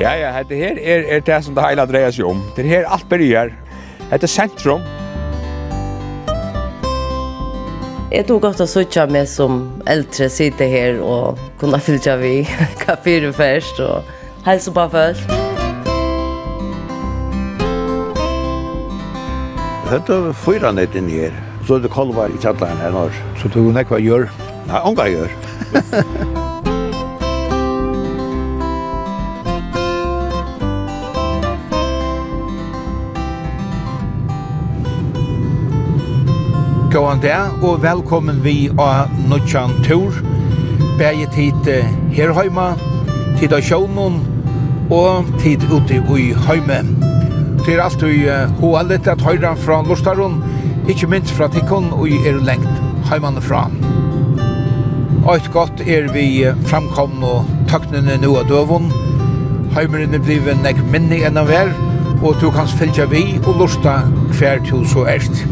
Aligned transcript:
Ja, 0.00 0.14
ja, 0.16 0.42
det 0.48 0.56
her 0.56 0.78
er, 0.80 1.02
er 1.16 1.20
det 1.20 1.44
som 1.44 1.54
det 1.54 1.64
hele 1.66 1.84
dreier 1.84 2.14
seg 2.14 2.24
om. 2.24 2.38
Det 2.56 2.64
her 2.64 2.86
alt 2.88 3.04
begynner. 3.10 3.52
Det 4.08 4.22
er 4.24 4.32
sentrum. 4.32 4.80
Jeg 8.10 8.24
tog 8.26 8.40
godt 8.40 8.62
å 8.64 8.66
sitte 8.66 9.04
med 9.12 9.28
som 9.28 9.60
eldre 9.84 10.30
sitte 10.32 10.64
her 10.72 11.02
og 11.04 11.38
kunne 11.60 11.82
fylle 11.86 12.16
vi 12.22 12.32
kaffere 12.80 13.28
først 13.36 13.84
og 13.84 14.08
helse 14.48 14.72
på 14.72 14.88
først. 14.96 15.36
Det 19.90 20.02
er 20.16 20.32
fyra 20.46 20.72
nett 20.72 20.96
inn 20.96 21.12
her. 21.12 21.36
Så 21.68 21.76
er 21.76 21.84
det 21.84 21.92
kolvar 21.92 22.32
i 22.32 22.40
kjallaren 22.40 22.80
her 22.80 22.96
når. 22.96 23.24
Så 23.36 23.52
du 23.52 23.66
nekva 23.68 24.00
gjør? 24.00 24.30
Nei, 24.70 24.80
onga 24.80 25.12
gjør. 25.12 26.38
Gåan 37.00 37.22
der, 37.22 37.48
og 37.64 37.78
velkommen 37.82 38.42
vi 38.44 38.68
av 38.76 39.08
Nutsjan 39.30 39.70
Tur, 39.86 40.12
bæge 40.98 41.30
tid 41.32 41.68
herheima, 42.12 42.74
tid 43.38 43.54
av 43.56 43.62
sjånen, 43.64 44.18
og 44.92 45.30
tid 45.40 45.64
ute 45.70 45.96
i 45.96 46.26
heime. 46.44 46.82
Det 47.62 47.78
er 47.78 47.80
alltid 47.86 48.58
hoa 48.60 48.82
litt 48.84 49.08
at 49.08 49.24
høyra 49.24 49.54
fra 49.56 49.78
Lorstaron, 49.86 50.42
ikkje 50.92 51.08
minst 51.08 51.32
fra 51.38 51.48
Tikkon, 51.48 51.88
og 51.96 52.12
er 52.20 52.36
lengt 52.44 52.84
heimane 53.08 53.40
fra. 53.40 53.62
Alt 55.24 55.48
godt 55.56 55.80
er 55.86 56.10
vi 56.12 56.26
framkomne 56.68 57.30
og 57.30 57.48
taknene 57.72 58.18
nu 58.20 58.34
av 58.34 58.44
døvun. 58.52 58.92
Heimeren 59.72 60.12
er 60.12 60.20
blivet 60.28 60.60
nek 60.60 60.84
minni 60.92 61.22
enn 61.24 61.40
av 61.40 61.48
er, 61.48 61.72
og 62.20 62.36
du 62.44 62.50
kan 62.52 62.68
fylgja 62.68 63.08
vi 63.08 63.24
og 63.46 63.56
lusta 63.64 64.02
hver 64.36 64.60
til 64.68 64.84
så 64.92 65.08
erst. 65.16 65.46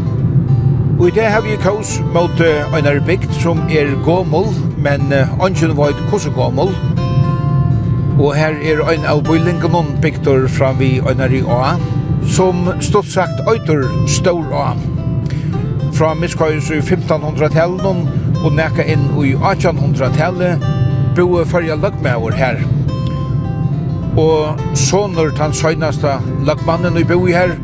Og 0.99 1.07
i 1.07 1.11
det 1.15 1.29
har 1.31 1.41
vi 1.41 1.55
kaos 1.63 1.93
mot 2.11 2.41
uh, 2.43 2.73
Einar 2.75 2.99
Bygd 3.07 3.31
som 3.39 3.61
er 3.71 3.93
gåmål, 4.03 4.49
men 4.83 5.13
uh, 5.15 5.43
Angen 5.45 5.77
var 5.77 5.93
et 5.93 6.01
kosse 6.11 6.29
gåmål. 6.35 6.73
Og 8.19 8.33
her 8.35 8.57
er 8.59 8.81
ein 8.91 9.07
av 9.07 9.21
bøylingenon 9.23 9.93
bygdor 10.03 10.49
fram 10.51 10.75
vi 10.81 10.97
Einar 10.99 11.31
i 11.31 11.39
A, 11.47 11.77
som 12.27 12.67
stått 12.83 13.07
sagt 13.13 13.39
øyter 13.47 13.87
Stor 14.11 14.43
A. 14.51 14.73
Fra 15.95 16.11
miskøys 16.19 16.67
i 16.67 16.81
1500-tallet 16.83 18.43
og 18.43 18.51
nekka 18.59 18.83
inn 18.83 19.07
i 19.23 19.31
1800-tallet 19.39 20.67
boe 21.15 21.47
fyrja 21.47 21.79
løgmauer 21.79 22.35
her. 22.35 22.59
Og 24.19 24.59
sånner 24.75 25.31
tan 25.39 25.55
søgnaste 25.55 26.19
løgmannen 26.43 26.99
i 26.99 27.07
boi 27.07 27.31
her, 27.31 27.55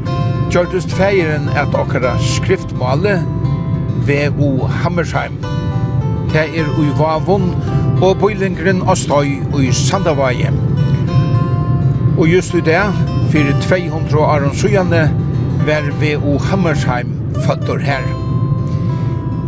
gjørtist 0.56 0.94
feiren 0.96 1.50
at 1.60 1.74
okkara 1.76 2.14
skriftmale 2.24 3.18
V.O. 4.08 4.68
Hammersheim. 4.68 5.34
Det 6.32 6.46
er 6.60 6.70
ui 6.80 6.88
vavun 6.96 7.50
og 8.00 8.22
bøylingren 8.22 8.80
og 8.82 8.96
støy 8.98 9.42
ui 9.52 9.74
Sandavaje. 9.76 10.54
Og 12.18 12.28
just 12.32 12.56
i 12.56 12.62
det, 12.64 12.80
fyrir 13.34 13.60
200 13.68 14.18
år 14.18 14.48
sujane, 14.54 15.12
var 15.68 15.92
V.O. 16.00 16.38
Hammersheim 16.38 17.12
fattur 17.48 17.84
her. 17.84 18.08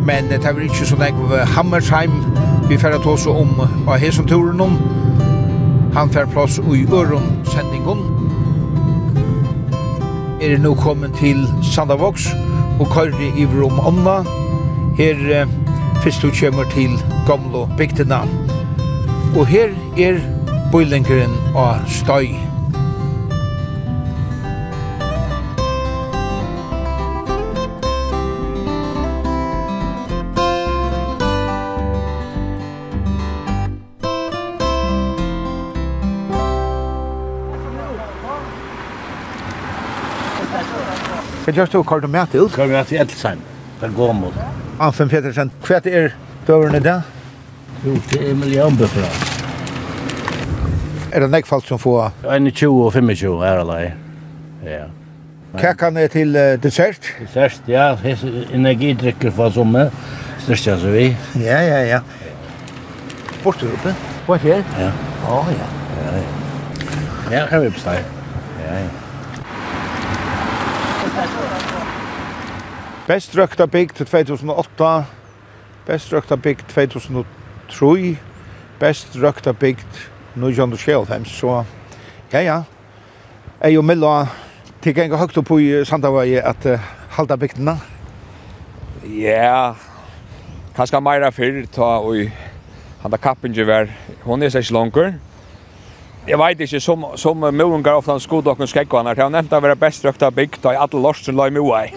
Men 0.06 0.28
det 0.30 0.44
var 0.44 0.60
ikke 0.60 0.86
så 0.86 1.00
jeg 1.00 1.14
var 1.30 1.46
Hammersheim, 1.46 2.12
vi 2.70 2.78
færa 2.78 3.00
tås 3.04 3.28
om 3.28 3.62
av 3.88 3.98
hesenturen 3.98 4.62
om. 4.62 4.76
Han 5.96 6.12
fær 6.12 6.26
plass 6.26 6.60
ui 6.60 6.84
øron 6.92 7.32
sendingon, 7.46 8.07
er 10.42 10.58
nå 10.62 10.74
kommet 10.78 11.16
til 11.18 11.48
Sandavoks 11.66 12.28
og 12.80 12.88
kører 12.94 13.38
i 13.38 13.46
Vrom 13.50 13.80
Anna. 13.80 14.18
Her 14.98 15.42
eh, 15.42 15.48
først 16.04 16.22
du 16.22 16.32
kommer 16.40 16.64
til 16.74 16.98
gamle 17.28 17.68
Bygdena. 17.78 18.22
Og 19.38 19.48
her 19.48 19.74
er 19.98 20.22
Bøylingeren 20.72 21.34
av 21.56 21.86
Støy. 21.88 22.47
Hva 41.48 41.54
gjør 41.56 41.70
du 41.72 41.84
kort 41.88 42.04
og 42.04 42.12
mæt 42.12 42.34
ut? 42.36 42.52
Kort 42.52 42.66
og 42.66 42.74
mæt 42.76 42.90
i 42.92 42.98
Edsheim, 43.00 43.40
per 43.80 43.94
Gåmod. 43.96 44.34
Anfen 44.84 45.08
Petersen, 45.08 45.48
hva 45.64 45.78
er 45.88 46.10
døverne 46.44 46.82
da? 46.84 46.98
Jo, 47.86 47.94
det 48.12 48.20
er 48.20 48.36
millionbøfra. 48.36 49.08
Er 51.16 51.24
det 51.24 51.30
nekfalt 51.32 51.72
som 51.72 51.80
får? 51.80 52.12
21 52.28 52.74
og 52.84 52.92
25 52.98 53.46
er 53.48 53.62
alle. 53.64 53.80
Ja. 54.66 54.82
Hva 55.56 55.72
kan 55.80 55.96
det 55.96 56.10
til 56.18 56.36
dessert? 56.60 57.14
Dessert, 57.22 57.64
ja. 57.72 57.94
Energidrikker 58.52 59.32
fra 59.32 59.48
sommer. 59.48 59.96
jeg 60.50 60.60
så 60.60 60.92
vi. 60.92 61.08
Ja, 61.40 61.64
ja, 61.64 61.82
ja. 61.94 62.04
Borte 63.44 63.72
oppe? 63.72 63.96
Borte 64.28 64.52
her? 64.52 64.64
Ja. 64.84 64.92
Å, 65.32 65.44
ja. 65.56 65.74
Ja, 66.04 66.14
ja. 66.20 66.30
Ja, 67.32 67.46
her 67.56 67.72
er 67.72 67.80
steg. 67.80 68.04
Ja, 68.68 68.80
ja. 68.84 69.07
Best 73.08 73.38
røkta 73.38 73.66
bygg 73.66 73.94
til 73.96 74.06
2008, 74.06 74.88
best 75.88 76.14
røkta 76.14 76.36
bygg 76.36 76.58
2003, 76.68 78.18
best 78.80 79.14
røkta 79.16 79.54
bygg 79.56 79.80
1925, 80.36 81.26
så 81.26 81.64
ja, 82.34 82.42
ja. 82.42 82.58
Jeg 83.64 83.78
og 83.80 83.86
Milla 83.88 84.12
tikk 84.84 85.00
enga 85.06 85.22
høgt 85.22 85.40
opp 85.40 85.54
i 85.56 85.86
Sandavøy 85.88 86.36
at 86.42 86.68
uh, 86.68 86.90
halda 87.16 87.38
bygdina. 87.40 87.78
Ja, 89.08 89.72
kanskje 90.76 91.00
meira 91.00 91.32
fyrir 91.32 91.72
ta 91.72 92.02
og 92.04 92.28
han 93.06 93.16
da 93.16 93.22
kappingi 93.24 93.64
var, 93.72 93.88
hon 94.28 94.44
er 94.44 94.52
seg 94.52 94.68
langer. 94.76 95.16
Jeg 96.28 96.44
vet 96.44 96.68
ikke, 96.68 96.84
som, 96.84 97.08
som 97.16 97.40
møvungar 97.40 98.02
ofta 98.02 98.18
han 98.18 98.20
skodokk 98.20 98.60
og 98.60 98.68
skekk 98.68 98.92
og 98.92 99.06
han 99.06 99.16
har 99.16 99.32
nevnt 99.32 99.56
å 99.56 99.64
være 99.64 99.80
best 99.80 100.04
røkta 100.04 100.28
bygd, 100.28 100.60
da 100.68 100.76
er 100.76 100.84
alle 100.84 101.06
lorsen 101.08 101.40
la 101.40 101.48
i 101.48 101.56
møvai 101.56 101.88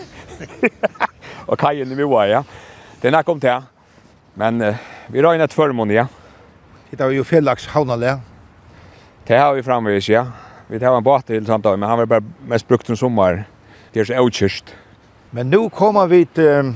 och 1.47 1.59
kajen 1.59 1.93
i 1.93 1.95
Moa, 1.95 2.27
ja. 2.27 2.45
Den 3.01 3.15
har 3.15 3.23
kommit 3.23 3.45
här. 3.45 3.63
Men 4.35 4.61
uh, 4.63 4.75
vi 5.07 5.23
rör 5.23 5.35
in 5.35 5.41
ett 5.41 5.53
förmån, 5.53 5.91
ja. 5.91 6.07
Det 6.91 7.05
var 7.05 7.11
jo 7.11 7.25
Fellax 7.25 7.67
havnale. 7.67 8.21
Det 9.27 9.39
har 9.39 9.55
vi 9.55 9.63
framvis, 9.63 10.09
ja. 10.09 10.27
Vi 10.67 10.81
tar 10.81 10.97
en 10.97 11.03
båt 11.03 11.27
till 11.27 11.47
samtidig, 11.47 11.79
men 11.79 11.89
han 11.89 11.99
var 11.99 12.07
bara 12.07 12.23
mest 12.47 12.69
brukt 12.69 12.87
som 12.87 12.97
sommar. 12.97 13.45
Det 13.93 14.01
är 14.01 14.05
så 14.05 14.27
utkyrst. 14.27 14.75
Men 15.31 15.51
nu 15.51 15.71
kommer 15.71 16.07
vi 16.07 16.27
till, 16.27 16.75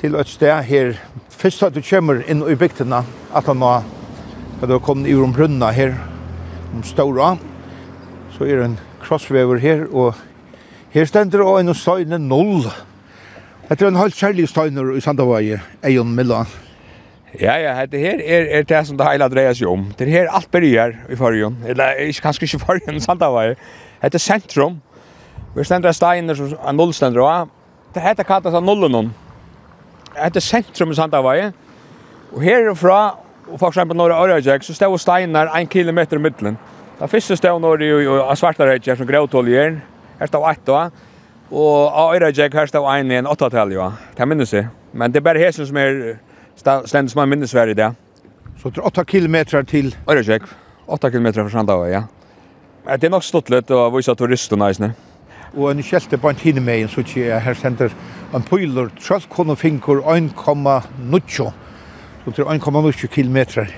til 0.00 0.14
et 0.14 0.28
sted 0.28 0.62
här. 0.62 0.96
Først 1.30 1.62
at 1.62 1.74
du 1.74 1.82
kommer 1.82 2.22
inn 2.30 2.42
i 2.50 2.54
bygderna, 2.54 3.04
at 3.34 3.46
han 3.46 3.62
har 3.62 3.84
at 4.62 4.68
du 4.68 4.72
har 4.72 4.80
kommet 4.80 5.06
i 5.06 5.14
om 5.14 5.32
brunna 5.32 5.70
här, 5.70 5.94
om 6.74 6.82
Stora. 6.82 7.36
Så 8.30 8.44
är 8.44 8.56
det 8.56 8.64
en 8.64 8.78
krossvever 9.02 9.56
här 9.58 9.94
och 9.94 10.14
Her 10.88 11.04
stender 11.04 11.42
og 11.44 11.60
en 11.60 11.74
støyne 11.76 12.16
null. 12.18 12.64
Det 13.68 13.82
er 13.82 13.90
en 13.90 13.96
halvt 14.00 14.16
kjærlig 14.16 14.46
støyner 14.48 14.94
i 14.96 15.00
Sandavøye, 15.04 15.58
Eion 15.84 16.14
Milla. 16.16 16.46
Ja, 17.40 17.58
ja, 17.60 17.86
det 17.86 18.00
her 18.00 18.22
er, 18.24 18.46
er 18.58 18.62
det 18.62 18.86
som 18.86 18.96
det 18.96 19.06
hele 19.10 19.26
dreier 19.28 19.52
seg 19.52 19.68
om. 19.68 19.82
Det 19.98 20.08
her 20.08 20.30
alt 20.32 20.48
begynner 20.50 20.94
i 21.12 21.16
forrige, 21.16 21.50
eller 21.68 22.00
ikke, 22.06 22.22
kanskje 22.24 22.44
ikke 22.48 22.60
forrige 22.62 22.88
enn 22.88 23.04
Sandavøye. 23.04 23.58
Dette 24.00 24.16
er 24.16 24.24
sentrum. 24.24 24.78
Vi 25.56 25.66
stender 25.68 25.92
steiner 25.92 26.38
som 26.38 26.56
er 26.56 26.72
null 26.78 26.96
stender 26.96 27.20
av. 27.26 27.52
Det 27.92 28.02
heter 28.02 28.24
kattet 28.24 28.56
av 28.56 28.64
nullen 28.64 28.96
om. 28.96 29.12
Det 30.16 30.40
er 30.40 30.46
sentrum 30.48 30.96
i 30.96 30.96
Sandavøye. 30.96 31.52
Og 32.32 32.40
herfra, 32.42 33.02
og 33.50 33.60
for 33.60 33.68
eksempel 33.68 33.96
når 33.96 34.16
det 34.32 34.48
er 34.54 34.64
så 34.64 34.74
står 34.80 34.96
steiner 34.96 35.52
en 35.52 35.68
kilometer 35.68 36.16
i 36.16 36.24
midtelen. 36.24 36.58
Det 36.96 37.10
første 37.10 37.36
stod 37.36 37.60
når 37.60 37.76
det 37.76 37.92
er 37.92 38.34
svarta 38.40 38.64
rødgjør 38.64 38.96
som 38.96 39.06
gråtål 39.06 39.54
Her 40.18 40.26
stod 40.26 40.50
ett 40.50 40.64
da, 40.66 40.88
og 41.50 41.96
av 41.96 42.14
Øyrajek 42.16 42.54
her 42.54 42.66
stod 42.66 42.86
en 42.92 43.10
i 43.10 43.18
en 43.20 43.26
åttatall, 43.30 43.72
ja. 43.72 43.92
Det 44.16 44.28
minnes 44.28 44.52
jeg. 44.52 44.68
Men 44.92 45.12
det 45.12 45.20
er 45.22 45.26
bare 45.28 45.38
hesen 45.38 45.66
som 45.66 45.76
er 45.80 46.18
stendet 46.58 47.12
som 47.12 47.22
er 47.22 47.30
minnesverdig 47.30 47.76
det. 47.78 47.92
Så 48.58 48.70
det 48.70 48.82
er 48.82 48.88
åtta 48.90 49.04
kilometer 49.04 49.62
til? 49.62 49.94
Øyrajek, 50.10 50.42
åtta 50.88 51.10
kilometer 51.10 51.42
fra 51.42 51.50
Sandava, 51.50 51.86
ja. 51.88 52.02
Det 52.88 53.04
er 53.04 53.12
nok 53.12 53.24
stått 53.24 53.50
litt 53.52 53.70
å 53.70 53.86
vise 53.94 54.14
turistene, 54.16 54.70
ikke? 54.72 54.90
Og 55.56 55.70
en 55.70 55.82
kjelte 55.82 56.18
på 56.20 56.28
en 56.28 56.36
tinemeien, 56.36 56.88
så 56.88 57.00
ikke 57.04 57.24
jeg 57.24 57.40
her 57.44 57.56
sender 57.56 57.94
en 58.36 58.44
pyler, 58.44 58.90
trølkon 59.00 59.54
og 59.54 59.58
finkur, 59.58 60.02
1,90 60.04 61.52
Så 62.24 62.34
det 62.36 62.44
er 62.44 62.50
1,90 62.58 63.06
kilometer 63.06 63.68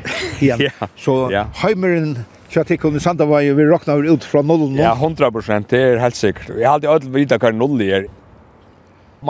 igjen. 0.40 0.60
ja, 0.66 0.88
så 0.96 1.31
ja. 1.31 1.44
heimeren 1.62 2.16
Så 2.50 2.61
att 2.61 2.67
kunde 2.76 3.00
santa 3.00 3.25
var 3.25 3.41
vi 3.41 3.64
rocknar 3.64 4.14
ut 4.14 4.25
från 4.25 4.47
nollen. 4.47 4.76
Ja, 4.76 4.93
100 4.93 5.31
det 5.69 5.79
er 5.79 5.97
helt 5.97 6.17
sikkert. 6.17 6.49
Jag 6.58 6.70
har 6.70 6.87
alltid 6.87 7.12
vita 7.12 7.38
null 7.38 7.52
noll 7.52 7.81
är. 7.81 8.06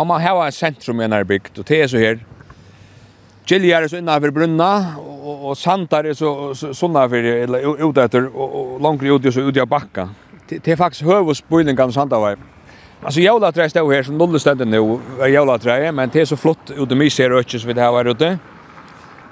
må 0.07 0.19
ha 0.19 0.47
en 0.47 0.53
centrum 0.53 1.01
i 1.01 1.09
när 1.09 1.25
byggt 1.25 1.59
och 1.59 1.65
det 1.65 1.83
är 1.83 1.89
så 1.89 1.99
här. 1.99 2.19
Giljar 3.47 3.83
är 3.83 3.89
så 3.89 3.97
innan 3.97 4.35
brunna 4.35 4.97
och, 4.99 5.49
och 5.49 5.59
sandar 5.59 6.05
är 6.05 6.15
så 6.15 6.55
såna 6.55 7.09
för 7.09 7.17
eller 7.17 7.91
ut 7.91 7.97
etter, 7.97 8.37
och, 8.37 8.75
och 8.75 8.81
långt 8.81 9.03
ut 9.03 9.35
så 9.35 9.41
ut 9.41 9.57
i 9.57 9.67
backa. 9.67 10.09
Det, 10.49 10.65
det 10.65 10.73
är 10.73 10.77
faktiskt 10.77 11.03
hövosböjning 11.03 11.93
santa. 11.93 12.37
Alltså 13.03 13.21
jävla 13.21 13.53
trä 13.53 13.71
står 13.71 13.93
här 13.93 14.03
som 14.03 14.19
noll 14.19 14.41
ständer 14.41 14.65
nu. 14.65 14.99
Jävla 15.29 15.59
trä, 15.59 15.93
men 15.93 16.11
det 16.13 16.21
är 16.21 16.25
så 16.25 16.37
flott 16.37 16.71
ute 16.77 16.95
mig 16.95 17.11
ser 17.11 17.33
och 17.33 17.51
så 17.51 17.67
vid 17.67 17.77
det 17.77 17.83
här 17.83 18.11
ute. 18.11 18.39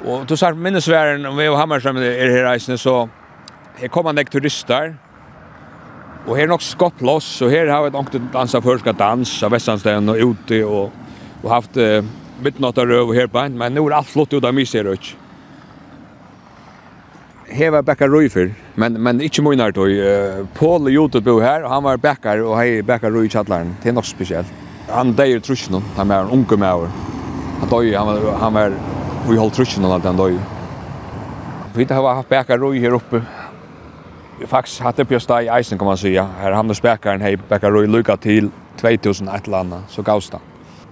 Och 0.04 0.26
då 0.26 0.36
sa 0.36 0.54
minnesvärden 0.54 1.26
om 1.26 1.36
vi 1.36 1.48
och 1.48 1.56
Hammarström 1.56 1.96
är 1.96 2.30
här 2.30 2.72
i 2.74 2.78
så 2.78 3.08
her 3.78 3.90
kommer 3.92 4.16
nek 4.16 4.30
turister, 4.32 4.94
og 6.26 6.34
her 6.36 6.48
er 6.48 6.50
nok 6.50 6.64
skott 6.64 7.00
loss, 7.04 7.28
og 7.44 7.52
her 7.52 7.70
har 7.70 7.86
vi 7.86 7.94
nok 7.94 8.10
dansa 8.34 8.60
førska 8.60 8.92
dans 8.98 9.30
av 9.46 9.54
Vestlandstein 9.54 10.10
og 10.12 10.34
ute, 10.34 10.58
og, 10.66 10.90
og 11.44 11.48
haft 11.52 11.78
eh, 11.80 12.02
midnattarøv 12.44 13.08
og 13.12 13.16
her 13.16 13.30
på 13.32 13.40
en, 13.44 13.56
men 13.58 13.74
nå 13.74 13.86
er 13.88 14.00
alt 14.00 14.10
flott 14.10 14.34
ut 14.34 14.44
av 14.44 14.54
myserøk. 14.56 15.14
Her 17.48 17.72
var 17.72 17.86
Bekka 17.86 18.04
Røyfer, 18.10 18.50
men, 18.76 18.98
men 19.00 19.22
ikke 19.24 19.40
mye 19.46 19.70
tog. 19.72 19.94
Pål 20.58 20.90
Jotet 20.92 21.24
bor 21.24 21.40
her, 21.40 21.64
og 21.64 21.72
han 21.72 21.86
var 21.86 22.02
Bekkar, 22.02 22.42
og 22.44 22.58
hei 22.60 22.82
Bekka 22.84 23.08
Røy 23.08 23.24
i 23.24 23.32
kjattleren. 23.32 23.72
Det 23.80 23.88
er 23.88 23.96
nok 23.96 24.08
spesielt. 24.08 24.50
Han 24.92 25.14
døy 25.16 25.38
i 25.38 25.40
trusjen, 25.44 25.80
han 25.96 26.12
var 26.12 26.26
en 26.26 26.34
unge 26.36 26.60
med 26.60 26.68
over. 26.68 26.92
Han 27.62 27.72
døy, 27.72 27.94
han 27.94 28.10
var, 28.10 28.28
han 28.42 28.58
var, 28.58 28.76
vi 29.30 29.40
holdt 29.40 29.56
trusjen 29.56 29.88
og 29.88 29.96
alt 29.96 30.10
han 30.10 30.20
døy. 30.20 30.36
Vi 31.78 31.88
har 31.88 32.14
haft 32.20 32.28
Bekka 32.28 32.60
Røy 32.60 32.82
her 32.84 32.98
oppe, 33.00 33.22
faktiskt 34.46 34.80
hade 34.80 35.04
på 35.04 35.20
stå 35.20 35.40
i 35.40 35.60
isen 35.60 35.78
kan 35.78 35.86
man 35.86 35.98
säga. 35.98 36.28
Här 36.40 36.52
hamnar 36.52 36.74
späckaren 36.74 37.20
hej 37.20 37.36
backar 37.36 37.70
Roy 37.70 37.86
Luka 37.86 38.16
till 38.16 38.50
2001 38.80 39.34
ett 39.34 39.46
landa 39.46 39.82
så 39.88 40.02
gavsta. 40.02 40.38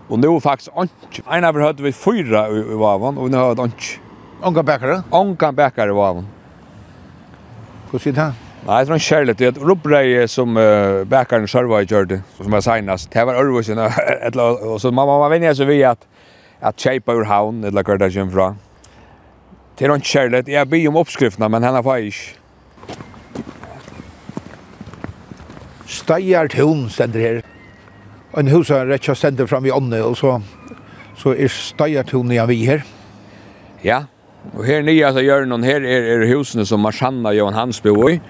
Och 0.08 0.18
nu 0.18 0.40
faktiskt 0.40 0.70
anch. 0.76 1.20
En 1.30 1.44
av 1.44 1.60
hade 1.60 1.82
vi 1.82 1.92
fyra 1.92 2.48
i 2.48 2.74
vavan 2.74 3.18
och 3.18 3.30
nu 3.30 3.36
har 3.36 3.60
anch. 3.60 4.00
Onka 4.42 4.62
bäckare? 4.62 5.02
Onka 5.10 5.52
backare 5.52 5.90
i 5.90 5.92
vavan. 5.92 6.26
Hur 7.90 7.98
ser 7.98 8.12
det? 8.12 8.20
här? 8.20 8.32
Nej, 8.66 8.84
det 8.84 8.90
är 8.90 8.92
en 8.92 8.98
kärlek. 8.98 9.38
Det 9.38 9.46
är 9.46 9.52
rubbröj 9.52 10.28
som 10.28 10.56
uh, 10.56 11.04
backaren 11.04 11.48
servar 11.48 11.80
gjorde, 11.80 12.20
som 12.36 12.52
jag 12.52 12.64
signast. 12.64 13.10
Det 13.10 13.24
var 13.24 13.34
örvursen. 13.34 13.78
och 14.72 14.80
så 14.80 14.90
man, 14.90 15.06
man 15.06 15.30
vänjer 15.30 15.54
sig 15.54 15.66
vi 15.66 15.84
att, 15.84 16.06
att 16.60 16.80
tjejpa 16.80 17.12
ur 17.12 17.24
havn, 17.24 17.64
eller 17.64 17.84
vad 17.84 17.98
det 17.98 18.10
kommer 18.10 18.32
från. 18.32 18.56
Det 19.78 19.84
är 19.84 19.90
en 19.90 20.00
kärlek. 20.00 20.48
Jag 20.48 20.68
ber 20.68 20.88
om 20.88 20.96
uppskrifterna, 20.96 21.48
men 21.48 21.62
henne 21.62 21.82
får 21.82 21.96
jag 21.96 22.06
inte. 22.06 22.45
Steier 26.06 26.46
tun 26.46 26.84
stender 26.86 27.18
her. 27.18 27.38
En 28.38 28.46
hus 28.52 28.68
er 28.70 28.86
rett 28.86 29.08
og 29.10 29.16
stender 29.18 29.48
fram 29.50 29.64
i 29.66 29.72
ånne, 29.74 29.98
og 30.06 30.14
så, 30.14 30.36
så 31.18 31.32
er 31.34 31.50
Steier 31.50 32.06
tun 32.06 32.30
igjen 32.30 32.46
vi 32.46 32.60
her. 32.68 32.84
Ja, 33.82 34.04
og 34.52 34.62
her 34.68 34.86
nye 34.86 35.02
altså 35.08 35.24
gjør 35.26 35.48
noen 35.50 35.66
her 35.66 35.82
er, 35.82 36.06
er 36.14 36.28
husene 36.30 36.62
som 36.68 36.84
Marsanna 36.86 37.34
Johan 37.34 37.58
Hans 37.58 37.82
bor 37.82 38.06
i. 38.12 38.20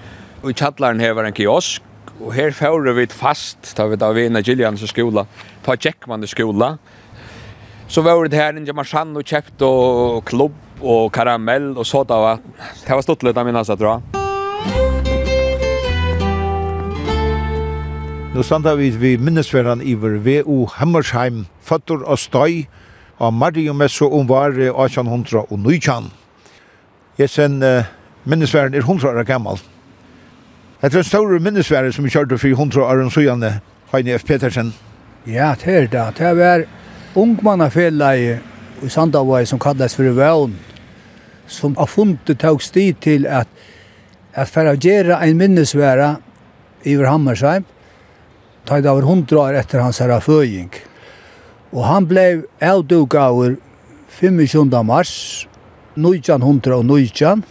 Og 0.41 0.55
i 0.55 0.57
kjattlaren 0.57 1.05
her 1.05 1.13
var 1.19 1.29
en 1.29 1.37
kiosk, 1.37 1.85
og 2.17 2.33
her 2.33 2.57
fører 2.57 2.97
vi 2.97 3.11
fast, 3.13 3.75
da 3.77 3.91
vi 3.91 4.01
da 4.01 4.09
vi 4.17 4.25
inne 4.31 4.41
Gillians 4.47 4.81
skola, 4.89 5.27
ta 5.67 5.77
Jackman 5.77 6.25
i 6.25 6.33
skola. 6.33 6.79
Så 7.93 8.01
var 8.01 8.25
det 8.25 8.41
her 8.41 8.57
inne 8.57 8.73
Marsanna 8.73 9.21
og 9.21 9.29
kjøpt 9.29 9.69
og 9.69 10.23
klubb 10.25 10.81
og 10.81 11.11
karamell 11.13 11.75
og 11.77 11.85
sådavatt. 11.85 12.55
Det 12.87 12.97
var 12.97 13.05
stått 13.05 13.29
litt 13.29 13.37
av 13.37 13.45
minnes 13.45 13.69
jeg 13.69 13.85
tror. 13.85 14.26
Nå 18.37 18.43
standa 18.45 18.75
vi 18.77 18.91
vid 18.91 19.21
minnesverran 19.25 19.81
iver 19.81 20.19
V.O. 20.21 20.67
Hammersheim, 20.69 21.47
fattor 21.65 22.03
og 22.05 22.19
støy 22.21 22.67
av 23.17 23.31
Mariumesso 23.33 24.11
om 24.13 24.27
var 24.29 24.53
1800 24.53 25.47
og 25.47 25.55
Nujkan. 25.57 26.11
Jesen 27.17 27.63
uh, 27.65 27.87
minnesverran 28.29 28.75
er 28.77 28.85
100 28.85 29.09
år 29.09 29.25
gammal. 29.25 29.57
Det 30.83 30.91
er 30.91 30.99
en 31.01 31.07
stor 31.09 31.33
minnesverran 31.41 31.95
som 31.97 32.05
vi 32.05 32.13
kjørte 32.13 32.37
for 32.37 32.53
100 32.53 32.83
år 32.85 33.01
og 33.07 33.15
søgjane, 33.15 33.55
Heine 33.95 34.19
F. 34.19 34.27
Petersen. 34.29 34.75
Ja, 35.25 35.55
det 35.63 35.73
er 35.73 35.89
det. 35.95 36.05
Det 36.19 36.45
er 36.49 36.67
ungmannafellegi 37.17 38.35
i 38.85 38.91
Sandavai 38.93 39.47
som 39.49 39.63
kallas 39.65 39.97
for 39.97 40.13
Vøvn, 40.19 40.59
som 41.47 41.79
har 41.81 41.89
funnet 41.89 42.37
tog 42.37 42.61
sti 42.61 42.91
til 43.01 43.25
at 43.27 43.49
at 44.37 44.53
for 44.53 44.69
å 44.69 44.77
gjøre 44.77 45.23
en 45.25 45.41
minnesvære 45.41 46.11
i 46.85 46.99
Hammersheim, 47.01 47.65
tar 48.67 48.83
det 48.83 48.91
over 48.91 49.07
hundra 49.07 49.47
år 49.47 49.61
etter 49.63 49.83
hans 49.85 50.01
herra 50.03 50.19
føying. 50.23 50.73
Og 51.75 51.85
han 51.87 52.07
blei 52.09 52.43
avdugaver 52.63 53.57
25. 54.19 54.71
mars 54.87 55.13
1919. 55.97 57.45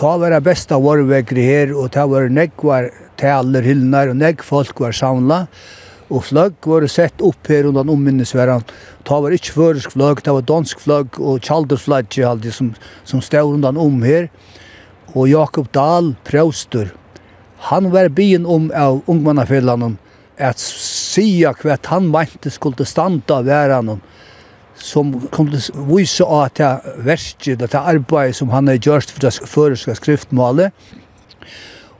Ta 0.00 0.16
var 0.18 0.32
det 0.34 0.42
beste 0.42 0.78
varvegri 0.80 1.44
her, 1.46 1.74
og 1.76 1.92
ta 1.94 2.06
var 2.10 2.30
nekvar 2.32 2.88
taler 3.20 3.62
hyllnar, 3.66 4.10
og 4.10 4.18
nekk 4.18 4.42
folk 4.46 4.80
var 4.82 4.96
samla, 4.96 5.44
og 6.12 6.24
fløgg 6.26 6.66
var 6.68 6.86
sett 6.90 7.22
opp 7.24 7.48
her 7.48 7.68
undan 7.68 7.92
omminnesveran. 7.92 8.64
Ta 9.06 9.20
var 9.22 9.36
ikke 9.36 9.54
føresk 9.54 9.94
fløgg, 9.94 10.24
ta 10.24 10.34
var 10.36 10.48
dansk 10.48 10.82
fløgg, 10.82 11.20
og 11.20 11.44
tjalderflagg, 11.44 12.18
som, 12.52 12.72
som 13.04 13.22
stod 13.24 13.58
undan 13.58 13.78
om 13.80 14.02
her. 14.06 14.28
Og 15.12 15.28
Jakob 15.28 15.70
Dahl, 15.74 16.14
præstur, 16.26 16.90
Han 17.70 17.90
var 17.92 18.08
byen 18.08 18.46
om 18.46 18.70
av 18.74 19.02
ungmannafellene 19.06 19.94
at 20.42 20.58
sia 20.58 21.52
hvert 21.60 21.86
han 21.92 22.08
mente 22.10 22.50
skulle 22.50 22.86
standa 22.88 23.38
av 23.38 23.46
væren 23.46 24.00
som 24.82 25.12
kunde 25.30 25.60
til 25.60 25.84
vise 25.86 26.24
av 26.24 26.48
at 26.48 26.58
det 26.58 26.96
verste, 27.06 27.54
det 27.56 27.74
arbeid 27.78 28.34
som 28.34 28.50
han 28.50 28.70
har 28.70 28.80
gjort 28.80 29.12
for 29.12 29.22
det 29.22 29.32
føreska 29.46 29.94
skriftmålet. 29.94 30.72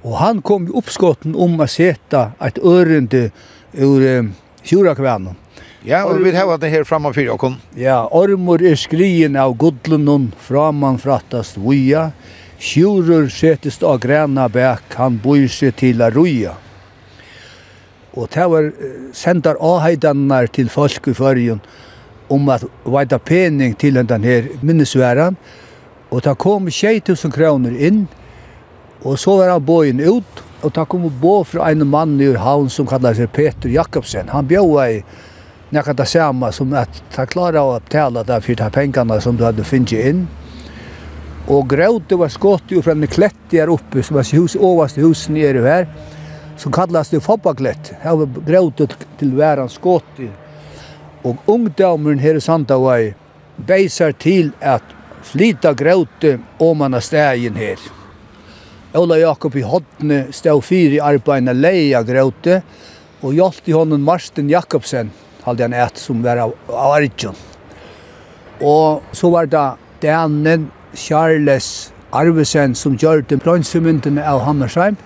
Og 0.03 0.17
han 0.19 0.43
kom 0.43 0.67
i 0.67 0.75
oppskotten 0.75 1.37
om 1.39 1.61
å 1.63 1.69
seta 1.71 2.33
et 2.43 2.59
ørende 2.59 3.29
ur 3.73 4.03
um. 4.19 4.33
Ja, 5.83 6.05
og 6.07 6.21
vi 6.23 6.31
har 6.31 6.59
det 6.63 6.71
her 6.71 6.85
framme 6.87 7.11
for 7.11 7.23
dere. 7.23 7.57
Ja, 7.75 8.05
ormor 8.15 8.63
er 8.63 8.77
skrien 8.79 9.35
av 9.37 9.57
godlunnen 9.59 10.29
framan 10.39 11.01
frattast 11.03 11.59
vuja, 11.59 12.13
Sjurur 12.63 13.27
setist 13.27 13.83
av 13.83 13.99
græna 13.99 14.47
bæk, 14.53 14.93
han 14.95 15.17
bor 15.19 15.41
seg 15.51 15.75
til 15.81 16.03
a 16.03 16.13
ruja. 16.15 16.53
Og 18.15 18.29
det 18.31 18.45
var 18.53 18.69
sendar 19.17 19.59
avheidannar 19.59 20.47
til 20.55 20.69
folk 20.71 21.09
i 21.11 21.15
fyrjun 21.17 21.63
om 22.31 22.49
at 22.55 22.63
vajta 22.85 23.19
pening 23.19 23.75
til 23.75 23.99
den 23.99 24.25
her 24.25 24.47
minnesværan. 24.63 25.37
Og 26.11 26.23
det 26.23 26.37
kom 26.39 26.71
6000 26.71 27.33
kroner 27.35 27.75
inn, 27.75 28.07
og 29.03 29.19
så 29.19 29.37
var 29.41 29.51
han 29.57 29.65
bojen 29.67 30.01
ut, 30.01 30.43
og 30.63 30.75
det 30.77 30.85
kom 30.89 31.09
bå 31.21 31.41
fra 31.43 31.71
en 31.73 31.87
mann 31.89 32.21
i 32.21 32.31
havn 32.39 32.71
som 32.71 32.87
kallar 32.87 33.17
seg 33.19 33.33
Peter 33.35 33.73
Jakobsen. 33.73 34.31
Han 34.31 34.47
bjóa 34.47 34.87
i 34.93 35.01
nekka 35.73 35.97
det 35.99 36.07
samme 36.07 36.53
som 36.53 36.71
at 36.79 37.03
ta 37.11 37.27
klara 37.27 37.65
å 37.65 37.75
opptala 37.81 38.23
det 38.29 38.39
for 38.45 38.61
de 38.61 38.71
pengarna 38.71 39.19
som 39.21 39.37
du 39.37 39.43
hadde 39.49 39.67
finnst 39.67 39.97
inn. 39.97 40.29
Og 41.51 41.67
grøte 41.69 42.17
var 42.17 42.29
skott 42.29 42.71
ju 42.71 42.83
från 42.83 43.07
her 43.51 43.69
oppe, 43.69 44.03
som 44.03 44.17
var 44.17 44.33
hus 44.33 44.57
overste 44.57 45.01
hus 45.01 45.29
nere 45.29 45.63
her, 45.63 45.87
som 46.57 46.73
kallas 46.73 47.11
det 47.11 47.21
Fobbaklett. 47.21 47.95
Her 48.01 48.17
var 48.17 48.27
grøte 48.47 48.87
til 49.19 49.35
väran 49.35 49.69
skott. 49.69 50.21
Og 51.25 51.37
ungdommen 51.47 52.19
her 52.19 52.35
i 52.35 52.41
Sandavai 52.41 53.15
beisar 53.57 54.13
til 54.13 54.53
at 54.61 54.83
flyta 55.23 55.73
grøte 55.73 56.39
om 56.61 56.79
man 56.79 56.93
har 56.93 57.01
stegen 57.01 57.55
her. 57.55 57.79
Ola 58.95 59.19
Jakob 59.19 59.57
i 59.57 59.63
Hodne 59.63 60.27
stod 60.33 60.63
fyra 60.65 60.95
i 60.95 61.01
arbetarna 61.01 61.53
grøte, 62.03 62.63
og 63.23 63.35
och 63.35 63.69
i 63.69 63.73
honom 63.73 64.03
Marsten 64.03 64.51
Jakobsen 64.51 65.11
hade 65.43 65.63
han 65.63 65.73
et 65.73 65.99
som 65.99 66.23
var 66.23 66.37
av, 66.37 66.55
Arjun. 66.69 67.35
Og 68.61 69.03
så 69.13 69.31
var 69.31 69.47
det 69.47 69.77
Danen 70.01 70.71
Charles 70.95 71.93
Arvesen 72.13 72.75
som 72.75 72.97
gjør 72.97 73.23
den 73.29 73.41
blånse 73.41 73.79
av 74.25 74.43
Hammersheim. 74.47 74.97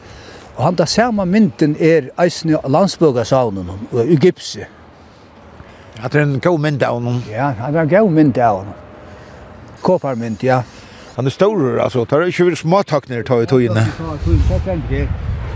Og 0.56 0.64
han 0.64 0.78
da 0.78 0.86
samme 0.88 1.26
mynden 1.28 1.76
er 1.80 2.08
eisen 2.18 2.50
i 2.50 2.56
landsbøkasavnen 2.56 3.68
og 3.92 4.00
i 4.06 4.16
gipset. 4.16 4.66
At 6.02 6.12
det 6.12 6.20
er 6.20 6.26
en 6.26 6.40
god 6.40 6.58
mynd 6.60 6.82
av 6.82 6.98
honom. 6.98 7.22
Ja, 7.30 7.52
han 7.58 7.76
er 7.76 7.84
en 7.84 7.92
god 7.92 8.10
mynd 8.12 8.38
av 8.38 8.58
honom. 8.62 8.74
Kåparmynd, 9.84 10.42
ja. 10.44 10.62
Han 11.16 11.26
er 11.26 11.32
stor, 11.32 11.78
altså. 11.80 12.04
Det 12.04 12.16
er 12.18 12.32
ikke 12.32 12.50
vært 12.50 12.60
småtakner 12.60 13.24
ta 13.24 13.38
i 13.40 13.48
tøyene. 13.48 13.86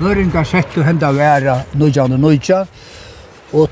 Nøringar 0.01 0.47
sett 0.49 0.77
og 0.81 0.87
henda 0.87 1.11
væra 1.13 1.59
nøyjan 1.77 2.17
og 2.17 2.23
nøyjan. 2.23 2.71
Og 3.53 3.69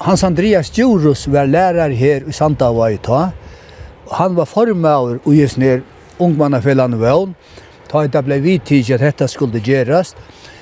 Hans 0.00 0.24
Andreas 0.24 0.70
Djurus 0.72 1.26
var 1.28 1.50
lærer 1.50 1.92
her 1.92 2.24
i 2.28 2.32
Sandavai 2.32 2.94
ta 3.04 3.26
han 4.10 4.34
var 4.34 4.48
formaver 4.50 5.20
og 5.24 5.34
gis 5.34 5.56
ner 5.60 5.82
ungmannafellan 6.20 6.98
vøvn, 7.00 7.34
ta 7.90 8.04
det 8.06 8.22
ble 8.26 8.38
vidtid 8.42 8.92
at 8.94 9.02
dette 9.02 9.28
skulle 9.30 9.62
gjerast, 9.64 10.16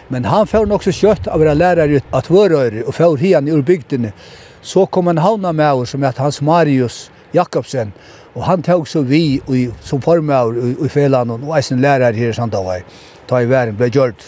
men 0.08 0.24
han 0.24 0.48
får 0.48 0.66
nok 0.68 0.84
så 0.86 0.92
kjøtt 0.94 1.28
av 1.28 1.42
å 1.44 1.54
lærer 1.54 1.98
ut 1.98 2.14
at 2.16 2.30
vårøyre 2.32 2.86
og 2.86 2.96
får 2.96 3.18
hian 3.20 3.48
ur 3.52 3.60
bygdene. 3.62 4.14
Så 4.62 4.86
kom 4.86 5.08
en 5.08 5.20
havna 5.20 5.52
med 5.52 5.82
oss 5.82 5.92
som 5.92 6.02
heter 6.02 6.24
Hans 6.24 6.40
Marius 6.40 7.10
Jakobsen, 7.36 7.92
og 8.34 8.42
han 8.46 8.62
tog 8.64 8.88
så 8.88 9.02
vi 9.04 9.40
i, 9.52 9.68
som 9.84 10.00
formaver 10.00 10.56
i, 10.56 10.72
i 10.86 10.88
fellene 10.92 11.36
og 11.36 11.54
eisen 11.58 11.82
lærere 11.84 12.16
her 12.16 12.32
i 12.32 12.36
Sandavai, 12.36 12.80
ta 13.28 13.42
i 13.42 13.48
væren 13.50 13.76
ble 13.76 13.90
gjørt. 13.92 14.24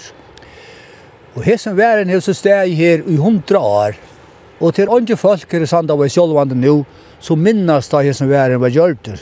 Og 1.38 1.46
som 1.60 1.76
væren 1.78 2.10
er 2.10 2.20
så 2.20 2.34
steg 2.36 2.74
her 2.76 3.04
i 3.08 3.16
hundra 3.16 3.60
år, 3.60 4.00
og 4.60 4.74
til 4.76 4.92
andre 4.92 5.16
folk 5.16 5.52
her 5.52 5.64
i 5.64 5.70
Sandavai 5.70 6.10
sjølvande 6.12 6.58
nå, 6.58 6.82
så 7.20 7.36
minnes 7.36 7.88
da 7.92 8.02
jeg 8.04 8.16
som 8.16 8.30
var 8.30 8.56
var 8.58 8.72
gjørter. 8.72 9.20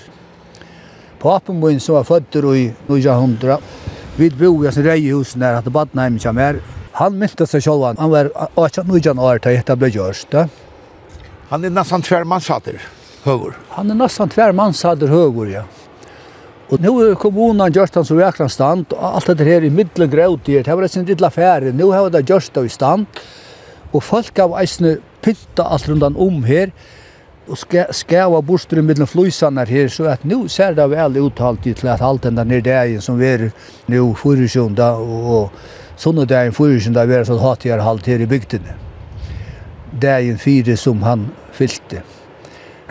Papen 1.18 1.60
min 1.60 1.80
som 1.80 1.96
var 1.98 2.06
født 2.06 2.36
i 2.54 2.68
1900, 2.86 3.58
vi 4.16 4.30
bo 4.30 4.52
i 4.64 4.68
en 4.68 4.84
reihus 4.84 5.36
nær 5.36 5.58
at 5.58 5.72
Badnheim 5.72 6.18
kommer. 6.18 6.60
Han 6.98 7.18
myntes 7.18 7.50
seg 7.50 7.62
selv, 7.62 7.98
han 7.98 8.10
var 8.10 8.30
18 8.56 9.18
år 9.18 9.38
til 9.38 9.58
dette 9.58 9.76
ble 9.76 9.90
gjørst. 9.90 10.34
Han 11.50 11.64
er 11.64 11.70
nesten 11.70 12.02
tverrmannsater 12.02 12.78
høver. 13.24 13.56
Han 13.76 13.90
er 13.90 13.98
nesten 13.98 14.30
tverrmannsater 14.30 15.10
høver, 15.10 15.50
ja. 15.52 15.64
Og 16.68 16.82
nu 16.84 16.98
er 17.00 17.14
kommunen 17.16 17.72
gjørst 17.72 17.94
han 17.96 18.04
så 18.04 18.16
vekran 18.18 18.50
stand, 18.52 18.92
og 18.92 19.14
alt 19.16 19.30
dette 19.30 19.46
her 19.46 19.64
i 19.64 19.72
middelen 19.72 20.10
grådier, 20.12 20.62
det 20.66 20.76
var 20.76 20.86
sin 20.86 21.06
lilla 21.08 21.30
affære. 21.30 21.72
nu 21.72 21.90
har 21.90 22.10
det 22.10 22.26
gjørst 22.28 22.54
det 22.54 22.66
i 22.66 22.68
stand, 22.68 23.06
og 23.92 24.02
folk 24.02 24.38
av 24.38 24.58
eisne 24.60 24.98
pytta 25.22 25.64
alt 25.64 25.88
rundan 25.88 26.16
om 26.16 26.44
her, 26.44 26.70
og 27.48 27.58
skæva 27.94 28.40
bostrum 28.44 28.84
mellom 28.84 29.08
flysanar 29.08 29.70
her, 29.70 29.88
så 29.88 30.04
at 30.12 30.24
nu 30.24 30.48
ser 30.48 30.74
det 30.76 30.84
vel 30.90 31.16
uttalt 31.22 31.62
til 31.64 31.88
at 31.88 32.02
alt 32.04 32.22
den 32.22 32.36
der 32.36 32.44
nere 32.44 33.00
som 33.00 33.18
vi 33.18 33.26
er 33.26 33.48
nu 33.88 34.14
fyrirskjunda, 34.14 34.90
og 35.00 35.50
sånne 35.96 36.26
dagen 36.28 36.52
fyrirskjunda 36.52 37.06
vi 37.08 37.22
så 37.22 37.32
sånn 37.32 37.42
hattigere 37.42 37.86
halt 37.86 38.06
her 38.06 38.20
i 38.20 38.28
bygdene. 38.28 38.76
Dagen 39.92 40.38
fire 40.38 40.76
som 40.76 41.02
han 41.02 41.28
fylte. 41.52 42.02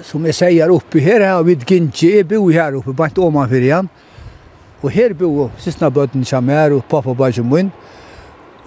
Som 0.03 0.25
jeg 0.25 0.35
sier 0.37 0.71
oppe 0.73 0.99
her, 1.01 1.25
har 1.25 1.43
vi 1.43 1.55
Gintje, 1.55 2.17
jeg 2.17 2.27
bor 2.29 2.51
her 2.53 2.77
oppe, 2.77 2.93
bant 2.93 3.13
ikke 3.13 3.25
om 3.25 3.37
han 3.41 3.49
fyrir 3.49 3.69
igjen. 3.69 3.89
Og 4.83 4.91
her 4.93 5.13
bor 5.17 5.51
sistna 5.61 5.89
bøtten 5.89 6.25
kommer 6.25 6.53
her, 6.53 6.73
og 6.73 6.85
pappa 6.89 7.13
bare 7.13 7.43
min. 7.43 7.67
inn. 7.67 7.71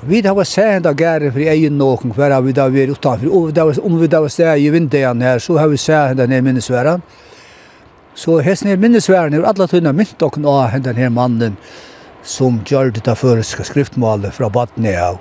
Vi 0.02 0.20
har 0.26 0.44
sett 0.44 0.78
enda 0.78 0.92
gære 0.96 1.28
for 1.32 1.44
egen 1.44 1.76
noen 1.76 2.12
hver 2.16 2.32
vi 2.40 2.54
da 2.56 2.68
vi 2.72 2.84
er 2.84 2.92
utenfor. 2.94 3.28
Og 3.28 3.84
om 3.84 3.98
vi 4.00 4.08
da 4.08 4.22
var 4.24 4.32
sted 4.32 4.56
i 4.56 4.70
vinduene 4.72 5.24
her, 5.24 5.38
så 5.38 5.58
har 5.58 5.68
vi 5.68 5.76
sett 5.76 6.14
enda 6.14 6.26
ned 6.26 6.44
minnesværen. 6.44 7.02
Så 8.14 8.40
hesten 8.40 8.70
er 8.70 8.80
minnesværen 8.80 9.34
er 9.34 9.44
alle 9.44 9.68
tunne 9.68 9.92
mynt 9.92 10.22
og 10.22 10.40
av 10.40 10.74
enda 10.74 10.92
her 10.96 11.12
mannen 11.12 11.58
som 12.22 12.60
gjør 12.64 12.94
det 12.96 13.04
da 13.04 13.14
føreska 13.14 13.64
skriftmålet 13.64 14.32
fra 14.32 14.48
badne 14.48 14.96
av. 14.96 15.20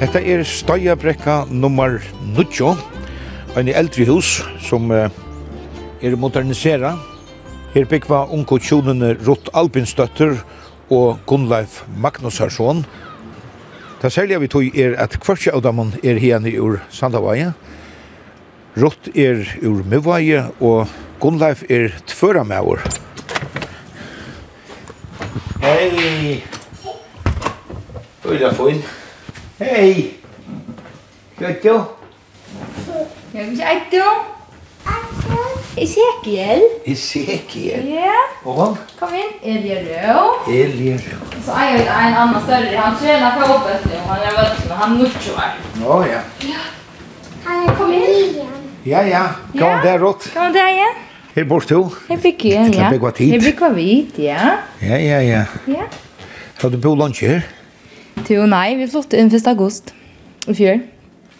Hetta 0.00 0.20
er 0.20 0.44
støyabrekka 0.44 1.46
nummer 1.48 2.02
9 2.36 2.93
en 3.56 3.68
eldre 3.70 4.04
hus 4.08 4.40
som 4.62 4.90
uh, 4.90 5.06
er 6.02 6.16
modernisera. 6.18 6.96
Her 7.74 7.86
byggva 7.90 8.24
unko 8.34 8.58
tjonene 8.62 9.14
Rutt 9.26 9.50
Albinstøtter 9.54 10.36
og 10.90 11.20
Gunnleif 11.26 11.82
Magnusharsson. 11.98 12.84
Det 14.02 14.12
særlige 14.12 14.40
vi 14.42 14.50
tog 14.50 14.78
er 14.78 14.98
at 15.00 15.16
kvartje 15.22 15.54
av 15.54 15.62
dem 15.64 15.80
er 16.02 16.20
henne 16.22 16.52
ur 16.58 16.80
Sandavaje. 16.90 17.52
Rutt 18.76 19.08
er 19.14 19.46
ur 19.62 19.82
Muvaje 19.86 20.44
og 20.60 20.90
Gunnleif 21.22 21.62
er 21.70 21.94
tvøra 22.10 22.42
med 22.44 22.60
år. 22.60 22.84
Hei! 25.62 26.42
Øyla 28.24 28.52
fin. 28.52 28.82
Hei! 29.58 29.92
Kjøttjo! 31.38 31.78
Hei! 32.86 33.23
Ja, 33.34 33.42
vi 33.50 33.60
er 33.60 33.80
du. 33.90 34.02
Ezekiel. 35.76 36.62
Ezekiel? 36.84 37.86
Ja. 37.88 38.18
Og? 38.44 38.76
Kom 38.98 39.08
inn. 39.10 39.32
Eliero. 39.42 40.20
Eliero. 40.48 41.18
Så 41.42 41.56
er 41.58 41.72
jeg 41.80 41.88
en 41.88 42.14
annen 42.14 42.44
større. 42.44 42.76
Han 42.76 42.94
trener 43.00 43.34
på 43.34 43.48
oppet 43.56 43.88
nu. 43.90 43.96
Han 44.06 44.22
er 44.22 44.36
veldig 44.38 44.68
med. 44.68 44.76
Han 44.84 44.94
nutsjoar. 45.00 45.58
Å, 45.82 45.98
ja. 46.06 46.22
Ja. 46.46 46.62
Han 47.48 47.66
er 47.66 47.74
kom 47.80 47.90
inn. 47.98 48.38
Ja, 48.86 49.02
ja. 49.02 49.24
Kom 49.50 49.66
ja. 49.66 49.82
der, 49.82 49.98
Rått. 50.04 50.30
Kom 50.36 50.54
der 50.54 50.70
igjen. 50.76 51.02
Her 51.34 51.50
bort 51.50 51.74
du? 51.74 51.82
Her 52.06 52.22
fikk 52.22 52.46
jeg, 52.52 52.70
ja. 52.78 52.86
Her 52.86 52.94
fikk 52.94 53.10
jeg 53.18 53.34
Her 53.34 53.46
fikk 53.48 53.66
jeg 53.66 54.30
ja. 54.30 54.56
Ja, 54.78 55.02
ja, 55.08 55.22
ja. 55.26 55.44
Ja. 55.74 55.90
Har 56.62 56.70
du 56.70 56.78
bo 56.78 56.94
lunch 56.94 57.26
her? 57.26 57.42
Jo, 58.30 58.46
nei, 58.46 58.76
vi 58.78 58.86
flyttet 58.86 59.18
inn 59.18 59.34
1. 59.34 59.50
august 59.56 59.90
i 60.46 60.54
fjør. 60.54 60.84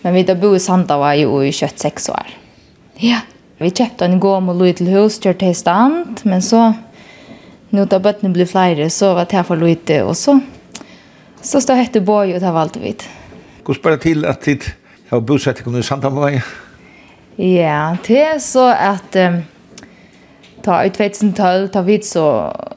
Men 0.04 0.14
vi 0.14 0.22
da 0.28 0.34
bo 0.36 0.50
i 0.52 0.60
Sandava 0.60 1.14
jo 1.16 1.38
i 1.40 1.52
26 1.52 2.10
år. 2.12 2.32
Ja, 3.00 3.22
vi 3.56 3.70
kjøpte 3.72 4.04
en 4.04 4.18
gåm 4.20 4.50
og 4.52 4.58
lov 4.60 4.74
til 4.76 4.90
hus, 4.92 5.16
kjørt 5.16 5.40
til 5.40 5.54
stand, 5.56 6.20
men 6.28 6.44
så, 6.44 6.74
nå 7.72 7.86
da 7.88 8.00
bøttene 8.04 8.34
ble 8.34 8.44
flere, 8.44 8.90
så 8.92 9.14
var 9.16 9.30
det 9.30 9.38
her 9.38 9.46
for 9.48 9.56
lite, 9.56 10.02
og 10.04 10.12
så, 10.20 10.36
så 11.40 11.62
stod 11.64 11.80
hette 11.80 12.04
Båg 12.04 12.34
og 12.34 12.42
det 12.42 12.52
var 12.52 12.66
alt 12.66 12.76
vidt. 12.82 13.06
Hvordan 13.64 13.86
bare 13.86 14.02
til 14.04 14.28
at 14.28 14.44
tid 14.44 14.68
har 15.08 15.24
bosett 15.24 15.64
i 15.64 15.82
Sandava? 15.82 16.34
Ja, 17.40 17.96
det 18.04 18.20
er 18.20 18.38
så 18.44 18.68
at 18.76 19.16
um, 19.24 19.40
ta 20.62 20.82
i 20.84 20.92
2012, 20.92 21.70
ta 21.72 21.80
vidt 21.88 22.04
så 22.04 22.26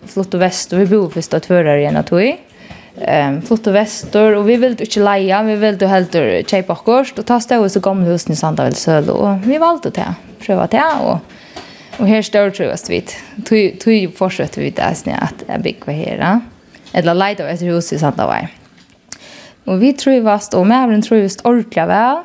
flott 0.08 0.40
og 0.40 0.48
vest, 0.48 0.72
og 0.72 0.86
vi 0.86 0.92
bor 0.96 1.12
først 1.12 1.36
og 1.36 1.44
tvører 1.44 1.84
igjen 1.84 2.00
at 2.00 2.16
vi 2.16 2.38
ehm 3.02 3.42
flytta 3.42 3.72
vestor 3.72 4.36
och 4.36 4.50
vi 4.50 4.58
ville 4.58 4.76
inte 4.80 5.00
leja, 5.00 5.44
vi 5.44 5.56
ville 5.56 5.88
helt 5.88 6.50
köpa 6.50 6.76
kost 6.76 7.20
och 7.20 7.26
ta 7.26 7.40
stå 7.40 7.70
så 7.70 7.80
gamla 7.80 8.06
husen 8.06 8.34
i 8.34 8.36
Sandavel 8.36 8.76
söder 8.76 9.14
och 9.14 9.50
vi 9.50 9.58
valde 9.58 9.90
det. 9.90 10.14
Pröva 10.40 10.68
det 10.68 10.84
och 11.02 11.20
och 11.98 12.08
här 12.08 12.22
står 12.22 12.50
tröst 12.50 12.90
vid. 12.90 13.12
Tog 13.46 13.80
tog 13.80 14.18
fortsätter 14.18 14.62
vi 14.62 14.70
där 14.70 14.94
snä 14.94 15.16
att 15.16 15.64
bygga 15.64 15.94
här. 15.94 16.40
Eller 16.92 17.14
leja 17.14 17.50
ett 17.50 17.62
hus 17.62 17.94
i 17.94 18.00
Sandavel. 18.00 18.48
Och 19.66 19.84
vi 19.84 19.94
tror 19.94 20.22
vast 20.22 20.54
och 20.54 20.68
mävren 20.68 21.02
tror 21.02 21.20
just 21.20 21.46
ordliga 21.46 21.86
väl. 21.86 22.18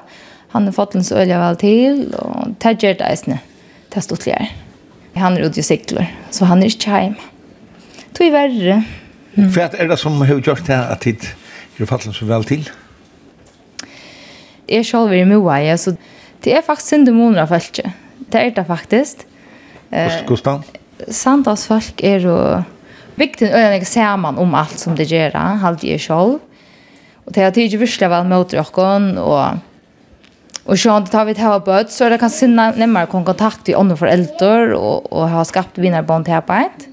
Han 0.49 0.64
har 0.64 0.73
fått 0.73 0.95
en 0.95 1.05
så 1.05 1.14
öliga 1.14 1.38
väl 1.38 1.57
till 1.57 2.14
och 2.14 2.59
tagger 2.59 2.95
där 2.95 3.17
snä. 3.17 3.38
Testot 3.88 4.29
Han 5.14 5.37
är 5.37 5.41
ute 5.41 5.61
i 5.61 5.62
cyklar 5.62 6.07
så 6.31 6.45
han 6.45 6.62
är 6.62 6.64
inte 6.64 6.91
hemma. 6.91 7.14
Tog 8.12 8.33
värre. 8.33 8.83
Mm. 9.35 9.53
För 9.53 9.61
att 9.61 9.75
är 9.75 9.89
det 9.89 9.97
som 9.97 10.21
har 10.21 10.27
gjort 10.27 10.67
det 10.67 10.77
at 10.77 11.01
tid 11.01 11.25
er 11.81 11.87
fallet 11.89 12.15
så 12.15 12.27
vel 12.29 12.45
til? 12.45 12.69
Jeg 14.69 14.87
selv 14.87 15.12
er 15.12 15.23
i 15.23 15.25
Moa, 15.25 15.77
så 15.77 15.97
det 16.45 16.53
er 16.53 16.62
faktisk 16.67 16.89
sin 16.89 17.07
måneder 17.09 17.43
av 17.43 17.49
folk. 17.49 17.81
Det 18.33 18.41
er 18.41 18.51
det 18.51 18.67
faktisk. 18.67 19.25
Hvordan? 20.29 20.62
Sandals 21.09 21.67
folk 21.67 22.05
er 22.05 22.23
jo 22.23 22.37
viktig 23.17 23.49
å 23.49 23.59
gjøre 23.65 23.85
sammen 23.89 24.39
om 24.39 24.55
alt 24.55 24.79
som 24.81 24.97
det 24.97 25.09
gjør, 25.11 25.37
halvt 25.65 25.85
jeg 25.85 26.01
selv. 26.01 26.41
Og 27.27 27.35
det 27.35 27.43
er 27.43 27.51
tidlig 27.55 27.81
virkelig 27.81 28.11
vel 28.11 28.29
mot 28.29 28.51
dere, 28.51 29.21
og 29.21 29.61
Og 30.65 30.79
så 30.79 30.93
om 30.95 31.03
det 31.03 31.11
tar 31.11 31.27
vi 31.27 31.35
til 31.35 31.51
å 31.51 31.59
bøte, 31.59 31.91
så 31.91 32.05
er 32.07 32.15
det 32.15 32.21
kanskje 32.23 32.47
nemmere 32.53 33.09
å 33.09 33.11
komme 33.11 33.27
kontakt 33.27 33.67
med 33.67 33.79
andre 33.81 33.97
foreldre 33.99 34.77
og, 34.79 35.09
og 35.11 35.25
ha 35.33 35.43
skapt 35.43 35.81
vinnerbånd 35.83 36.29
til 36.29 36.39
arbeid. 36.39 36.85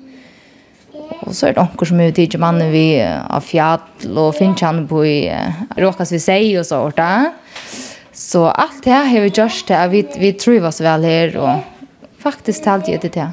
Og 1.25 1.33
så 1.35 1.49
er 1.49 1.55
det 1.55 1.63
onker 1.63 1.89
som 1.89 1.99
er 2.01 2.13
ute 2.13 2.25
i 2.25 2.41
mannen 2.41 2.71
vi 2.73 2.85
av 3.03 3.43
fjall 3.45 4.17
og 4.17 4.35
finner 4.37 4.65
han 4.65 4.83
på 4.89 5.03
i 5.05 5.17
råkast 5.79 6.15
vi 6.15 6.21
sier 6.23 6.61
og 6.61 6.67
så 6.67 6.81
orta. 6.87 7.09
Så 8.13 8.45
alt 8.49 8.81
det 8.83 8.93
her 8.93 9.07
har 9.07 9.25
vi 9.25 9.31
gjort 9.31 9.61
til 9.67 9.77
at 9.77 9.91
Vi, 9.91 10.03
vi 10.19 10.31
tror 10.37 10.65
oss 10.69 10.81
vel 10.83 11.05
her 11.07 11.37
og 11.39 11.61
faktisk 12.19 12.65
talt 12.65 12.89
jeg 12.91 13.01
til 13.01 13.13
det. 13.15 13.29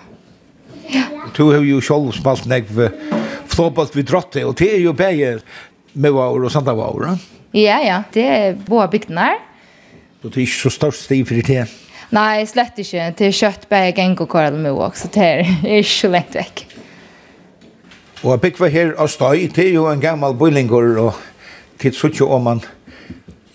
Ja. 0.93 1.07
Du 1.35 1.51
har 1.51 1.65
jo 1.67 1.81
selv 1.83 2.13
spalt 2.15 2.47
nek 2.47 2.69
flåbalt 3.51 3.97
vi 3.97 4.05
drotte 4.07 4.45
og 4.47 4.55
det 4.59 4.71
er 4.77 4.85
jo 4.85 4.93
bare 4.97 5.39
med 5.97 6.13
vår 6.13 6.45
og 6.45 6.53
sanda 6.53 6.77
vår. 6.77 7.17
Ja, 7.57 7.81
ja. 7.81 8.03
Det 8.13 8.25
er 8.25 8.55
både 8.67 8.91
bygdene 8.93 9.31
her. 9.31 9.43
Så 10.21 10.29
det 10.29 10.37
er 10.37 10.47
ikke 10.47 10.61
så 10.61 10.73
størst 10.75 11.07
stiv 11.07 11.27
for 11.29 11.49
det? 11.49 11.67
Nei, 12.15 12.45
slett 12.47 12.79
ikke. 12.79 13.11
Det 13.19 13.29
er 13.29 13.35
kjøtt, 13.35 13.67
bare 13.71 13.93
geng 13.97 14.15
og 14.23 14.29
korrel 14.31 14.59
med 14.61 14.77
også. 14.77 15.11
Det 15.15 15.27
er 15.27 15.43
ikke 15.81 15.95
så 15.95 16.13
lengt 16.13 16.37
vekk. 16.39 16.66
Og 18.25 18.31
jeg 18.33 18.41
bygger 18.41 18.71
her 18.73 18.93
av 18.97 19.11
støy, 19.13 19.45
det 19.53 19.67
er 19.67 19.75
jo 19.75 19.89
en 19.91 20.01
gammal 20.01 20.37
bøylinger, 20.39 20.95
og 21.03 21.19
til 21.81 21.93
suttje 21.95 22.25
om 22.25 22.47
man, 22.49 22.63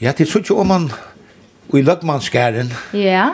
ja, 0.01 0.13
til 0.13 0.27
suttje 0.30 0.53
om 0.53 0.70
man, 0.70 0.89
og 1.72 1.80
i 1.80 1.82
løgmannsgæren. 1.86 2.70
Ja, 2.94 3.32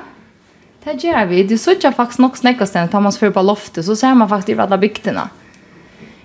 det 0.86 1.02
gjør 1.04 1.26
vi. 1.28 1.44
Du 1.44 1.58
suttje 1.60 1.92
faktisk 1.92 2.24
nok 2.24 2.40
snekkastene, 2.40 2.88
tar 2.92 3.04
man 3.04 3.12
så 3.12 3.32
på 3.34 3.44
loftet, 3.44 3.84
så 3.86 3.96
ser 3.96 4.16
man 4.16 4.30
faktisk 4.32 4.56
i 4.56 4.62
alle 4.64 4.80
bygdene. 4.80 5.26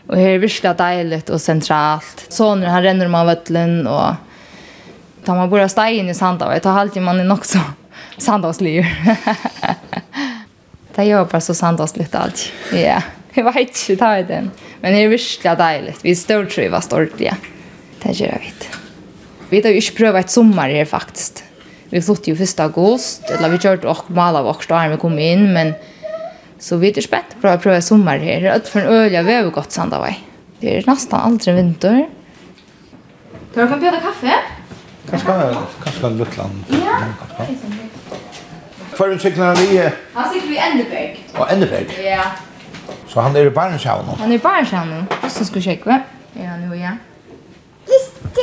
Og 0.09 0.19
her 0.19 0.37
er 0.37 0.43
virkelig 0.43 0.75
deilig 0.79 1.23
og 1.31 1.41
sentralt. 1.41 2.27
Sånne 2.31 2.71
han 2.71 2.85
renner 2.85 3.11
om 3.11 3.17
av 3.19 3.31
vøtlen, 3.33 3.81
og 3.91 5.25
tar 5.27 5.39
man 5.39 5.51
bare 5.51 5.71
stein 5.71 6.11
i 6.11 6.15
sandavøy, 6.15 6.61
tar 6.63 6.79
alltid 6.79 7.03
man 7.03 7.23
er 7.23 7.27
nok 7.27 7.49
så 7.49 7.63
sandavsliv. 8.23 8.87
det 10.95 11.09
gjør 11.09 11.27
bare 11.27 11.43
så 11.43 11.59
sandavsliv 11.59 12.07
alltid, 12.13 12.55
ja. 12.71 12.79
Yeah. 12.79 13.11
Jag 13.35 13.53
vet 13.53 13.57
inte, 13.89 13.97
ta 13.97 14.19
i 14.19 14.23
den. 14.23 14.51
Men 14.81 14.93
det 14.93 14.99
är 14.99 15.09
virkelig 15.09 15.59
deilig. 15.59 15.95
Vi 16.03 16.17
står 16.17 16.45
tror 16.45 16.65
jag 16.65 16.71
var 16.71 16.81
stortliga. 16.81 17.37
Det 18.03 18.13
gör 18.13 18.27
jag 18.27 18.39
vet. 18.39 18.69
Vi 19.49 19.61
har 19.61 19.71
ju 19.71 19.77
inte 19.77 19.93
prövat 19.93 20.25
ett 20.25 20.31
sommar 20.31 20.69
här 20.69 20.85
faktiskt. 20.85 21.45
Vi 21.85 22.03
flyttade 22.03 22.31
ju 22.31 22.37
första 22.37 22.65
august. 22.65 23.31
Eller 23.31 23.49
vi 23.49 23.59
körde 23.59 23.89
och 23.89 24.11
malade 24.11 24.45
vårt 24.45 24.69
där 24.69 24.89
vi 24.89 24.97
kom 24.97 25.19
in. 25.19 25.53
Men 25.53 25.75
så 26.59 26.77
vi 26.77 26.99
är 26.99 27.01
spänt 27.01 27.41
på 27.41 27.49
att 27.49 27.63
pröva 27.63 27.81
sommar 27.81 28.19
här. 28.19 28.41
Det 28.41 28.49
är 28.49 28.61
för 28.61 28.81
en 28.81 28.87
öliga 28.87 29.23
vi 29.23 29.35
har 29.35 29.43
gått 29.43 29.73
sandavaj. 29.73 30.21
Det 30.61 30.77
är 30.77 30.85
nästan 30.87 31.21
aldrig 31.21 31.57
vinter. 31.57 32.09
Tar 33.55 33.63
du 33.63 33.69
kan 33.69 33.81
bjuda 33.81 34.01
kaffe? 34.01 34.33
Kanskje, 35.11 35.57
kanske 35.85 36.11
Luttland. 36.11 36.65
Ja, 36.69 36.99
kanske. 37.37 37.55
Förrän 38.93 39.19
cyklarna 39.19 39.55
vi... 39.55 39.77
er? 39.77 39.95
Han 40.15 40.33
cyklar 40.33 40.49
vi 40.49 40.59
Endeberg. 40.59 41.27
Ja, 41.35 41.49
Endeberg? 41.49 41.87
Ja. 42.05 42.25
Så 43.13 43.21
han 43.21 43.37
er 43.37 43.47
i 43.47 43.51
Barnshavn. 43.51 44.09
Han 44.19 44.33
är 44.33 44.35
i 44.35 44.39
Barnshavn. 44.39 45.07
Bussen 45.23 45.47
ska 45.47 45.61
checka. 45.61 46.03
Ja, 46.33 46.57
nu 46.57 46.77
ja. 46.77 46.91
Visst. 47.87 48.37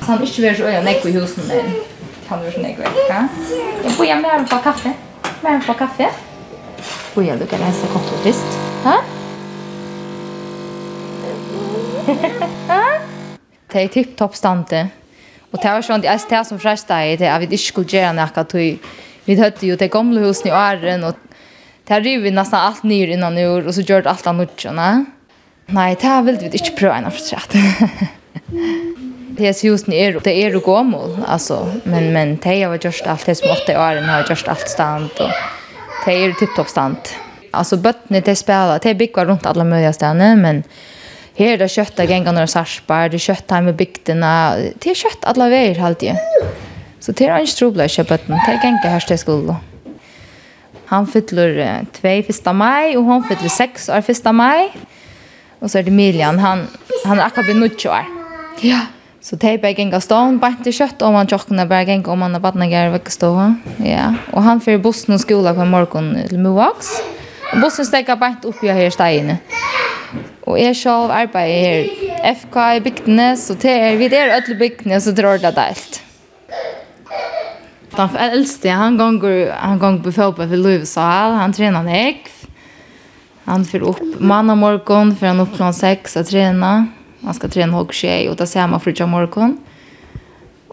Så 0.00 0.06
han 0.06 0.18
inte 0.22 0.40
vill 0.40 0.56
så 0.56 0.62
jag 0.62 0.84
näck 0.84 1.04
i 1.04 1.12
husen 1.12 1.48
där. 1.48 1.62
Kan 2.28 2.44
du 2.44 2.50
snägga 2.50 2.76
vecka? 2.76 3.28
Jag 3.84 3.92
får 3.92 4.06
jag 4.06 4.22
med 4.22 4.50
på 4.50 4.56
kaffe. 4.58 4.92
Med 5.40 5.66
på 5.66 5.74
kaffe. 5.74 6.10
Och 7.14 7.22
jag 7.22 7.38
lukar 7.38 7.58
hästa 7.58 7.86
koppel 7.86 8.18
visst. 8.24 8.58
Ha? 8.84 9.02
Det 13.72 13.82
är 13.82 13.88
tipptopp 13.88 14.36
stante. 14.36 14.88
Och 15.50 15.58
det 15.62 15.68
var 15.68 15.82
sånt 15.82 16.04
jag 16.04 16.20
det 16.28 16.44
som 16.44 16.58
frästa 16.58 17.06
i 17.06 17.16
det. 17.16 17.24
Jag 17.24 17.38
vi 17.38 17.44
inte 17.44 17.58
skulle 17.58 17.86
göra 17.86 18.12
något. 18.12 18.54
Vi 19.24 19.40
hade 19.40 19.66
ju 19.66 19.76
det 19.76 19.88
gamla 19.88 20.20
husen 20.20 20.48
i 20.48 20.52
åren 20.52 21.04
och 21.04 21.16
Det 21.86 21.94
har 21.94 22.00
rivit 22.00 22.34
nästan 22.34 22.60
allt 22.60 22.82
nyr 22.82 23.08
innan 23.08 23.34
nu 23.34 23.66
och 23.66 23.74
så 23.74 23.80
gjort 23.80 24.06
allt 24.06 24.26
annat 24.26 24.64
nej. 24.72 25.04
Nej, 25.66 25.96
det 26.00 26.06
har 26.06 26.22
vill 26.22 26.36
vi 26.36 26.44
inte 26.44 26.70
pröva 26.70 26.98
innan 26.98 27.10
för 27.10 27.20
trätt. 27.20 27.52
Det 29.28 29.48
är 29.48 29.66
just 29.66 29.86
ni 29.86 29.96
är 29.96 30.20
det 30.24 30.44
är 30.44 30.50
ju 30.50 30.82
mål 30.82 31.18
alltså 31.26 31.72
men 31.84 32.12
men 32.12 32.38
det 32.42 32.62
har 32.62 32.74
gjort 32.74 33.02
allt 33.06 33.26
det 33.26 33.34
som 33.34 33.50
åtta 33.50 33.72
år 33.72 34.02
har 34.02 34.20
gjort 34.20 34.48
allt 34.48 34.68
stand 34.68 35.10
och 35.18 35.30
det 36.06 36.12
är 36.12 36.32
tipptopp 36.32 36.68
stand. 36.68 36.96
Alltså 37.50 37.76
bötterna 37.76 38.20
det 38.20 38.36
spelar 38.36 38.78
det 38.82 38.94
bygger 38.94 39.24
runt 39.24 39.46
alla 39.46 39.64
möjliga 39.64 39.92
ställen 39.92 40.42
men 40.42 40.62
Her 41.34 41.56
er 41.56 41.56
det 41.58 41.66
kjøtt 41.74 41.98
av 41.98 42.06
gengene 42.06 42.42
og 42.46 42.50
sarsbar, 42.50 43.08
det 43.10 43.18
er 43.18 43.24
kjøtt 43.24 43.50
her 43.50 43.62
med 43.66 43.74
bygdene, 43.74 44.28
det 44.78 44.92
er 44.92 45.00
kjøtt 45.00 45.24
alle 45.26 45.48
veier, 45.50 45.80
alltid. 45.82 46.14
Så 47.02 47.10
det 47.10 47.26
er 47.26 47.42
ikke 47.42 47.58
trobelig 47.58 47.88
å 47.88 47.94
kjøpe 47.96 48.18
den, 48.22 48.38
det 48.38 48.52
er 48.52 48.60
gengene 48.62 48.92
her 48.92 49.08
til 49.08 49.18
skolen. 49.18 49.73
Han 50.94 51.06
fyller 51.10 51.84
2 51.92 52.08
1. 52.08 52.50
mai, 52.54 52.96
og 52.96 53.04
hon 53.04 53.24
fyller 53.28 53.50
6 53.50 53.88
år 53.88 54.10
1. 54.10 54.34
mai. 54.34 54.70
Og 55.60 55.70
så 55.70 55.78
er 55.78 55.86
det 55.86 55.92
Milian, 55.92 56.38
han 56.38 56.66
han 57.04 57.18
er 57.18 57.24
akkurat 57.24 57.44
blitt 57.48 57.60
nødt 57.60 57.86
år. 57.86 58.04
Ja. 58.62 58.86
Så 59.20 59.36
det 59.36 59.48
är 59.48 59.58
bare 59.58 59.72
gänga 59.72 60.00
stån, 60.00 60.38
bara 60.38 60.54
inte 60.58 60.72
kött 60.72 61.02
om 61.02 61.14
han 61.14 61.26
tjockna, 61.26 61.66
bara 61.66 61.82
gänga 61.82 62.12
om 62.12 62.22
han 62.22 62.34
har 62.34 62.40
vattnet 62.40 62.70
gär 62.70 62.90
vecka 62.90 63.10
stå. 63.10 63.54
Ja. 63.84 64.14
og 64.32 64.42
han 64.42 64.60
fyller 64.60 64.78
bussen 64.78 65.14
og 65.14 65.20
skola 65.20 65.54
på 65.54 65.64
morgen 65.64 66.26
til 66.28 66.38
Moax. 66.38 67.00
Og 67.52 67.60
bussen 67.60 67.84
stäcker 67.84 68.16
bare 68.16 68.30
inte 68.30 68.48
upp 68.48 68.64
i 68.64 68.68
her 68.68 68.90
stegarna. 68.90 69.38
Og 70.42 70.60
jeg 70.60 70.76
selv 70.76 71.10
arbeider 71.10 71.60
her 71.64 72.34
FK 72.34 72.56
i 72.76 72.80
bygdene, 72.80 73.36
så 73.36 73.54
det 73.54 73.70
er, 73.70 73.96
vi 73.96 74.04
er 74.04 74.36
ödlig 74.36 74.58
bygdene, 74.58 75.00
så 75.00 75.12
drar 75.12 75.38
det 75.38 75.56
allt. 75.56 76.03
Den 77.96 78.16
eldste, 78.16 78.68
han 78.70 78.96
ganger, 78.98 79.52
han 79.52 79.78
ganger 79.78 80.02
på 80.02 80.12
fotball 80.12 80.48
for 80.48 80.56
Løvesal. 80.56 81.32
han 81.32 81.52
trener 81.52 81.82
näck. 81.82 82.30
Han 83.44 83.64
fyrer 83.64 83.88
opp 83.88 84.20
mann 84.20 84.50
og 84.50 84.58
morgen, 84.58 85.16
för 85.16 85.26
han 85.26 85.40
opp 85.40 85.48
klockan 85.56 85.74
seks 85.74 86.16
og 86.16 86.26
trener. 86.26 86.86
Han 87.24 87.34
ska 87.34 87.48
träna 87.48 87.76
hockey 87.76 87.94
tjej 87.94 88.28
och 88.28 88.38
ta 88.38 88.46
sig 88.46 88.60
hemma 88.60 88.80
för 88.80 89.06
morgen. 89.06 89.58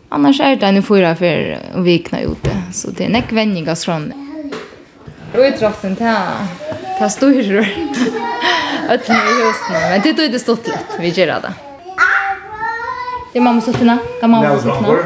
Annars 0.09 0.39
er 0.39 0.55
det 0.55 0.67
en 0.67 0.83
fyra 0.83 1.15
for 1.15 1.57
å 1.75 1.81
vikna 1.81 2.21
ute. 2.21 2.51
Så 2.73 2.91
det 2.91 3.05
är 3.05 3.09
näck 3.09 3.31
vänningar 3.31 3.75
från 3.75 4.13
Røytrotten 5.33 5.95
ta 5.95 6.15
ta 6.99 7.09
styrur. 7.09 7.67
Ötlen 8.89 9.17
i 9.31 9.43
husen. 9.43 9.89
Men 9.91 10.01
det 10.01 10.13
tog 10.13 10.31
det 10.31 10.39
stått 10.39 10.67
lätt. 10.67 10.99
Vi 10.99 11.09
gör 11.09 11.27
det. 11.27 11.53
Det 13.33 13.39
är 13.39 13.43
mamma 13.43 13.61
suttina. 13.61 13.97
Kan 14.19 14.29
mamma 14.29 14.57
suttina? 14.59 14.97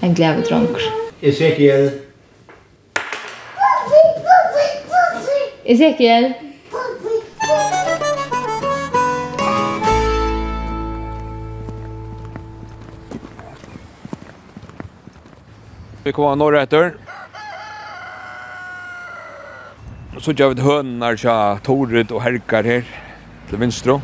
En 0.00 0.14
glädje 0.14 0.42
dronker. 0.42 1.03
Ezekiel. 1.24 1.90
Ezekiel. 5.64 6.32
Vi 16.02 16.12
kommer 16.12 16.36
norra 16.36 16.60
etter. 16.66 16.92
Så 20.20 20.36
gjør 20.36 20.52
vi 20.52 20.58
et 20.58 20.62
høner 20.66 21.16
til 21.16 21.64
Torud 21.64 22.12
og 22.12 22.20
Herkar 22.20 22.68
her 22.68 22.84
til 23.48 23.64
Vinstro. 23.64 23.96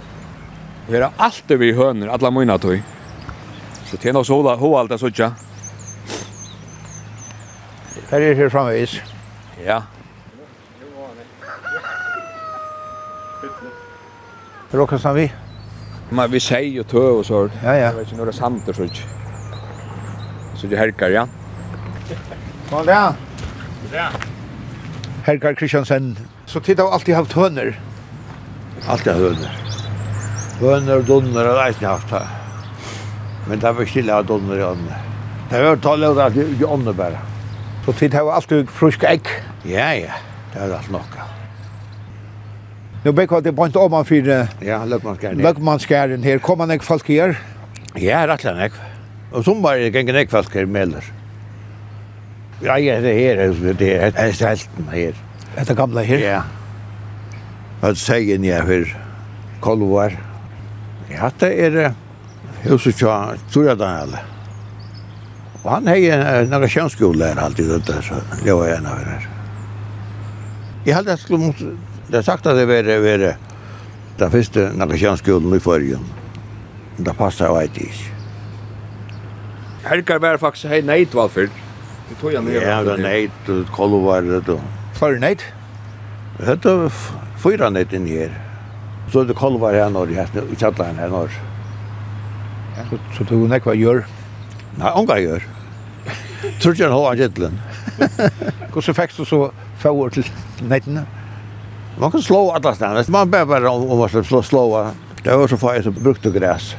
Vi 0.89 0.97
har 0.97 1.13
alltid 1.21 1.61
vi 1.61 1.75
høner, 1.77 2.09
alle 2.09 2.33
mine 2.33 2.57
tog. 2.57 2.81
Så 3.93 4.01
tjener 4.01 4.25
oss 4.25 4.33
hodet, 4.33 4.57
så 4.57 4.75
alt 4.81 4.97
det 4.97 5.15
gjør 5.21 5.50
Her 8.11 8.21
er 8.21 8.35
her 8.35 8.49
framvis. 8.49 9.03
Ja. 9.65 9.83
Råkar 14.73 14.99
som 14.99 15.15
vi? 15.15 15.33
Men 16.11 16.31
vi 16.31 16.41
säger 16.41 16.81
och 16.81 16.89
tö 16.89 16.99
och 16.99 17.27
så. 17.27 17.51
Ja, 17.65 17.75
ja. 17.75 17.77
Jag 17.77 17.93
vet 17.93 18.07
inte 18.07 18.17
några 18.17 18.33
samter 18.33 18.73
så. 18.73 18.89
Så 20.57 20.67
det 20.67 20.77
herkar, 20.77 21.11
ja. 21.11 21.29
Kom 22.71 22.87
där. 22.87 23.13
Ja. 23.93 24.09
Herkar 25.23 25.55
Kristiansen. 25.55 26.19
Så 26.47 26.61
tid 26.61 26.81
har 26.81 26.93
alltid 26.93 27.15
haft 27.15 27.33
hönor. 27.33 27.75
Alltid 28.87 29.13
hönor. 29.13 29.51
Hönor 30.61 30.97
och 30.97 31.05
donner 31.05 31.45
har 31.45 31.57
alltid 31.57 31.89
haft 31.89 32.11
här. 32.11 32.27
Men 33.49 33.59
det 33.59 33.73
var 33.73 33.85
stilla 33.85 34.23
donner 34.23 34.59
i 34.59 34.65
ånden. 34.65 34.95
Det 35.51 35.63
var 35.63 35.77
talet 35.77 36.09
av 36.09 36.35
det 36.35 36.41
i 36.41 36.65
ånden 36.65 36.97
bara. 36.97 37.19
Så 37.91 37.97
tid 37.99 38.15
har 38.15 38.33
alltid 38.33 38.69
frusk 38.71 39.03
egg. 39.03 39.27
Ja, 39.67 39.89
ja. 39.95 40.15
Det 40.53 40.61
er 40.63 40.75
alt 40.77 40.91
nok. 40.91 41.17
Nu 43.05 43.13
bekvar 43.13 43.41
det 43.41 43.53
bant 43.53 43.77
om 43.77 43.91
man 43.91 44.05
för 44.05 44.47
ja, 44.61 44.85
Lökmansgärden. 44.85 45.43
Lökmansgärden 45.43 46.23
här 46.23 46.39
kommer 46.39 46.67
några 46.67 46.81
folk 46.81 47.09
här. 47.09 47.39
Ja, 47.95 48.27
rattlar 48.27 48.55
näck. 48.55 48.73
Og 49.33 49.45
som 49.45 49.63
var 49.63 49.77
det 49.77 49.89
gängen 49.89 50.15
näck 50.15 50.31
folk 50.31 50.55
här 50.55 50.67
melder. 50.67 51.05
Ja, 52.63 52.79
ja, 52.79 53.01
det 53.01 53.15
här 53.15 53.37
är 53.37 53.75
det 53.79 53.97
är 53.97 54.33
sälten 54.33 54.89
her. 54.93 55.15
Det 55.67 55.75
gamla 55.75 56.03
här. 56.03 56.19
Ja. 56.19 56.43
Vad 57.81 57.99
säger 57.99 58.39
jeg 58.39 58.67
for 58.67 58.97
Kolvar. 59.61 60.13
Ja, 61.09 61.31
det 61.41 61.55
er 61.59 61.77
är 61.77 61.95
huset 62.63 63.01
jag 63.01 63.39
tror 63.53 63.67
jag 63.67 63.79
där. 63.79 64.09
Og 65.63 65.71
han 65.71 65.87
hade 65.87 66.13
en 66.13 66.51
narrationsskola 66.51 67.27
här 67.27 67.37
alltid 67.37 67.71
ute 67.71 68.03
så 68.03 68.15
det 68.45 68.53
var 68.53 68.69
en 68.69 68.87
av 68.87 68.99
det. 68.99 69.21
Jag 70.85 70.95
hade 70.95 71.17
skulle 71.17 71.39
mot 71.39 71.57
det 72.09 72.23
sagt 72.23 72.47
att 72.47 72.57
det 72.57 72.67
var 72.67 72.83
det 72.83 72.99
var 73.01 73.37
det 74.19 74.31
första 74.31 74.61
narrationsskolan 74.61 75.55
i 75.55 75.61
förrjun. 75.61 76.05
Det 76.97 77.15
passade 77.15 77.51
jag 77.51 77.65
ikke. 77.65 78.11
Herkar 79.83 80.19
var 80.19 80.37
faktiskt 80.39 80.65
hej 80.65 80.83
nej 80.83 81.07
till 81.07 81.19
Det 82.09 82.15
tog 82.21 82.33
jag 82.33 82.45
ner. 82.45 82.63
Ja, 82.63 82.83
det 82.83 82.97
Neit, 82.97 83.31
till 83.47 83.65
Kolvar 83.65 84.23
det 84.23 84.41
då. 84.41 84.61
För 84.95 85.19
nej. 85.19 85.37
Det 86.39 86.65
var 86.65 86.93
fyra 87.39 87.71
neit 87.71 87.93
in 87.93 88.07
her. 88.07 88.31
Så 89.13 89.25
det 89.25 89.35
Kolvar 89.35 89.75
her 89.75 89.91
når 89.91 90.11
i 90.11 90.15
Hästne 90.15 90.43
i 90.53 90.57
Tjallan 90.57 90.97
här 90.97 91.09
norr. 91.09 91.31
Så 92.91 92.99
så 93.19 93.25
tog 93.25 93.49
nekva 93.49 93.75
gör. 93.75 94.05
Nei, 94.79 94.93
unga 94.97 95.17
gjør. 95.21 95.47
Tror 96.61 96.75
ikke 96.75 96.89
han 96.89 96.95
har 96.95 97.19
gittlen. 97.21 97.59
Hvordan 98.73 98.97
fikk 98.97 99.17
du 99.17 99.25
så 99.29 99.41
fåur 99.81 100.13
til 100.15 100.29
nettene? 100.63 101.05
Man 102.01 102.13
kan 102.13 102.23
slå 102.25 102.47
alle 102.55 102.75
stedene. 102.75 103.05
Man 103.13 103.31
ber 103.31 103.45
bare 103.45 103.71
om 103.71 103.91
om 103.91 103.99
man 103.99 104.09
slå 104.25 104.43
slå. 104.43 104.65
Det 105.23 105.37
var 105.37 105.49
så 105.49 105.59
farlig 105.61 105.85
som 105.85 105.95
brukte 105.95 106.33
græs. 106.33 106.75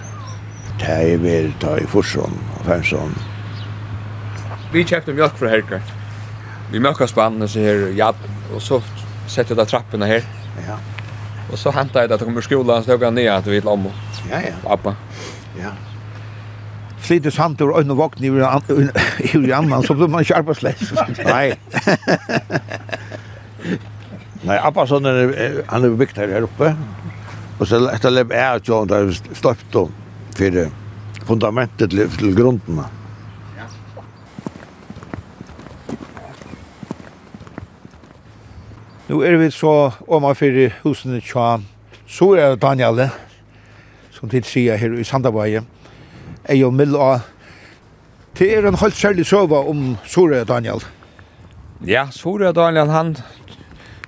Det 0.81 0.89
er 0.89 1.17
mer, 1.21 1.51
det 1.61 1.73
er 1.83 1.87
forsson 1.87 2.39
og 2.57 2.65
femsson. 2.65 3.13
Vi 4.73 4.85
kjøpte 4.87 5.13
mjölk 5.13 5.35
fra 5.37 5.51
Herker. 5.51 5.83
Vi 6.71 6.79
mjölka 6.79 7.05
spannene 7.07 7.47
så 7.51 7.59
her, 7.59 7.89
ja, 7.93 8.13
og 8.55 8.61
så 8.63 8.79
sette 9.27 9.51
jeg 9.51 9.59
da 9.59 9.65
trappene 9.67 10.07
her. 10.09 10.25
Ja. 10.65 10.79
Og 11.51 11.59
så 11.59 11.73
hentet 11.75 12.01
jeg 12.01 12.09
det 12.09 12.17
til 12.17 12.25
å 12.25 12.29
komme 12.31 12.41
i 12.41 12.47
skolen, 12.47 12.81
så 12.81 12.93
tok 12.93 13.05
jeg 13.05 13.17
ned 13.19 13.29
at 13.29 13.45
vi 13.45 13.59
ville 13.59 13.75
om. 13.75 13.89
Ja, 14.31 14.39
ja. 14.47 14.55
Abba. 14.65 14.95
Ja 15.59 15.75
flyter 17.01 17.33
samt 17.33 17.61
over 17.61 17.79
øynene 17.81 17.97
våkne 17.97 18.29
i 18.29 19.51
annan, 19.51 19.83
så 19.83 19.93
blir 19.97 20.07
man 20.11 20.21
ikke 20.21 20.37
arbeidsløs. 20.41 20.93
Nei. 21.25 21.53
Nei, 24.41 24.57
Abbason 24.57 25.05
er, 25.05 25.61
han 25.69 25.85
er 25.85 25.97
bygd 25.97 26.17
her 26.17 26.45
oppe, 26.47 26.71
og 27.59 27.67
så 27.69 27.81
etter 27.93 28.13
lebb 28.13 28.31
er 28.33 28.57
at 28.57 28.69
han 28.69 28.89
har 28.89 29.11
støpt 29.13 29.75
om 29.77 29.91
for 30.37 30.63
fundamentet 31.27 31.91
til, 31.91 32.07
til 32.17 32.35
grunden. 32.35 32.81
Nu 39.11 39.19
er 39.27 39.35
vi 39.37 39.51
så 39.51 39.91
om 40.07 40.25
for 40.39 40.69
husene 40.85 41.19
tja, 41.19 41.59
så 42.07 42.31
er 42.33 42.53
det 42.53 42.61
Daniel, 42.63 43.09
som 44.15 44.29
tid 44.31 44.47
sier 44.47 44.79
her 44.79 44.93
i 44.95 45.03
Sandabaje, 45.03 45.61
er 46.43 46.55
jo 46.55 46.71
mild 46.71 46.95
og 46.95 47.19
Det 48.37 48.47
er 48.57 48.67
en 48.67 48.77
helt 48.79 48.95
særlig 48.95 49.25
søva 49.27 49.59
om 49.67 49.97
Sore 50.07 50.43
Daniel. 50.47 50.79
Ja, 51.85 52.07
Sore 52.11 52.53
Daniel, 52.55 52.89
han 52.89 53.17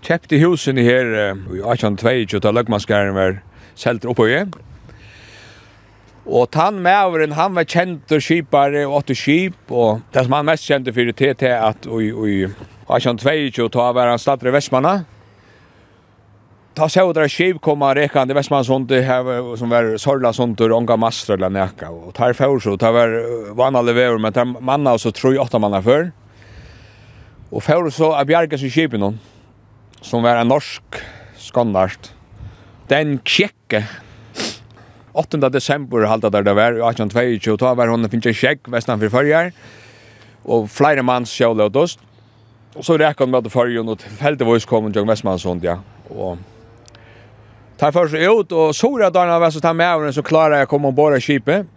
kjøpte 0.01 0.39
husen 0.39 0.77
her 0.77 1.09
i 1.51 1.59
1822, 1.59 2.39
da 2.39 2.53
løgmanskaren 2.55 3.15
var 3.15 3.41
selt 3.75 4.05
oppe 4.05 4.29
i. 4.31 4.39
Og 6.23 6.47
tann 6.55 6.79
mæveren, 6.79 7.35
han 7.35 7.55
var 7.55 7.67
kjent 7.67 8.11
og 8.15 8.23
skipare 8.23 8.85
og 8.87 9.01
åtte 9.01 9.15
skip, 9.15 9.59
og 9.69 10.01
det 10.13 10.23
som 10.23 10.37
han 10.37 10.47
mest 10.47 10.69
kjente 10.69 10.93
fyrir 10.95 11.11
til 11.19 11.51
at 11.51 11.83
i 11.83 12.45
1822, 12.47 13.67
da 13.75 13.91
var 13.91 14.13
han 14.13 14.23
stadre 14.23 14.55
Vestmanna, 14.55 15.01
Ta 16.73 16.87
seg 16.89 17.05
ut 17.05 17.13
der 17.13 17.29
skjev 17.29 17.59
koma 17.61 17.91
rekan 17.93 18.25
det 18.25 18.33
Vestmanns 18.33 18.69
hund 18.71 18.89
som 19.59 19.69
var 19.69 19.91
sorla 20.01 20.31
sånt 20.33 20.61
og 20.65 20.71
onga 20.73 20.95
master 20.97 21.35
eller 21.35 21.51
nekka 21.53 21.91
og 21.93 22.15
tar 22.17 22.33
fjord 22.33 22.63
så 22.65 22.73
ta 22.81 22.89
var 22.89 23.11
vanale 23.53 23.93
vever 23.93 24.17
men 24.17 24.33
tar 24.33 24.47
manna 24.49 24.95
så 24.97 25.11
tror 25.13 25.37
åtta 25.37 25.59
manna 25.61 25.81
før. 25.85 26.09
Og 27.51 27.61
för 27.63 27.89
så 27.89 28.09
er 28.17 28.25
bjerga 28.25 28.57
seg 28.57 28.71
skipen 28.73 29.01
hon 29.05 29.19
som 30.01 30.23
var 30.23 30.39
en 30.41 30.49
norsk 30.49 30.97
skandart. 31.37 32.09
Den 32.89 33.19
kjekke 33.21 33.83
8. 35.13 35.37
desember 35.53 36.07
halda 36.09 36.31
der 36.33 36.41
det 36.41 36.55
var 36.55 36.73
1822 36.73 37.57
ta 37.57 37.75
var 37.77 37.87
hon 37.93 38.09
finnes 38.09 38.39
kjekk 38.39 38.65
vestan 38.73 38.99
for 38.99 39.13
førjar 39.13 39.51
og 40.43 40.65
flere 40.73 41.05
manns 41.05 41.29
sjåle 41.29 41.69
og 41.69 41.71
dost. 41.73 41.99
Og 42.73 42.81
så 42.81 42.97
rekan 42.97 43.29
med 43.29 43.45
det 43.45 43.53
førjon 43.53 43.93
og 43.93 43.99
tilfeldigvis 44.01 44.65
kom 44.65 44.89
hun 44.89 44.93
til 44.93 45.05
Vestmanns 45.05 45.45
ja. 45.61 45.77
Og 46.09 46.41
Tar 47.83 47.91
för 47.91 48.07
sig 48.07 48.25
ut 48.39 48.51
och 48.51 48.75
sora 48.75 49.09
dagarna 49.09 49.39
var 49.39 49.51
så 49.51 49.59
tar 49.59 49.73
med 49.73 49.93
över 49.93 50.11
så 50.11 50.23
klarar 50.23 50.57
jag 50.57 50.69
komma 50.69 50.87
ombord 50.87 51.17
i 51.17 51.21
skipet. 51.21 51.67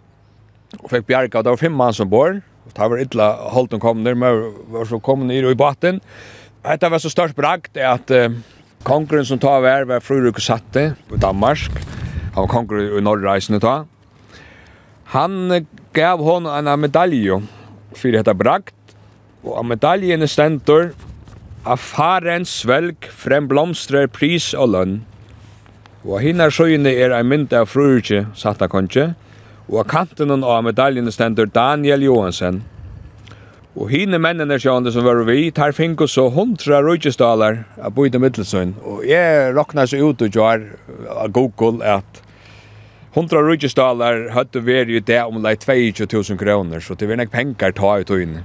Och 0.79 0.89
fick 0.89 1.07
bjärka, 1.07 1.43
det 1.43 1.49
var 1.49 1.57
fem 1.57 1.73
man 1.73 1.93
som 1.93 2.09
bor. 2.09 2.41
Och 2.65 2.73
tar 2.73 2.89
var 2.89 3.01
illa 3.01 3.35
hållt 3.35 3.71
de 3.71 3.79
kom 3.79 4.03
ner, 4.03 4.13
med 4.13 4.53
var 4.67 4.85
så 4.85 4.99
kom 4.99 5.27
ner 5.27 5.51
i 5.51 5.55
batten. 5.55 5.99
Det 6.79 6.89
var 6.89 6.99
så 6.99 7.09
störst 7.09 7.35
bragt 7.35 7.77
att 7.77 8.11
eh, 8.11 8.29
konkurren 8.83 9.25
som 9.25 9.39
tar 9.39 9.61
var 9.61 9.83
var 9.83 9.99
Fruruk 9.99 10.39
Satte 10.39 10.95
på 11.09 11.15
Danmark. 11.15 11.69
Han 12.33 12.41
var 12.41 12.47
konkurren 12.47 12.97
i 12.97 13.01
norrreisen 13.01 13.59
ta. 13.59 13.85
Han 15.03 15.65
gav 15.93 16.19
hon 16.19 16.45
en 16.45 16.79
medalj 16.79 17.29
för 17.95 18.11
detta 18.11 18.33
bragt. 18.33 18.75
Och 19.41 19.65
medaljen 19.65 20.21
är 20.21 20.27
stentor 20.27 20.91
Afarens 21.63 22.49
svelg 22.49 22.95
frem 23.11 23.47
blomstrer 23.47 24.07
pris 24.07 24.53
og 24.53 24.69
lønn. 24.69 25.01
Og 26.07 26.21
hinnar 26.23 26.53
søyne 26.55 26.93
er 26.95 27.11
ein 27.11 27.27
mynd 27.27 27.51
av 27.51 27.67
frurkje, 27.67 28.29
satt 28.31 28.61
av 28.63 28.69
konje, 28.71 29.09
og 29.67 29.81
av 29.81 29.87
kanten 29.91 30.31
av 30.31 30.61
medaljen 30.63 31.11
stender 31.11 31.49
Daniel 31.51 32.05
Johansen. 32.05 32.61
Og 33.75 33.91
hinne 33.91 34.15
mennene 34.23 34.55
sjående 34.57 34.93
som 34.95 35.03
var 35.03 35.19
vi, 35.27 35.49
tar 35.51 35.75
finko 35.75 36.07
så 36.07 36.29
hundra 36.31 36.79
rujtjestalar 36.85 37.59
av 37.83 37.91
bøyde 37.97 38.21
middelsøyn. 38.23 38.71
Og 38.87 39.03
jeg 39.05 39.49
råkna 39.51 39.83
så 39.85 39.99
ut 39.99 40.23
og 40.23 40.37
gjør 40.39 40.63
av 41.11 41.33
Google 41.35 41.83
at 41.83 42.21
hundra 43.17 43.41
rujtjestalar 43.43 44.29
høyde 44.37 44.61
veri 44.63 44.95
jo 44.95 45.01
det 45.03 45.19
om 45.25 45.41
lei 45.43 45.57
22.000 45.59 46.39
kroner, 46.39 46.79
så 46.79 46.95
det 46.95 47.09
var 47.11 47.19
nek 47.19 47.33
penger 47.35 47.75
ta 47.75 47.97
ut 47.99 48.13
og 48.15 48.23
inn. 48.23 48.39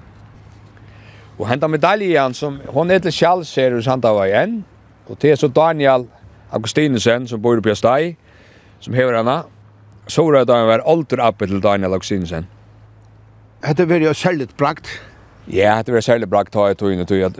Og 1.38 1.46
henta 1.46 1.70
medaljen 1.70 2.34
som, 2.34 2.58
hon 2.74 2.90
er 2.90 2.98
til 3.06 3.14
sjálfserus 3.14 3.86
handa 3.86 4.10
var 4.18 4.26
igjen, 4.26 4.58
og 5.06 5.22
til 5.22 5.38
så 5.38 5.46
Daniel 5.46 6.08
Johansen 6.10 6.21
Augustinusen 6.52 7.28
som 7.28 7.42
bor 7.42 7.60
på 7.60 7.70
Pjastei, 7.70 8.16
som 8.80 8.94
hever 8.94 9.16
henne. 9.20 9.42
Så 10.10 10.24
var 10.26 10.44
det 10.44 10.58
var 10.68 10.82
alder 10.86 11.22
oppe 11.24 11.46
til 11.46 11.62
Daniel 11.62 11.94
Augustinusen. 11.94 12.48
Hette 13.62 13.86
var 13.88 14.02
jo 14.02 14.12
særlig 14.14 14.48
brakt. 14.58 14.88
Ja, 15.46 15.76
hette 15.78 15.94
var 15.94 16.02
særlig 16.02 16.28
brakt, 16.30 16.54
har 16.54 16.72
jeg 16.72 16.78
tog 16.80 16.92
inn 16.92 17.02
og 17.04 17.08
tog. 17.08 17.38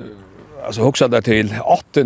Altså, 0.62 0.82
hoksa 0.82 1.08
det 1.10 1.24
til 1.26 1.50
8. 1.60 2.04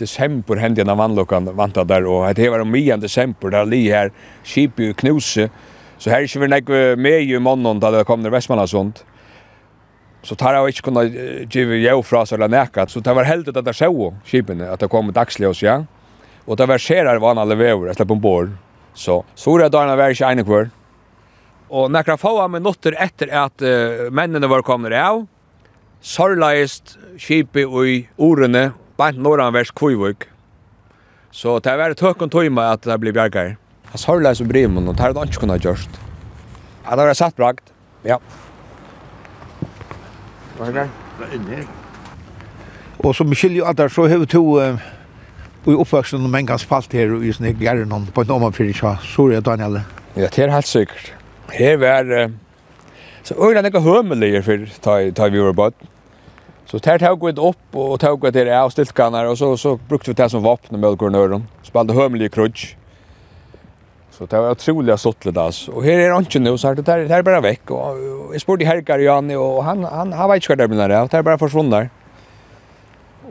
desember 0.00 0.58
hendte 0.58 0.82
jeg 0.82 0.98
vannlokkan 0.98 1.52
vant 1.56 1.76
der, 1.76 2.06
og 2.08 2.26
hette 2.26 2.50
var 2.50 2.64
om 2.64 2.72
9. 2.72 2.96
desember, 3.02 3.52
der 3.52 3.68
li 3.68 3.84
her, 3.92 4.10
Kipi 4.44 4.90
og 4.90 4.96
Knuse. 4.96 5.50
Så 5.98 6.10
her 6.10 6.22
er 6.22 6.28
ikke 6.28 6.40
vi 6.40 6.48
nekve 6.50 6.96
med 6.96 7.28
i 7.28 7.38
måneden 7.38 7.80
da 7.80 7.92
det 7.92 8.06
kom 8.08 8.20
ned 8.20 8.32
Vestmannasund. 8.32 9.04
Så 10.24 10.34
tar 10.40 10.56
jeg 10.56 10.72
ikke 10.72 10.88
kunne 10.88 11.04
give 11.52 11.76
jo 11.84 12.00
fra 12.02 12.24
seg 12.24 12.38
eller 12.38 12.48
nekka, 12.48 12.88
så 12.88 13.00
det 13.04 13.12
var 13.14 13.28
heldig 13.28 13.52
at 13.52 13.64
det 13.64 13.76
sjå 13.76 14.14
kipene, 14.24 14.70
at 14.72 14.80
det 14.80 14.88
kom 14.90 15.12
dagslig 15.12 15.50
hos, 15.50 15.62
ja. 15.62 15.82
Og 16.46 16.56
det 16.56 16.66
var 16.66 16.74
verserar 16.74 17.18
var 17.18 17.36
alla 17.40 17.54
vävor, 17.54 17.86
jeg 17.86 17.96
släpp 17.96 18.10
ombord. 18.10 18.50
Så, 18.94 19.24
så 19.34 19.58
det 19.58 19.68
dagarna 19.72 19.96
var 19.96 20.10
inte 20.10 20.24
ena 20.24 20.44
kvar. 20.44 20.70
Och 21.68 21.90
några 21.90 22.16
få 22.16 22.48
minutter 22.48 22.96
etter 22.98 23.28
at 23.28 23.62
uh, 23.62 24.10
mennene 24.10 24.46
var 24.46 24.62
kommande 24.62 25.08
av, 25.08 25.26
sorglaist 26.00 26.98
kipi 27.18 27.60
i 27.60 28.08
orene, 28.16 28.72
bant 28.96 29.18
norranvers 29.18 29.70
kvivvik. 29.70 30.28
Så 31.30 31.58
det 31.58 31.76
var 31.76 31.90
ett 31.90 32.00
högt 32.00 32.30
tøyma 32.30 32.72
at 32.72 32.82
det 32.82 32.98
blev 32.98 33.14
bjärgar. 33.14 33.56
Han 33.84 33.98
sorglaist 33.98 34.40
i 34.40 34.44
brimon 34.44 34.88
og 34.88 34.96
det 34.96 35.02
hade 35.02 35.18
han 35.18 35.28
inte 35.28 35.40
kunnat 35.40 35.64
gjort. 35.64 36.00
Ja, 36.84 36.96
det 36.96 37.06
var 37.06 37.14
satt 37.14 37.36
brakt. 37.36 37.72
Ja. 38.02 38.20
Hva 40.58 40.68
er 40.68 40.72
det? 40.72 40.88
Det 41.18 41.24
är 41.24 41.34
inne. 41.34 41.66
Och 42.96 43.16
som 43.16 43.34
skiljer 43.34 43.64
at 43.64 43.80
att 43.80 43.92
så 43.92 44.08
har 44.08 44.18
vi 44.18 44.26
två 44.26 44.78
i 45.66 45.70
uppvöxten 45.70 46.24
om 46.24 46.34
en 46.34 46.46
ganska 46.46 46.68
falt 46.68 46.92
här 46.92 47.14
och 47.14 47.24
just 47.24 47.40
när 47.40 47.56
jag 47.60 47.80
är 47.80 47.84
någon 47.84 48.06
på 48.06 48.20
en 48.20 48.30
omanfyrig 48.30 48.76
så 48.76 48.96
såg 49.02 49.32
jag 49.32 49.42
Daniel. 49.42 49.80
Ja, 50.14 50.28
det 50.34 50.38
är 50.38 50.48
helt 50.48 50.66
säkert. 50.66 51.12
Det 51.58 51.76
var 51.76 52.32
så 53.22 53.34
öra 53.34 53.62
några 53.62 53.80
hömelier 53.80 54.42
för 54.42 54.68
ta 54.80 55.10
ta 55.14 55.28
vi 55.28 55.38
var 55.38 55.52
bort. 55.52 55.74
Så 56.66 56.78
där 56.78 56.98
tog 56.98 57.26
vi 57.26 57.32
upp 57.32 57.76
och 57.76 58.00
tog 58.00 58.22
vi 58.22 58.30
det 58.30 58.60
av 58.60 58.70
stiltkanar 58.70 59.24
och 59.24 59.38
så 59.38 59.56
så 59.56 59.78
brukte 59.88 60.10
vi 60.10 60.14
det 60.14 60.28
som 60.28 60.42
vapen 60.42 60.80
med 60.80 60.98
granören. 60.98 61.44
Spalte 61.62 61.94
hömelier 61.94 62.28
krutch. 62.28 62.74
Så 64.10 64.26
det 64.26 64.40
var 64.40 64.50
otroliga 64.50 64.96
sottlet 64.96 65.36
alltså. 65.36 65.72
Och 65.72 65.84
här 65.84 65.98
är 65.98 66.10
han 66.10 66.22
ikke 66.22 66.38
nå, 66.38 66.58
så 66.58 66.68
här 66.68 66.74
det 66.74 66.88
här 66.88 67.08
bare 67.08 67.22
bara 67.22 67.40
veck 67.40 67.70
och 67.70 67.98
jag 68.32 68.40
spurte 68.40 68.64
Herkar 68.64 68.98
Janne 68.98 69.36
och 69.36 69.64
han 69.64 69.84
han 69.84 70.12
han 70.12 70.30
vet 70.30 70.36
inte 70.36 70.52
hva 70.52 70.56
det 70.56 70.68
blir 70.68 70.88
där. 70.88 71.08
Det 71.08 71.18
är 71.18 71.22
bara 71.22 71.88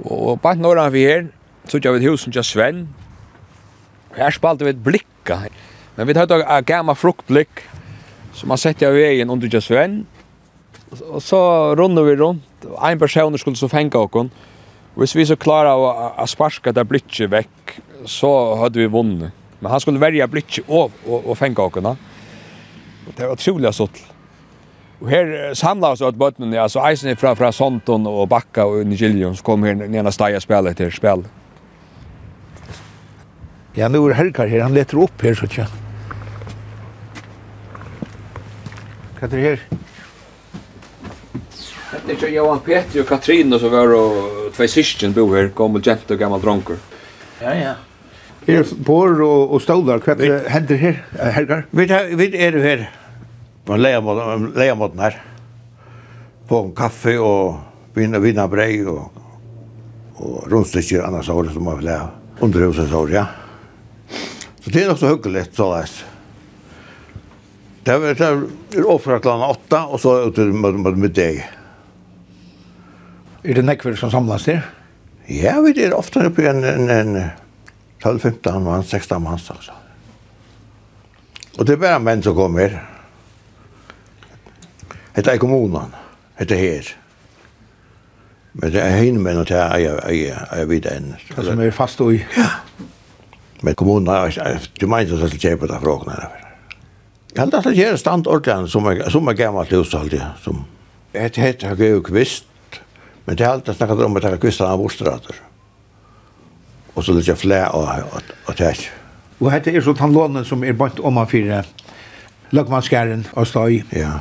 Og 0.04 0.32
Och 0.32 0.38
bara 0.38 0.54
några 0.54 0.90
vi 0.90 1.06
her, 1.06 1.28
så 1.68 1.80
jag 1.82 1.94
vet 1.94 2.04
husen 2.04 2.32
just 2.32 2.50
Sven. 2.50 2.88
Her 4.16 4.32
spalte 4.32 4.66
vi 4.66 4.70
et 4.70 4.84
blikka. 4.84 5.40
Men 5.96 6.08
vi 6.08 6.18
hade 6.18 6.44
en 6.44 6.64
gammal 6.64 6.96
fruktblikk 6.96 7.64
som 8.34 8.50
man 8.50 8.58
sett 8.58 8.84
av 8.84 8.94
vägen 8.94 9.30
under 9.30 9.48
just 9.48 9.68
Sven. 9.68 10.06
Og 11.10 11.22
så 11.22 11.40
runder 11.76 12.04
vi 12.04 12.16
runt. 12.16 12.66
En 12.82 13.00
person 13.00 13.38
skulle 13.38 13.56
så 13.56 13.70
fänga 13.70 13.98
Og 13.98 14.30
Hvis 14.96 15.16
vi 15.16 15.26
så 15.26 15.36
klarar 15.36 15.76
å 16.22 16.26
sparska 16.28 16.72
det 16.72 16.86
blikket 16.86 17.32
vekk, 17.32 17.80
så 18.06 18.56
hadde 18.56 18.80
vi 18.80 18.86
vunnet. 18.88 19.32
Men 19.60 19.72
han 19.72 19.80
skulle 19.80 20.00
välja 20.00 20.28
blikket 20.28 20.66
og, 20.68 20.92
og, 21.08 21.30
og 21.30 21.38
fenga 21.38 21.62
åkene. 21.62 21.96
Det 23.18 23.26
var 23.26 23.34
utrolig 23.34 23.74
sånn. 23.74 23.90
Og 25.02 25.10
her 25.10 25.54
samla 25.58 25.92
oss 25.96 26.02
av 26.02 26.14
bøttene, 26.16 26.60
altså 26.62 26.84
eisen 26.86 27.18
fra, 27.18 27.34
fra 27.36 27.52
Sonton 27.52 28.06
og 28.08 28.30
Bakka 28.30 28.66
og 28.70 28.86
Nigilion, 28.88 29.36
som 29.36 29.46
kom 29.46 29.64
her 29.64 29.76
nere 29.76 30.08
og 30.08 30.42
spillet 30.46 30.78
til 30.78 30.92
spillet. 30.94 31.43
Ja, 33.74 33.90
nu 33.90 33.98
är 33.98 34.14
Herkar 34.14 34.48
här. 34.48 34.60
Han 34.60 34.74
letar 34.74 35.04
upp 35.04 35.22
här 35.22 35.34
så 35.34 35.48
tjän. 35.48 35.68
Vad 39.20 39.34
är 39.34 39.38
det 39.38 39.44
här? 39.44 39.60
Det 42.06 42.12
är 42.12 42.18
så 42.18 42.28
Johan 42.28 42.60
Petri 42.60 43.02
och 43.02 43.08
Katrin 43.08 43.54
och 43.54 43.60
så 43.60 43.70
var 43.70 43.88
det 43.88 44.52
två 44.52 44.68
syskon 44.68 45.14
bo 45.14 45.36
här. 45.36 45.52
Gammal 45.56 45.82
gent 45.82 46.12
och 46.12 46.20
gammal 46.20 46.42
dronker. 46.42 46.76
Ja, 47.42 47.56
ja. 47.56 47.74
Her 48.48 48.66
bor 48.84 49.22
og, 49.24 49.54
og 49.56 49.62
stålar, 49.64 50.02
hva 50.04 50.16
hender 50.52 50.76
her, 50.76 50.98
Helgar? 51.16 51.62
Vi, 51.72 51.86
vi 52.20 52.26
er 52.36 52.58
her 52.60 52.82
på 53.64 53.78
leiamåten 53.80 55.00
her. 55.00 55.16
På 56.50 56.66
en 56.66 56.74
kaffe 56.76 57.16
og 57.24 57.96
vinna, 57.96 58.20
vinna 58.20 58.50
brei 58.52 58.82
og, 58.84 59.16
og 60.20 60.52
rundstykker 60.52 61.08
annars 61.08 61.32
år 61.32 61.54
som 61.54 61.64
man 61.64 61.80
vil 61.80 61.94
ha. 61.94 62.10
Underhuset 62.44 62.92
år, 62.92 63.16
ja. 63.16 63.26
Så 64.64 64.70
det 64.70 64.84
är 64.84 64.88
nog 64.88 65.00
så 65.00 65.08
hyggelig, 65.08 65.46
så 65.54 65.74
där. 65.74 65.90
Det 67.84 67.98
var 67.98 68.14
det 68.14 68.78
är 68.78 68.90
offra 68.90 69.20
klockan 69.20 69.42
8 69.42 69.86
och 69.86 70.02
så 70.02 70.28
ut 70.28 70.38
med 70.38 70.74
med, 70.74 70.98
med 70.98 71.12
dig. 71.12 71.50
Det 73.42 73.62
nekver 73.62 73.96
som 73.96 74.12
samlas 74.12 74.46
där? 74.46 74.62
Ja, 75.26 75.62
vi 75.62 75.84
er 75.84 75.94
ofta 75.94 76.24
uppe 76.26 76.42
i 76.42 76.48
en, 76.48 76.64
en, 76.64 76.90
en 76.90 77.30
12, 78.02 78.20
15 78.20 78.64
mann, 78.64 78.84
16 78.84 79.24
mann, 79.24 79.34
alltså. 79.34 79.72
Och 81.58 81.66
det 81.66 81.74
er 81.74 81.78
bare 81.78 82.00
menn 82.00 82.24
som 82.24 82.36
kommer. 82.36 82.80
Hette 85.14 85.32
er 85.32 85.38
kommunen. 85.38 85.94
Det 86.38 86.78
är. 86.78 86.96
Men 88.52 88.72
det 88.72 88.82
är 88.82 88.98
hinner 88.98 89.20
med 89.20 89.36
något 89.36 89.50
här 89.50 89.78
jag, 89.80 90.04
jeg, 90.10 90.18
jeg, 90.18 90.48
jeg 90.52 90.70
vidt 90.70 90.86
enn. 90.86 91.16
Det 91.36 91.46
som 91.46 91.62
er 91.62 91.72
fast 91.72 92.02
og 92.02 92.14
i. 92.14 92.26
Ja. 92.38 92.50
Men 93.64 93.76
kommunen 93.80 94.12
har 94.12 94.28
ikke 94.28 94.90
meint 94.92 95.12
at 95.16 95.24
det 95.24 95.40
kjøper 95.40 95.72
det 95.72 95.80
fra 95.80 95.94
åkene. 95.96 96.18
Jeg 97.34 97.42
held 97.42 97.56
at 97.58 97.66
det 97.66 97.78
gjør 97.78 97.96
stand 97.98 98.28
ordentlig 98.30 98.72
som 98.74 98.90
er, 98.92 99.00
som 99.10 99.30
er 99.32 99.38
gammelt 99.40 99.72
livstallig. 99.72 100.20
Som 100.44 100.66
et 101.16 101.40
hett 101.40 101.64
har 101.66 101.80
jeg 101.80 101.96
jo 101.96 102.04
kvist, 102.06 102.50
men 103.26 103.38
det 103.40 103.46
er 103.46 103.56
alt 103.56 103.72
jeg 103.72 103.80
snakket 103.80 104.04
om 104.06 104.20
at 104.20 104.28
jeg 104.28 104.36
har 104.36 104.44
kvistet 104.44 104.68
av 104.68 104.82
borstrater. 104.82 105.40
Og 106.94 107.06
så 107.06 107.16
litt 107.16 107.30
jeg 107.32 107.40
flæ 107.40 107.64
og, 107.74 107.88
og, 107.88 108.36
og 108.52 108.60
tæt. 108.60 108.86
Og 109.40 109.50
hette 109.52 109.72
er 109.74 109.82
så 109.82 109.96
tannlånen 109.98 110.46
som 110.46 110.62
er 110.64 110.76
bant 110.78 111.00
om 111.02 111.18
av 111.18 111.32
fire 111.32 111.64
løgmannskæren 112.54 113.26
og 113.34 113.48
støy. 113.50 113.82
Ja. 113.96 114.20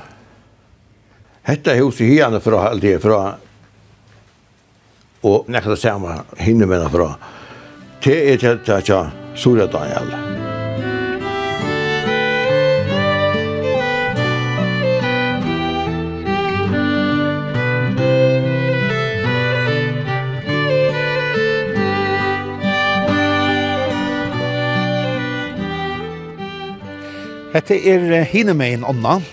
Hetta 1.44 1.74
er 1.74 1.82
hos 1.82 2.00
i 2.00 2.08
hyane 2.14 2.40
fra 2.40 2.68
alt 2.70 2.84
det 2.84 3.00
fra 3.02 3.22
og 5.22 5.50
nekta 5.52 5.76
samme 5.78 6.22
hinne 6.40 6.66
menna 6.66 6.88
fra. 6.90 7.12
Det 8.02 8.16
er 8.32 8.40
til 8.40 8.72
at 8.72 8.88
jeg 8.88 9.21
Sura 9.34 9.66
Daniel. 9.66 10.12
Hette 27.52 27.76
er 27.76 28.22
hinemein 28.24 28.80
med 28.80 28.88
annan, 28.88 29.24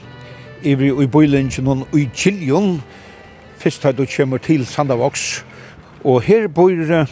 ivri 0.64 0.90
ui 0.92 1.06
bøylingen 1.08 1.68
og 1.68 1.86
ui 1.94 2.10
kyljon, 2.12 2.82
fyrst 3.58 3.84
her 3.84 3.94
du 3.96 4.04
kommer 4.06 4.38
til 4.38 4.66
Sandavoks, 4.68 5.46
og 6.04 6.22
her 6.22 6.48
bor 6.48 7.06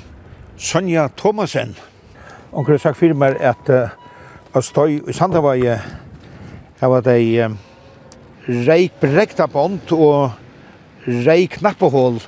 Sonja 0.57 1.07
Thomasen, 1.17 1.77
Onkur 2.51 2.77
har 2.77 2.79
sagt 2.79 2.99
fyrir 2.99 3.17
meg 3.17 3.37
at 3.43 3.69
av 3.69 4.63
støy 4.63 5.01
i 5.03 5.13
Sandavai 5.13 5.59
her 5.67 6.91
var 6.91 7.03
det 7.03 7.49
reik 8.67 8.99
brekta 9.01 9.47
bont 9.51 9.91
og 9.91 10.31
reik 11.25 11.57
knappehål 11.59 12.21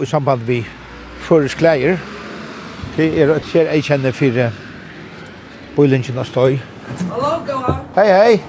i 0.00 0.06
samband 0.06 0.46
vi 0.46 0.60
føreskleier. 1.26 1.98
Det 2.96 3.08
er 3.22 3.32
et 3.34 3.48
kjær 3.50 3.72
jeg 3.74 3.84
kjenner 3.86 4.14
for 4.14 4.38
uh, 4.38 4.54
bøylingen 5.76 6.18
av 6.18 6.28
støy. 6.28 6.58
Hallo, 7.10 7.32
Gavar. 7.46 7.82
Hei, 7.96 8.06
hei. 8.10 8.40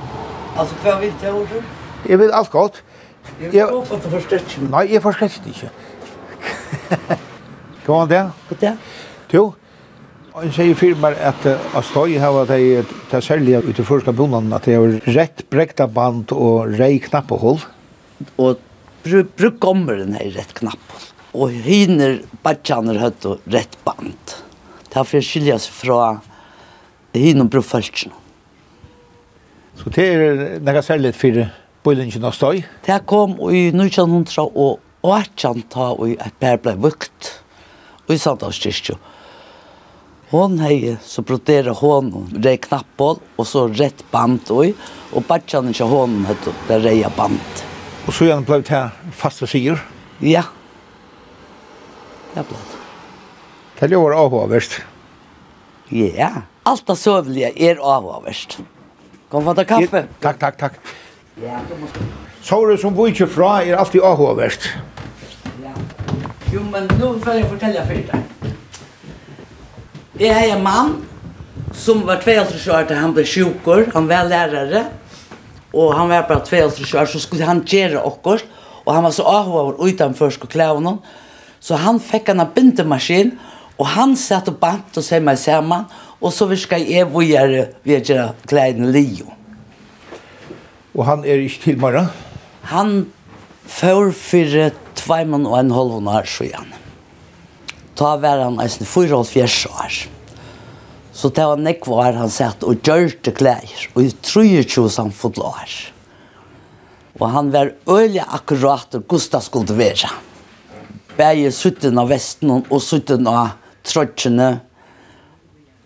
Altså, 0.58 0.78
hva 0.84 0.98
vil 1.02 1.14
du 1.18 1.26
gjøre? 1.26 1.64
Jeg 2.10 2.20
vil 2.20 2.34
alt 2.34 2.52
godt. 2.52 2.84
Jeg 3.42 3.52
vil 3.52 3.74
håpe 3.74 3.96
at 3.96 4.06
du 4.06 4.10
forstår 4.10 4.42
ikke. 4.44 4.68
Nei, 4.70 4.86
jeg 4.94 5.02
forstår 5.02 5.50
ikke. 5.54 5.72
Hva 7.86 8.02
an 8.04 8.10
det? 8.12 8.22
Hva 8.22 8.56
var 8.56 8.62
det? 8.62 8.74
Jo, 9.34 9.46
Jeg 10.32 10.54
sier 10.56 10.78
for 10.80 11.00
meg 11.04 11.18
at 11.28 11.44
av 11.76 11.84
støy 11.84 12.14
her 12.16 12.32
var 12.32 12.46
det 12.48 12.86
til 13.12 13.24
særlig 13.26 13.58
ut 13.66 13.80
i 13.82 13.84
første 13.84 14.14
bunnen 14.16 14.54
at 14.56 14.64
det 14.64 14.78
er 14.78 14.94
rett 15.12 15.44
brekta 15.52 15.90
band 15.92 16.32
og 16.32 16.72
rei 16.80 17.02
knappehull. 17.04 17.60
Og 18.40 18.62
bruk 19.04 19.60
kommer 19.60 20.00
den 20.00 20.16
her 20.16 20.32
rett 20.38 20.54
knappehold. 20.56 21.10
Og 21.36 21.52
hinner 21.68 22.22
badjaner 22.48 23.02
høtt 23.04 23.28
og 23.28 23.44
rett 23.52 23.76
band. 23.84 24.38
Det 24.88 25.04
er 25.04 25.12
for 25.12 25.20
å 25.20 25.26
skiljas 25.34 25.68
fra 25.68 26.00
hinner 27.12 27.52
og. 27.52 28.16
Så 29.84 29.92
det 29.92 30.10
er 30.16 30.60
noe 30.64 30.88
særlig 30.88 31.12
for 31.20 31.44
bøylingen 31.84 32.32
av 32.32 32.40
støy? 32.40 32.64
Det 32.88 33.04
kom 33.04 33.36
i 33.52 33.68
1900 33.76 34.48
og 34.48 34.80
18 35.04 35.68
ta 35.76 35.92
og 35.92 36.16
et 36.16 36.40
bær 36.40 36.64
ble 36.64 36.80
vukt. 36.88 37.34
Og 38.08 38.16
i 38.16 38.22
Sandhavskirkjø. 38.22 38.96
Hon 40.32 40.54
hei, 40.64 40.98
så 41.04 41.20
broderer 41.28 41.76
hon, 41.76 42.14
rei 42.40 42.54
knappål, 42.64 43.18
og 43.36 43.48
så 43.48 43.66
rett 43.68 44.00
band 44.14 44.48
oi, 44.56 44.70
og 45.12 45.26
badjan 45.28 45.68
ikke 45.74 45.90
hon, 45.92 46.22
heit, 46.24 46.48
det 46.70 46.78
reia 46.86 47.10
band. 47.18 47.64
Og 48.08 48.16
så 48.16 48.30
gjerne 48.30 48.48
blei 48.48 48.62
det 48.64 48.80
faste 49.20 49.50
sier? 49.52 49.82
Ja. 50.24 50.46
Det 52.32 52.46
blei 52.48 52.62
det. 52.70 52.80
Det 53.82 53.90
er 53.90 53.98
jo 53.98 54.06
avhåverst. 54.08 54.80
Ja, 55.92 56.46
alt 56.64 56.88
det 56.88 56.96
søvlige 57.02 57.52
er 57.52 57.84
avhåverst. 57.84 58.62
Kom 59.28 59.44
for 59.44 59.60
ta 59.60 59.68
kaffe. 59.68 60.06
Ja, 60.06 60.20
takk, 60.30 60.40
takk, 60.40 60.60
takk. 60.64 60.80
Ja, 61.44 61.60
du 61.68 61.76
må... 61.82 61.92
Såret 62.40 62.80
som 62.80 62.96
bor 62.96 63.12
ikke 63.12 63.28
fra 63.28 63.58
er 63.66 63.76
alltid 63.84 64.00
avhåverst. 64.08 64.72
Ja. 65.60 65.76
Jo, 66.54 66.64
men 66.72 66.88
nå 67.02 67.18
får 67.20 67.42
jeg 67.42 67.52
fortelle 67.52 67.84
for 67.90 68.14
deg. 68.14 68.41
Jeg 70.22 70.36
har 70.38 70.52
en 70.54 70.60
mann 70.62 70.90
som 71.74 72.04
var 72.06 72.20
22 72.22 72.70
år 72.70 72.84
da 72.86 73.00
han 73.00 73.14
ble 73.16 73.24
sjukker, 73.26 73.88
han 73.90 74.06
var 74.06 74.28
lærere, 74.30 74.84
og 75.74 75.96
han 75.98 76.12
var 76.12 76.28
bare 76.30 76.44
22 76.46 77.00
år, 77.00 77.08
så 77.10 77.22
skulle 77.24 77.48
han 77.48 77.64
gjøre 77.66 78.04
okkurs, 78.06 78.44
og 78.86 78.92
han 78.94 79.08
var 79.08 79.16
så 79.16 79.24
avhåver 79.26 79.80
utenfor 79.82 80.30
skulle 80.30 80.54
klæve 80.54 80.84
noen, 80.86 81.00
så 81.58 81.80
han 81.82 81.98
fikk 81.98 82.30
en 82.30 82.44
bindemaskin, 82.54 83.32
og 83.80 83.90
han 83.96 84.14
satt 84.14 84.52
og 84.52 84.60
bant 84.62 85.00
og 85.02 85.06
seg 85.08 85.24
meg 85.26 85.40
sammen, 85.42 85.88
og 86.22 86.36
så 86.36 86.46
virka 86.52 86.78
jeg 86.78 87.10
vågjere 87.10 87.64
ved 87.82 87.96
å 87.96 88.12
gjøre 88.12 88.52
kleine 88.52 88.92
Leo. 88.94 89.32
Og 90.94 91.02
han 91.08 91.26
er 91.26 91.42
ikke 91.48 91.64
til 91.64 91.82
morgen? 91.82 92.14
Han 92.70 92.94
får 93.66 94.14
for 94.22 94.62
tveimann 95.02 95.50
og 95.50 95.58
en 95.64 95.74
halv 95.80 95.98
år, 96.04 96.30
så 96.30 96.46
gjerne 96.46 96.81
ta 98.02 98.18
var 98.18 98.42
han 98.42 98.60
eisen 98.64 98.86
4,5 98.86 99.70
år. 99.70 99.94
Så 101.14 101.30
det 101.30 101.46
var 101.46 101.60
nekk 101.62 101.86
var 101.86 102.16
han 102.18 102.32
satt 102.34 102.64
og 102.66 102.82
gjørte 102.82 103.34
klær, 103.38 103.68
og 103.94 104.02
i 104.02 104.10
23 104.26 104.88
samfunn 104.90 105.42
år. 105.46 105.74
Og 107.20 107.26
han 107.30 107.52
var 107.54 107.74
øyelig 107.86 108.24
akkurat 108.24 108.96
og 108.98 109.06
Gustav 109.12 109.44
skulle 109.46 109.76
være. 109.78 110.10
Begge 111.18 111.52
sutten 111.54 112.00
av 112.02 112.10
vesten 112.10 112.54
og 112.58 112.80
sutten 112.82 113.28
av 113.30 113.52
trøtjene. 113.86 114.50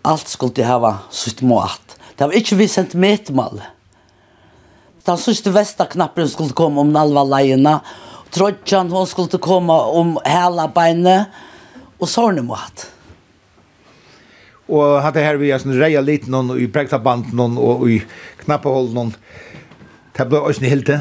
Alt 0.06 0.32
skulle 0.32 0.56
de 0.56 0.63
hava 0.63 0.93
sutt 1.12 1.41
mat. 1.43 1.97
Det 2.15 2.30
var 2.30 2.38
ikke 2.38 2.60
vi 2.62 2.69
centimetermål. 2.71 3.60
Den 5.06 5.19
siste 5.19 5.51
vestaknappen 5.51 6.30
skulle 6.32 6.56
komme 6.56 6.86
om 6.86 6.93
nalva 6.95 7.25
leiene. 7.28 7.82
Trøttjen 8.32 8.93
hun 8.93 9.10
skulle 9.10 9.41
komme 9.41 9.75
om 9.99 10.15
hele 10.23 10.69
beinet 10.78 11.43
og 11.99 12.10
sånne 12.10 12.43
mat. 12.45 12.88
Og 14.65 14.97
hatt 15.03 15.13
det 15.17 15.25
her 15.25 15.38
vi 15.38 15.51
er 15.53 15.62
sånn 15.62 15.77
reia 15.77 16.01
liten 16.01 16.34
noen, 16.34 16.55
og 16.55 16.62
i 16.62 16.69
brektaband 16.71 17.34
noen, 17.38 17.60
og 17.62 17.86
i 17.89 17.99
knappehold 18.41 18.95
noen. 18.95 19.13
Det 20.15 20.25
ble 20.31 20.41
også 20.41 20.65
helt 20.65 20.89
det. 20.89 20.99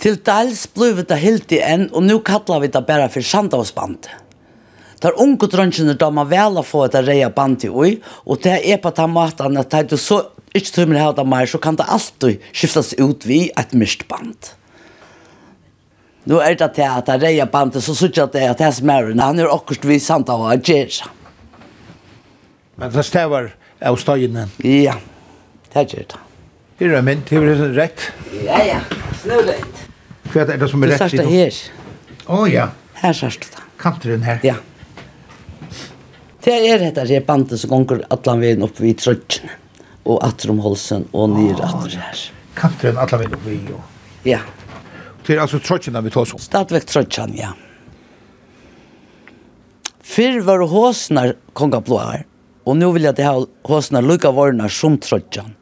Til 0.00 0.16
dels 0.24 0.64
ble 0.72 0.94
vi 0.96 1.04
det 1.04 1.20
helt 1.20 1.52
enn, 1.52 1.90
og 1.92 2.06
nå 2.06 2.20
kallar 2.24 2.62
vi 2.62 2.72
det 2.72 2.80
bare 2.88 3.10
for 3.12 3.26
Sandavsbandet. 3.26 4.12
Tar 5.00 5.16
unge 5.20 5.48
drønnsjene 5.48 5.94
da 5.96 6.10
man 6.12 6.28
vel 6.28 6.58
har 6.60 6.66
fått 6.66 6.96
et 6.96 7.06
reia 7.06 7.30
band 7.32 7.64
i 7.64 7.70
ui, 7.72 7.94
og 8.28 8.40
det 8.44 8.58
er 8.68 8.80
på 8.80 8.92
den 8.96 9.12
måten 9.12 9.56
at 9.60 9.72
det 9.72 9.96
er 9.96 10.00
så 10.00 10.22
ikke 10.56 10.72
tror 10.74 10.94
her 10.98 11.12
det 11.14 11.26
mer, 11.26 11.46
så 11.46 11.60
kan 11.62 11.76
det 11.78 11.86
alltid 11.86 12.40
skiftes 12.52 12.94
ut 12.98 13.26
vi 13.26 13.44
et 13.56 13.74
mist 13.78 14.08
band. 14.10 14.50
Nu 16.24 16.38
er 16.40 16.54
det 16.54 16.74
til 16.74 16.82
at 16.82 16.96
att 16.98 17.08
jag 17.08 17.22
rejer 17.22 17.46
bandet 17.46 17.84
så 17.84 17.94
såg 17.94 18.10
jag 18.14 18.24
att 18.24 18.34
jag 18.34 18.50
att 18.50 18.60
jag 18.60 18.74
smärren. 18.74 19.20
Han 19.20 19.38
er 19.38 19.54
akkurat 19.54 19.84
vi 19.84 20.00
sant 20.00 20.28
av 20.28 20.40
å 20.40 20.54
gjøre. 20.54 21.08
Men 22.76 22.92
det 22.92 23.02
stävar 23.02 23.54
av 23.80 23.96
støyene? 23.96 24.48
Ja, 24.58 24.94
det 25.72 25.92
gjør 25.92 26.04
det. 26.08 26.20
Her 26.80 26.94
er 26.96 27.02
min, 27.02 27.22
det 27.28 27.36
är 27.36 27.72
rätt. 27.74 28.00
Ja, 28.46 28.64
ja, 28.64 28.80
snurrigt. 29.22 29.88
Hva 30.32 30.46
er 30.46 30.56
det 30.56 30.68
som 30.70 30.84
er 30.84 30.94
rett 30.94 31.10
siden? 31.10 31.26
Det 31.26 31.34
her. 31.34 31.58
Å 32.26 32.38
oh, 32.38 32.46
ja. 32.48 32.70
Her 33.02 33.16
sørste 33.16 33.50
det. 33.52 33.64
Kanteren 33.80 34.22
her? 34.24 34.40
Ja. 34.44 34.54
Det 36.44 36.54
er 36.56 36.80
dette 36.80 37.04
her 37.04 37.24
bandet 37.26 37.60
som 37.60 37.72
gonger 37.72 38.04
atlan 38.08 38.40
veien 38.40 38.64
opp 38.64 38.80
vid 38.80 38.96
Trøtjen 39.00 39.50
Og 40.08 40.22
atrom 40.24 40.62
holsen 40.64 41.04
og 41.12 41.34
nyr 41.34 41.60
atter 41.66 41.98
her. 42.00 42.24
Kanteren 42.56 43.00
atlan 43.02 43.26
veien 43.26 43.36
opp 43.36 43.44
vid 43.44 43.68
jo. 43.74 43.82
Ja. 44.24 44.40
Det 45.30 45.36
er 45.36 45.44
altså 45.44 45.60
trötchen 45.62 45.94
vi 46.02 46.10
tar 46.10 46.24
så. 46.26 46.38
Stadväck 46.42 46.88
trøtjen, 46.90 47.36
ja. 47.38 47.52
Fyrr 50.02 50.40
var 50.42 50.64
håsnar 50.66 51.36
kongablåar, 51.54 52.24
og 52.66 52.76
nu 52.76 52.88
vil 52.90 53.06
jeg 53.06 53.14
det 53.14 53.28
här 53.28 53.46
håsnar 53.62 54.02
lukka 54.02 54.32
varnar 54.34 54.68
som 54.68 54.98
trötchen. 54.98 55.54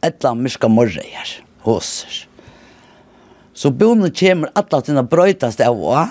Ettla 0.00 0.32
myrska 0.34 0.68
morrejar, 0.68 1.28
håsar. 1.60 2.24
Så 3.52 3.70
bonen 3.70 4.14
kommer 4.16 4.48
alla 4.54 4.80
til 4.80 4.96
å 4.96 5.04
brøytast 5.04 5.60
av 5.60 5.84
av 5.84 6.08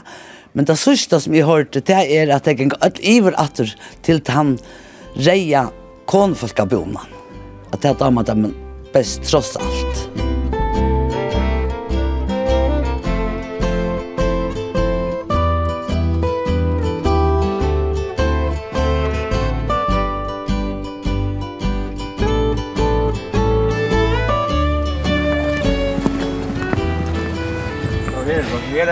Men 0.54 0.66
det 0.66 0.78
sista 0.78 1.20
som 1.20 1.34
jeg 1.34 1.48
hørte, 1.48 1.82
det 1.82 2.06
er 2.06 2.30
at 2.36 2.46
jeg 2.46 2.58
kan 2.60 2.70
gå 2.70 2.92
iver 3.02 3.34
atter 3.34 3.74
til 4.04 4.22
han 4.28 4.60
reja 5.16 5.72
konfolkabonan. 6.06 7.08
At 7.74 7.82
det 7.82 7.88
har 7.88 7.96
damer 7.98 8.24
dem 8.24 8.54
bäst 8.94 9.34
alt. 9.34 9.58
allt. 9.58 10.31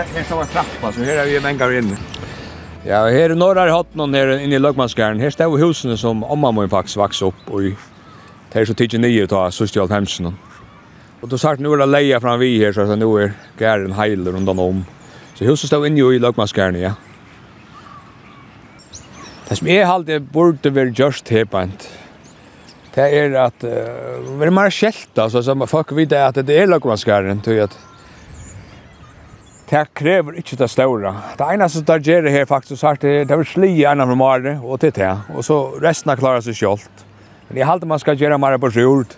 här 0.02 0.24
står 0.24 0.40
en 0.42 0.46
trappa, 0.46 0.92
så 0.92 1.00
her 1.00 1.18
er 1.22 1.26
vi 1.26 1.40
mengar 1.40 1.72
inne. 1.72 1.96
Ja, 2.84 3.04
her 3.08 3.30
er 3.30 3.34
norra 3.34 3.66
i 3.68 3.70
hatt 3.70 3.94
någon 3.94 4.14
inne 4.14 4.56
i 4.56 4.58
Lögmansgärden. 4.58 5.20
Her 5.20 5.30
står 5.30 5.58
husene 5.58 5.96
som 5.96 6.24
omma 6.24 6.52
min 6.52 6.70
faktisk 6.70 6.96
vaks 6.96 7.22
opp, 7.22 7.42
og 7.50 7.62
det 8.52 8.60
er 8.60 8.64
så 8.64 8.74
tidigt 8.74 9.00
nio 9.00 9.26
ta 9.26 9.50
socialt 9.50 9.92
hemsen. 9.92 10.34
Og 11.22 11.28
då 11.28 11.38
sagt 11.38 11.60
nu 11.60 11.72
er 11.72 11.76
det 11.76 11.88
leia 11.88 12.20
fram 12.20 12.40
vi 12.40 12.58
her, 12.58 12.72
så 12.72 12.96
nu 12.96 13.16
er 13.16 13.32
gæren 13.58 13.92
heiler 13.92 14.36
undan 14.36 14.58
om. 14.58 14.84
Så 15.34 15.44
huset 15.44 15.68
står 15.68 15.86
inne 15.86 16.14
i 16.14 16.18
Lögmansgärden, 16.18 16.80
ja. 16.80 16.92
Det 19.48 19.58
som 19.58 19.66
jeg 19.66 19.86
halte 19.86 20.20
burde 20.20 20.70
være 20.74 20.94
just 20.94 21.28
hebant, 21.28 21.88
det 22.94 23.06
er 23.14 23.34
at 23.44 23.64
uh, 23.66 24.38
vi 24.38 24.46
er 24.46 24.52
mer 24.54 24.70
skjelta, 24.70 25.28
så 25.28 25.54
folk 25.66 25.90
vet 25.96 26.12
at 26.12 26.38
det 26.46 26.56
er 26.58 26.66
Løgmannskjæren, 26.70 27.40
tror 27.42 27.52
jeg 27.52 27.66
at 27.66 27.78
det 29.70 29.84
krever 29.94 30.38
ikke 30.40 30.56
det 30.58 30.66
større. 30.70 31.12
Det 31.38 31.46
eneste 31.46 31.84
det 31.86 32.02
gjør 32.06 32.24
det 32.26 32.32
her 32.34 32.44
faktisk, 32.44 32.82
er 32.84 32.98
det, 32.98 33.12
det 33.28 33.36
er 33.36 33.46
sli 33.46 33.70
gjerne 33.76 34.06
fra 34.06 34.16
Mare 34.18 34.56
og 34.62 34.80
til 34.82 34.92
det. 34.96 35.12
Og 35.30 35.44
så 35.46 35.60
resten 35.82 36.10
har 36.10 36.18
klaret 36.18 36.44
seg 36.44 36.56
selv. 36.58 37.04
Men 37.48 37.62
jeg 37.62 37.68
halte 37.68 37.86
man 37.86 38.02
skal 38.02 38.18
gjøre 38.18 38.38
Mare 38.38 38.58
på 38.58 38.72
sjord. 38.74 39.14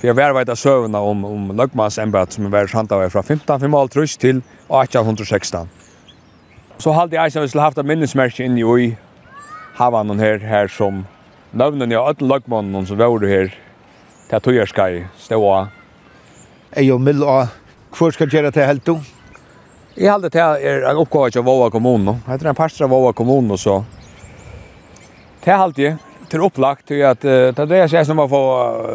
For 0.00 0.10
jeg 0.10 0.18
var 0.18 0.34
veit 0.34 0.50
av 0.50 0.58
søvnene 0.58 0.98
om, 0.98 1.22
om 1.24 1.54
Løgmans 1.54 2.00
embed 2.02 2.34
som 2.34 2.50
var 2.50 2.66
sant 2.66 2.90
av 2.90 3.04
fra 3.14 3.22
1550 3.22 4.18
til 4.18 4.42
1816. 4.66 5.70
Så 6.82 6.94
halte 6.96 7.14
jeg 7.14 7.30
som 7.30 7.44
vi 7.44 7.52
skulle 7.52 7.68
haft 7.68 7.78
et 7.78 7.86
minnesmerke 7.86 8.42
inn 8.42 8.58
i 8.58 8.66
ui 8.66 8.96
havanen 9.78 10.18
her, 10.18 10.42
her 10.42 10.66
som 10.66 11.04
nøvnen 11.54 11.94
i 11.94 12.00
alle 12.00 12.26
Løgmannen 12.26 12.90
som 12.90 12.98
var 12.98 13.22
her 13.22 13.54
til 14.32 14.42
Tøyerskai 14.42 15.04
stå 15.22 15.38
av. 15.46 15.70
Jeg 16.74 16.90
og 16.90 17.02
Milla, 17.04 17.46
hvor 17.94 18.10
skal 18.10 18.32
gjøre 18.32 18.50
til 18.50 18.66
helt 18.66 18.86
du? 18.86 18.96
Jeg 19.92 20.08
halde 20.08 20.30
til 20.32 20.40
er 20.40 20.86
en 20.88 20.96
oppgave 20.96 21.30
til 21.30 21.42
Våga 21.44 21.68
kommune. 21.68 22.14
Jeg 22.24 22.32
heter 22.32 22.48
en 22.48 22.56
parster 22.56 22.86
av 22.86 22.90
Våga 22.94 23.12
kommune, 23.12 23.58
så 23.60 23.82
til 25.44 25.52
halde 25.52 25.82
jeg 25.82 25.98
til 26.32 26.40
opplagt 26.46 26.86
til 26.88 27.02
at 27.04 27.20
det 27.20 27.58
er 27.60 27.68
det 27.68 27.80
jeg 27.82 27.90
sier 27.92 28.06
som 28.08 28.22
å 28.22 28.28
få 28.30 28.40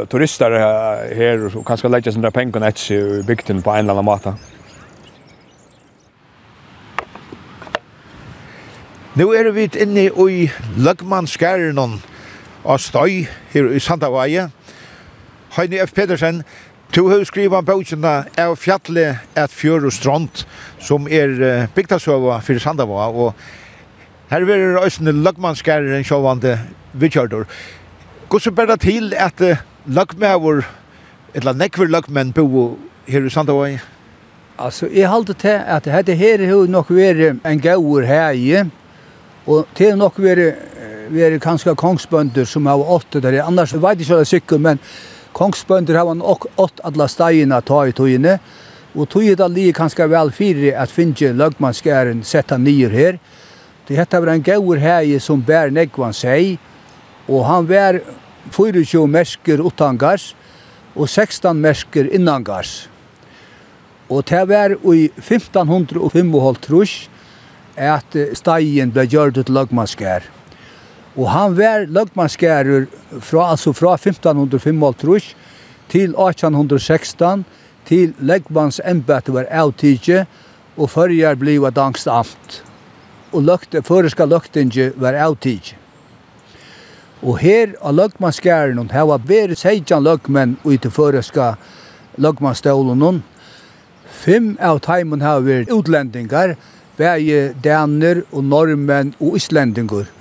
turister 0.10 0.55
her 0.57 1.43
og 1.51 1.60
kanskje 1.67 1.91
legge 1.93 2.13
sånne 2.15 2.31
penger 2.33 2.63
nett 2.63 2.81
i 2.89 2.97
bygden 3.27 3.62
på 3.62 3.75
en 3.75 3.86
eller 3.86 3.93
annen 3.93 4.07
måte. 4.10 4.33
Nå 9.21 9.29
er 9.38 9.51
vi 9.53 9.69
inne 9.77 10.10
i 10.10 10.49
Løgmannskæren 10.81 11.77
og 11.77 12.79
Støy 12.81 13.27
her 13.53 13.69
i 13.69 13.79
Sandavaje. 13.79 14.49
Heini 15.57 15.77
F. 15.86 15.93
Pedersen, 15.93 16.41
Du 16.95 17.04
har 17.12 17.23
skriva 17.28 17.60
bøkjene 17.62 18.12
av 18.39 18.54
fjallet 18.56 19.19
et 19.38 19.52
fjør 19.54 19.89
og 19.89 19.93
strand 19.93 20.43
som 20.80 21.08
er 21.12 21.67
bygdasøva 21.76 22.39
for 22.45 22.63
Sandava 22.63 23.10
og 23.12 23.34
her 24.32 24.43
er 24.43 24.80
øsne 24.84 25.12
lagmannskærer 25.12 25.97
en 25.97 26.04
sjåvande 26.04 26.58
vidkjørtor. 27.00 27.45
Gå 28.30 28.39
så 28.39 28.52
bare 28.52 28.78
til 28.78 29.13
at 29.15 29.39
løgmæver, 29.86 30.65
eller 31.34 31.54
nekver 31.54 31.88
løgmenn, 31.88 32.34
bo 32.34 32.80
her 33.08 33.26
i 33.26 33.30
Sandava? 33.30 33.69
Altså, 34.60 34.88
jeg 34.88 35.10
halte 35.10 35.34
til 35.34 35.60
at 35.67 35.86
dette 35.86 36.15
her 36.15 36.41
er 36.43 36.67
nok 36.67 36.89
vært 36.89 37.43
en 37.45 37.62
gaur 37.62 38.02
her 38.02 38.65
og 39.45 39.67
til 39.76 39.95
nok 39.97 40.19
vært, 40.19 40.56
vært 41.12 41.41
kanskje 41.41 41.76
kongsbønder 41.76 42.45
som 42.45 42.65
har 42.65 42.80
åttet 42.80 43.23
der. 43.23 43.43
Annars 43.43 43.73
vet 43.73 44.00
jeg 44.00 44.08
ikke 44.08 44.15
det 44.15 44.19
er 44.19 44.32
sikkert, 44.34 44.62
men 44.62 44.80
Kongsbønder 45.38 46.00
har 46.00 46.08
han 46.10 46.21
ått 46.26 46.80
alla 46.84 47.06
stegina 47.08 47.60
ta 47.62 47.84
i 47.86 47.93
tøyene, 47.93 48.39
og 48.97 49.10
tøyet 49.13 49.38
da 49.38 49.45
lige 49.52 49.76
kanskje 49.78 50.08
vel 50.10 50.32
fire 50.34 50.71
at 50.82 50.89
finne 50.89 51.36
løgmannskæren 51.38 52.23
sette 52.26 52.58
nyer 52.58 52.89
her. 52.89 53.19
Det 53.86 54.00
hette 54.00 54.19
var 54.19 54.34
en 54.34 54.41
gaur 54.41 54.82
hei 54.82 55.19
som 55.21 55.43
bær 55.45 55.69
negvan 55.69 56.15
seg, 56.17 56.58
og 57.30 57.45
han 57.45 57.67
var 57.69 58.00
24 58.56 59.06
mersker 59.12 59.62
utangars 59.62 60.32
og 60.95 61.06
16 61.06 61.62
mersker 61.62 62.10
innangars. 62.15 62.88
Og 64.10 64.26
det 64.26 64.41
var 64.50 64.73
i 64.73 65.12
1555 65.21 67.10
at 67.78 68.17
steien 68.34 68.91
ble 68.91 69.06
gjørt 69.06 69.38
til 69.38 69.54
løgmannskæren. 69.54 70.34
Og 71.17 71.30
han 71.34 71.56
var 71.58 71.88
løgmannskærer 71.89 72.86
fra, 73.19 73.51
altså 73.51 73.73
fra 73.73 73.95
1505 73.97 74.84
til 75.89 76.13
1816 76.13 77.45
til 77.88 78.13
løgmanns 78.19 78.82
embete 78.86 79.34
var 79.34 79.47
avtidje 79.49 80.25
og 80.77 80.91
førjar 80.93 81.39
bliva 81.39 81.71
dangst 81.73 82.08
amt. 82.08 82.62
Og 83.34 83.43
løgte, 83.43 83.82
føreska 83.82 84.25
løgtinge 84.25 84.91
var 84.95 85.17
avtidje. 85.17 85.77
Og 87.23 87.39
her 87.41 87.73
av 87.82 87.95
løgmanskæren 87.97 88.91
her 88.91 89.08
var 89.10 89.17
bare 89.17 89.56
16 89.56 90.03
løgmenn 90.03 90.58
ut 90.63 90.82
til 90.82 90.91
føreska 90.91 91.56
løgmanstålen. 92.17 93.23
Fem 94.21 94.53
av 94.62 94.84
teimen 94.86 95.21
har 95.21 95.41
vært 95.41 95.71
utlendingar, 95.73 96.56
bæje 96.97 97.56
daner 97.63 98.21
og 98.32 98.43
normenn 98.43 99.15
og 99.19 99.36
islendingar. 99.41 100.16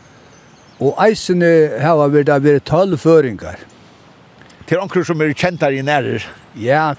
Og 0.77 0.97
eisene 1.01 1.49
har 1.81 2.03
vært 2.13 2.29
av 2.33 2.45
vært 2.45 2.67
tølv 2.69 2.99
føringar. 3.01 3.63
Til 4.69 4.83
anker 4.83 5.07
som 5.07 5.23
er 5.23 5.33
kjentar 5.33 5.73
i 5.73 5.85
nærer? 5.85 6.25
Ja. 6.61 6.95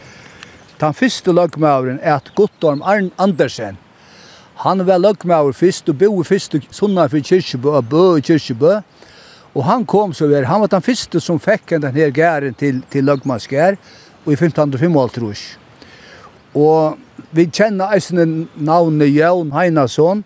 Den 0.82 0.94
første 0.94 1.34
løgmaveren 1.34 2.00
er 2.02 2.18
at 2.18 2.32
Guttorm 2.38 2.82
Arn 2.82 3.12
Andersen. 3.22 3.78
Han 4.64 4.82
var 4.88 4.98
løgmaver 4.98 5.54
først 5.54 5.90
og 5.90 6.00
bo 6.00 6.24
først 6.26 6.56
og 6.58 6.66
sunna 6.74 7.06
for 7.10 7.22
Kyrkjebø 7.22 7.76
og 7.78 7.90
Bø 7.90 8.04
i 8.18 8.26
Kyrkjebø. 8.26 8.80
Og 9.54 9.66
han 9.66 9.86
kom 9.86 10.14
så 10.14 10.28
ver. 10.30 10.50
Han 10.50 10.62
var 10.62 10.72
den 10.74 10.86
første 10.86 11.22
som 11.22 11.40
fikk 11.42 11.76
den 11.82 11.94
her 11.94 12.10
gæren 12.14 12.58
til, 12.58 12.82
til 12.90 13.06
løgmannsgær 13.06 13.78
og 14.26 14.32
i 14.34 14.38
1555 14.38 15.58
Og 16.54 16.98
vi 17.32 17.46
kjenner 17.46 17.94
eisene 17.94 18.48
navnet 18.56 19.14
Jørn 19.14 19.52
Heinason, 19.54 20.24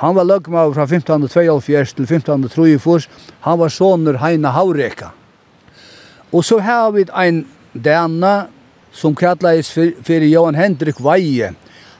Han 0.00 0.14
var 0.16 0.24
løgmaver 0.24 0.72
fra 0.72 0.86
1572 0.88 1.92
til 1.92 2.04
1523. 2.04 3.08
Han 3.40 3.58
var 3.60 3.68
soner 3.68 4.16
Heina 4.16 4.48
Haureka. 4.56 5.06
Og 6.32 6.44
så 6.44 6.58
har 6.58 6.90
vi 6.94 7.04
ein 7.12 7.46
dana 7.74 8.46
som 8.92 9.14
kallades 9.14 9.70
fyrir 9.70 10.30
Johan 10.30 10.54
Hendrik 10.54 11.04
Veie. 11.04 11.52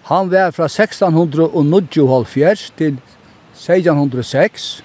Han 0.09 0.33
var 0.33 0.51
fra 0.51 0.65
1690 0.65 2.73
til 2.77 2.97
1606. 3.55 4.83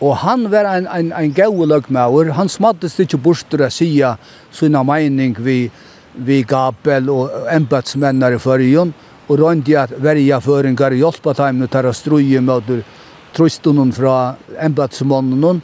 Og 0.00 0.16
han 0.16 0.50
var 0.50 0.74
ein, 0.74 0.88
ein, 0.88 1.12
ein 1.12 1.32
gau 1.32 1.64
løgmaver. 1.64 2.32
Han 2.32 2.48
smattest 2.48 3.00
ikke 3.00 3.22
bostur 3.22 3.62
å 3.62 3.70
sia 3.70 4.16
sina 4.50 4.82
meining 4.82 5.36
vi, 5.38 5.70
vi 6.14 6.42
Gabel 6.42 7.10
og 7.14 7.30
embatsmennar 7.52 8.34
i 8.34 8.38
fyrrjun. 8.42 8.90
Og 8.90 8.94
og 9.28 9.38
røndi 9.40 9.76
at 9.78 9.94
verja 10.02 10.40
føringar 10.44 10.94
hjelpa 10.96 11.34
teimene 11.36 11.68
til 11.68 11.72
tar 11.72 11.92
struje 11.96 12.40
møter 12.44 12.82
trøstunnen 13.34 13.92
fra 13.94 14.34
embatsmannen 14.62 15.62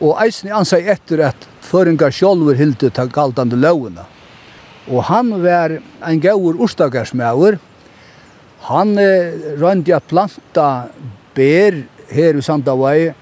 og 0.00 0.16
eisen 0.24 0.52
ansa 0.56 0.78
etter 0.78 1.26
at 1.28 1.48
føringar 1.60 2.14
sjolver 2.14 2.56
hilde 2.56 2.88
ta 2.94 3.04
galdande 3.04 3.58
lovene. 3.60 4.06
Og 4.88 5.04
han 5.10 5.34
var 5.42 5.76
en 5.76 6.20
gaur 6.22 6.56
orstakarsmauer. 6.64 7.58
Han 8.70 8.96
eh, 8.98 9.36
røndi 9.60 9.92
at 9.92 10.08
planta 10.08 10.88
ber 11.36 11.82
her 12.10 12.38
i 12.38 12.42
Sandavai, 12.44 13.12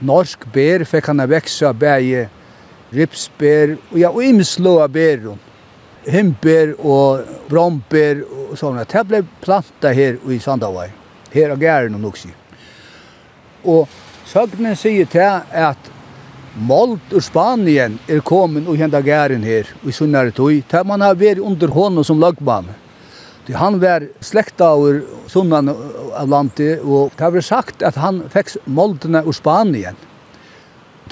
norsk 0.00 0.48
ber, 0.52 0.84
fikk 0.88 1.12
han 1.12 1.22
veksa 1.28 1.72
bæge, 1.76 2.26
ripsber, 2.96 3.76
og 3.92 4.00
ja, 4.00 4.10
og 4.10 4.24
imeslåa 4.24 4.88
berum 4.92 5.38
himper 6.06 6.74
og 6.78 7.26
bromper 7.50 8.22
og 8.22 8.54
sånne. 8.58 8.86
Det 8.88 9.04
ble 9.08 9.22
planta 9.42 9.92
her 9.94 10.18
i 10.30 10.38
Sandavai, 10.42 10.88
her 11.34 11.54
av 11.54 11.62
gæren 11.62 11.98
og 11.98 12.04
nuksi. 12.06 12.32
Og 13.66 13.90
søgnen 14.26 14.76
sier 14.78 15.08
til 15.10 15.26
at 15.26 15.92
Mold 16.56 17.12
ur 17.12 17.20
Spanien 17.20 17.98
er 18.08 18.22
kommet 18.24 18.64
og 18.64 18.78
henda 18.80 19.02
gæren 19.04 19.42
her 19.44 19.68
i 19.84 19.92
sunnare 19.92 20.32
tøy. 20.32 20.62
Ta 20.64 20.80
man 20.88 21.02
har 21.04 21.18
vært 21.20 21.42
under 21.44 21.68
hånden 21.68 22.06
som 22.06 22.22
lagmann. 22.22 22.70
Det 23.44 23.58
han 23.60 23.76
var 23.82 24.06
slekta 24.24 24.70
ur 24.80 25.02
sunnan 25.28 25.68
av 25.68 26.30
landet, 26.32 26.80
og 26.80 27.12
det 27.18 27.28
var 27.34 27.44
sagt 27.44 27.84
at 27.84 28.00
han 28.00 28.24
fikk 28.32 28.56
moldene 28.64 29.20
ur 29.26 29.36
Spanien. 29.36 30.00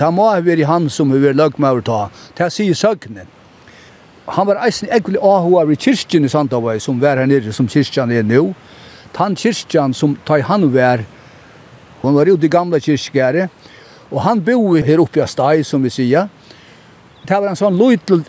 Det 0.01 0.09
må 0.11 0.30
ha 0.32 0.40
vært 0.40 0.64
han 0.66 0.88
som 0.88 1.12
har 1.12 1.20
vært 1.22 1.38
lagmann 1.42 1.76
ur 1.76 1.84
ta. 1.84 2.01
Det 2.40 2.49
sier 2.51 2.74
søgnen 2.74 3.28
han 4.27 4.47
var 4.47 4.62
eisen 4.64 4.89
egentlig 4.89 5.20
avhåar 5.20 5.72
i 5.72 5.77
kyrkjen 5.77 6.25
i 6.25 6.29
Sandavai, 6.33 6.79
som 6.81 7.01
var 7.01 7.20
her 7.20 7.29
nere, 7.29 7.53
som 7.53 7.68
kyrkjen 7.68 8.12
er 8.12 8.25
nå. 8.25 8.47
Tan 9.12 9.37
kyrkjen 9.37 9.93
som 9.95 10.16
tar 10.27 10.47
han 10.49 10.70
var, 10.72 11.05
hon 12.01 12.16
var 12.16 12.29
ute 12.29 12.47
i 12.47 12.53
gamla 12.53 12.81
kyrkjære, 12.81 13.49
og 14.11 14.22
han 14.25 14.41
bo 14.45 14.75
her 14.77 15.03
oppe 15.03 15.22
i 15.22 15.29
steg, 15.29 15.64
som 15.66 15.85
vi 15.85 15.93
sier. 15.93 16.29
Det 17.25 17.37
var 17.37 17.51
en 17.51 17.59
sånn 17.59 17.77
løytel 17.77 18.25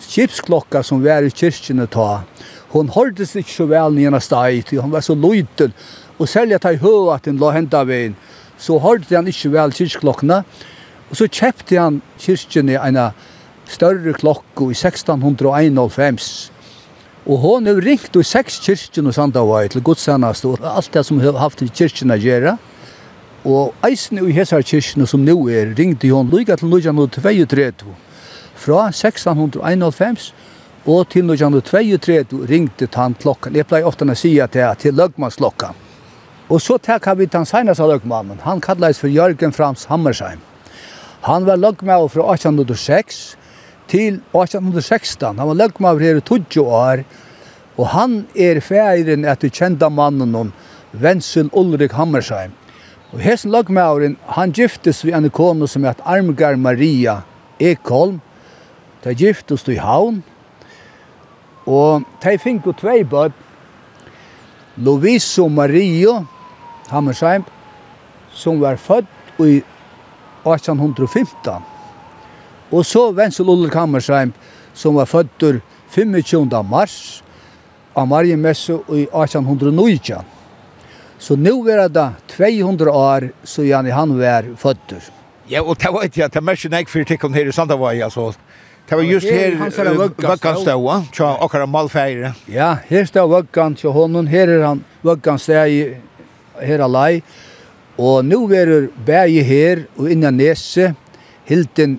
kipsklokka 0.00 0.82
som 0.86 1.02
var 1.04 1.26
i 1.26 1.30
kyrkjen 1.34 1.82
ta. 1.90 2.22
Hon 2.70 2.90
hørtes 2.94 3.34
ikke 3.38 3.52
så 3.52 3.66
vel 3.70 3.94
nyan 3.96 4.18
steg, 4.22 4.70
han 4.78 4.94
var 4.94 5.02
så 5.02 5.18
løytel, 5.18 5.74
og 6.18 6.28
selv 6.30 6.54
at 6.58 6.66
jeg 6.68 6.82
høy 6.84 7.10
at 7.14 7.26
hun 7.26 7.40
la 7.42 7.54
henta 7.56 7.82
veien, 7.86 8.14
så 8.60 8.78
hørte 8.78 9.16
han 9.16 9.26
ikke 9.30 9.50
vel 9.54 9.74
kyrkjklokkene, 9.74 10.44
og 11.10 11.18
så 11.18 11.26
kjøpte 11.26 11.78
han 11.80 11.98
kyrkjen 12.22 12.70
i 12.70 12.78
en 12.78 13.00
større 13.70 14.14
klokko 14.16 14.70
i 14.70 14.76
1691. 14.76 16.50
Og 17.26 17.38
hon 17.38 17.68
har 17.68 17.80
ringt 17.84 18.16
i 18.16 18.24
seks 18.24 18.58
kyrkjen 18.64 19.10
og 19.10 19.14
Sandavai 19.14 19.68
til 19.70 19.84
gudstjenest 19.84 20.46
og 20.48 20.64
alt 20.64 20.92
det 20.94 21.04
som 21.06 21.20
har 21.20 21.38
haft 21.38 21.62
i 21.62 21.68
kyrkjen 21.68 22.14
å 22.14 22.18
gjøre. 22.18 22.56
Og 23.44 23.74
eisen 23.86 24.20
i 24.20 24.32
hesar 24.36 24.64
kyrkjen 24.66 25.06
som 25.08 25.24
nå 25.24 25.36
er 25.48 25.74
ringte 25.78 26.10
hon 26.12 26.30
lykka 26.32 26.58
til 26.60 26.72
1932. 26.72 27.92
Fra 28.60 28.88
1691 28.90 30.32
og 30.88 31.08
til 31.12 31.28
1932 31.28 32.46
ringte 32.48 32.88
han 32.96 33.14
klokkan. 33.20 33.56
Jeg 33.56 33.68
pleier 33.68 33.88
ofte 33.88 34.08
å 34.08 34.16
si 34.16 34.34
at 34.40 34.56
det 34.56 34.64
er 34.64 34.76
til 34.80 34.96
løgmannsklokkan. 34.96 35.76
Og 36.50 36.60
så 36.60 36.78
tek 36.82 37.06
vi 37.16 37.28
den 37.30 37.46
seneste 37.46 37.86
løgmannen. 37.86 38.40
Han 38.42 38.60
kallades 38.60 38.98
for 38.98 39.12
Jørgen 39.12 39.52
Frams 39.52 39.84
Hammersheim. 39.86 40.40
Han 41.28 41.44
var 41.46 41.60
løgmann 41.60 42.08
fra 42.08 42.24
1806 42.32 43.36
til 43.90 44.20
1816. 44.32 45.38
Han 45.38 45.48
var 45.50 45.58
løgmaver 45.58 46.04
her 46.04 46.20
i 46.20 46.24
20 46.24 46.64
år, 46.64 47.04
og 47.76 47.88
han 47.94 48.24
er 48.36 48.60
færen 48.62 49.26
etter 49.26 49.50
kjenda 49.50 49.88
mannen 49.90 50.34
om 50.34 50.52
Wenzel 50.94 51.50
Ulrik 51.52 51.92
Hammersheim. 51.92 52.52
Og 53.10 53.20
hessen 53.24 53.50
løgmaveren, 53.50 54.16
han 54.36 54.52
giftes 54.54 55.02
ved 55.04 55.16
en 55.18 55.30
kone 55.30 55.66
som 55.68 55.84
heter 55.84 56.06
Armgar 56.06 56.56
Maria 56.56 57.20
Ekholm. 57.58 58.20
De 59.04 59.14
giftes 59.14 59.66
i 59.68 59.80
havn, 59.80 60.20
og 61.66 62.04
de 62.22 62.36
fikk 62.38 62.66
jo 62.68 62.74
tvei 62.76 63.02
bøb, 63.04 63.32
Loviso 64.76 65.48
Mario 65.48 66.20
Hammersheim, 66.90 67.44
som 68.32 68.60
var 68.60 68.76
født 68.76 69.08
i 69.40 69.62
1815. 70.46 71.79
Og 72.70 72.86
så 72.86 73.10
Wenzel 73.10 73.48
Uller 73.48 73.70
Kammersheim, 73.70 74.32
som 74.74 74.94
var 74.94 75.08
fødder 75.10 75.60
25. 75.90 76.48
mars 76.70 77.22
av 77.96 78.06
Mariemesse 78.08 78.78
i 78.88 79.06
1819. 79.10 80.22
Så 81.18 81.36
nu 81.36 81.68
er 81.68 81.88
det 81.88 82.06
200 82.36 82.90
år 82.90 83.30
så 83.44 83.62
Janne 83.66 83.92
han 83.92 84.14
var 84.18 84.46
fødder. 84.56 85.10
Ja, 85.50 85.62
og 85.62 85.76
det 85.82 85.90
var 85.92 86.06
ikke 86.06 86.24
at 86.24 86.34
det 86.34 86.42
mest 86.46 86.70
nek 86.70 86.88
for 86.88 87.04
tikkene 87.04 87.34
her 87.34 87.48
i 87.50 87.52
Sandavai, 87.52 88.00
altså. 88.00 88.30
Det 88.88 88.96
var 88.96 89.04
just 89.04 89.26
her 89.26 89.54
vøggan 89.94 90.56
ståa, 90.62 90.96
tja 91.14 91.26
okkara 91.44 91.66
malfeire. 91.66 92.32
Ja, 92.50 92.76
her 92.88 93.04
stå 93.06 93.26
vøggan 93.30 93.74
til 93.78 93.90
honom, 93.94 94.26
her 94.26 94.50
er 94.50 94.64
han 94.66 94.84
vøggan 95.02 95.38
ståa 95.38 95.66
her 96.62 96.84
alai. 96.86 97.22
Og 97.98 98.24
nu 98.24 98.46
er 98.54 98.88
bægi 99.06 99.42
her 99.42 99.84
og 99.98 100.10
innan 100.10 100.34
nese, 100.34 100.94
hilden 101.44 101.98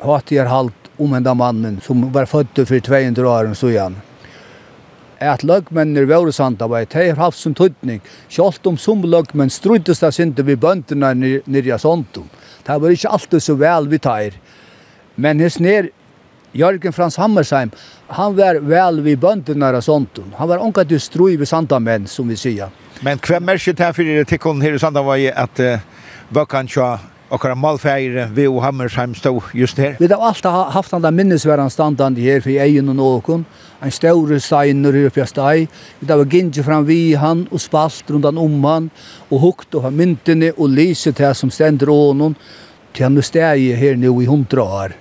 hater 0.00 0.46
halt 0.46 0.74
om 0.96 1.14
enda 1.14 1.34
mannen 1.34 1.80
som 1.80 2.12
var 2.12 2.26
født 2.26 2.62
for 2.68 2.80
200 2.80 3.28
år 3.28 3.54
så 3.54 3.70
igjen. 3.72 3.96
At 5.18 5.42
løgmennene 5.42 6.06
var 6.06 6.30
sant 6.30 6.62
av 6.62 6.74
att 6.74 6.90
de 6.90 7.08
har 7.08 7.16
haft 7.16 7.38
som 7.38 7.54
tøytning. 7.54 8.00
Kjalt 8.28 8.66
om 8.66 8.78
som 8.78 9.02
løgmenn 9.02 9.50
struttas 9.50 10.00
det 10.00 10.12
sinte 10.14 10.42
vi 10.42 10.56
bönderna 10.56 11.14
nere 11.14 11.74
i 11.74 11.78
Sontum. 11.78 12.28
Det 12.66 12.78
var 12.78 12.90
ikke 12.90 13.08
alltid 13.08 13.42
så 13.42 13.54
vel 13.54 13.88
vi 13.88 13.98
tar. 13.98 14.38
Men 15.14 15.40
hos 15.40 15.58
ner 15.58 15.90
Jørgen 16.52 16.92
Frans 16.92 17.16
Hammersheim, 17.16 17.70
han 18.06 18.36
var 18.36 18.60
vel 18.60 19.00
vi 19.00 19.16
bönderna 19.16 19.78
i 19.78 19.82
sånt. 19.82 20.18
Han 20.36 20.48
var 20.48 20.58
omkring 20.58 20.88
till 20.88 21.38
vi 21.38 21.46
santa 21.46 21.78
menn, 21.78 22.06
som 22.06 22.28
vi 22.28 22.36
sier. 22.36 22.70
Men 23.00 23.18
hvem 23.18 23.48
er 23.48 23.92
för 23.92 24.02
det 24.02 24.24
tycker 24.24 24.50
hon 24.50 24.60
här 24.60 24.72
i 24.72 24.78
Sandamän 24.78 25.06
var 25.06 25.16
ju 25.16 25.30
at 25.30 25.60
uh, 25.60 25.78
vad 26.28 26.48
kan 26.48 26.68
jag 26.74 26.98
okkara 27.30 27.54
malfægir 27.54 28.28
vi 28.34 28.46
och 28.46 28.62
Hammersheim 28.62 29.14
stå 29.14 29.42
just 29.54 29.78
her. 29.78 29.96
Vi 29.98 30.06
har 30.06 30.26
alltid 30.28 30.50
haft 30.50 30.90
den 30.90 31.02
der 31.02 31.10
minnesværen 31.10 31.70
standande 31.70 32.20
her 32.20 32.40
for 32.40 32.50
egen 32.50 32.88
och 32.88 32.96
någon. 32.96 33.44
En 33.82 33.90
stor 33.90 34.38
steiner 34.38 34.92
her 34.92 35.06
uppe 35.06 35.20
i 35.20 35.26
steg. 35.26 35.68
Vi 36.00 36.12
har 36.12 36.24
gynnt 36.24 36.64
fram 36.64 36.86
vid 36.86 37.16
han 37.16 37.48
og 37.50 37.60
spalt 37.60 38.10
runt 38.10 38.24
han 38.24 38.38
om 38.38 38.64
han 38.64 38.90
og 39.30 39.40
hukt 39.40 39.74
och 39.74 39.82
har 39.82 39.90
myntene 39.90 40.52
og 40.58 40.68
lyset 40.68 41.16
til 41.16 41.34
som 41.34 41.50
ständer 41.50 41.86
honom. 41.86 42.34
Till 42.92 43.04
han 43.04 43.22
steg 43.22 43.76
her 43.76 43.96
nu 43.96 44.22
i 44.22 44.26
hundra 44.26 44.62
år. 44.62 44.92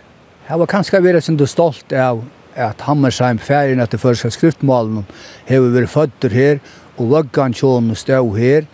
Jag 0.50 0.58
var 0.58 0.66
kanske 0.66 1.00
väldigt 1.00 1.24
sin 1.24 1.48
stolt 1.48 1.94
av 1.94 2.26
at 2.56 2.82
Hammersheim 2.82 3.38
fægirna 3.38 3.86
til 3.86 4.00
førskriftmalen 4.00 5.06
har 5.48 5.60
varit 5.60 5.90
fötter 5.90 6.30
her 6.30 6.60
og 6.98 7.10
vaggan 7.12 7.54
tjån 7.54 7.96
stå 7.96 8.36
her 8.36 8.66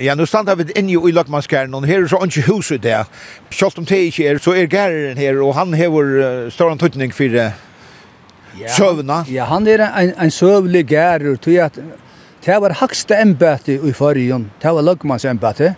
Ja, 0.00 0.14
nu 0.14 0.26
standa 0.26 0.54
vi 0.54 0.68
inne 0.78 0.94
i 0.94 1.12
Løkmanskæren, 1.12 1.74
og 1.74 1.84
her 1.86 2.04
er 2.04 2.06
så 2.06 2.18
ikke 2.22 2.42
huset 2.46 2.82
der. 2.82 3.08
Selv 3.50 3.78
om 3.78 3.86
det 3.86 3.96
ikke 3.96 4.26
er, 4.26 4.38
så 4.38 4.52
er 4.54 4.66
gæren 4.66 5.18
her, 5.18 5.40
og 5.42 5.54
han 5.54 5.74
hever 5.74 6.44
uh, 6.46 6.52
større 6.52 6.76
antydning 6.76 7.14
for 7.14 7.24
uh, 7.24 7.50
ja, 8.60 8.68
søvna. 8.76 9.24
Ja, 9.32 9.44
han 9.44 9.66
er 9.66 9.88
en, 9.98 10.12
en 10.22 10.30
søvlig 10.30 10.84
gærer, 10.86 11.36
jeg 11.46 11.64
at 11.64 11.80
det 12.46 12.60
var 12.60 12.76
hakste 12.78 13.16
embete 13.18 13.74
i 13.74 13.92
forrige, 13.92 14.38
det 14.62 14.74
var 14.74 14.82
Løkmannsembete, 14.82 15.74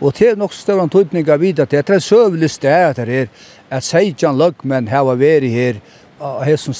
og 0.00 0.12
det 0.18 0.28
er 0.28 0.36
nok 0.36 0.52
større 0.52 0.82
antydning 0.82 1.28
av 1.28 1.40
videre, 1.40 1.64
at 1.64 1.88
det 1.88 1.96
er 1.96 2.04
søvlig 2.04 2.50
sted 2.50 2.96
her, 2.96 3.08
er, 3.08 3.26
at 3.70 3.84
Seidjan 3.84 4.36
Løkmann 4.38 4.88
har 4.88 5.08
vært 5.16 5.48
her, 5.48 5.80
og 6.20 6.44
her 6.44 6.56
som 6.56 6.74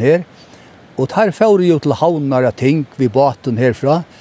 her, 0.00 0.24
og 0.96 1.08
der 1.08 1.30
fører 1.30 1.68
jo 1.68 1.78
til 1.78 1.92
havnar 1.92 2.48
av 2.48 2.52
ting 2.56 2.86
vi 2.96 3.08
baten 3.08 3.58
herfra, 3.58 4.00
og 4.00 4.19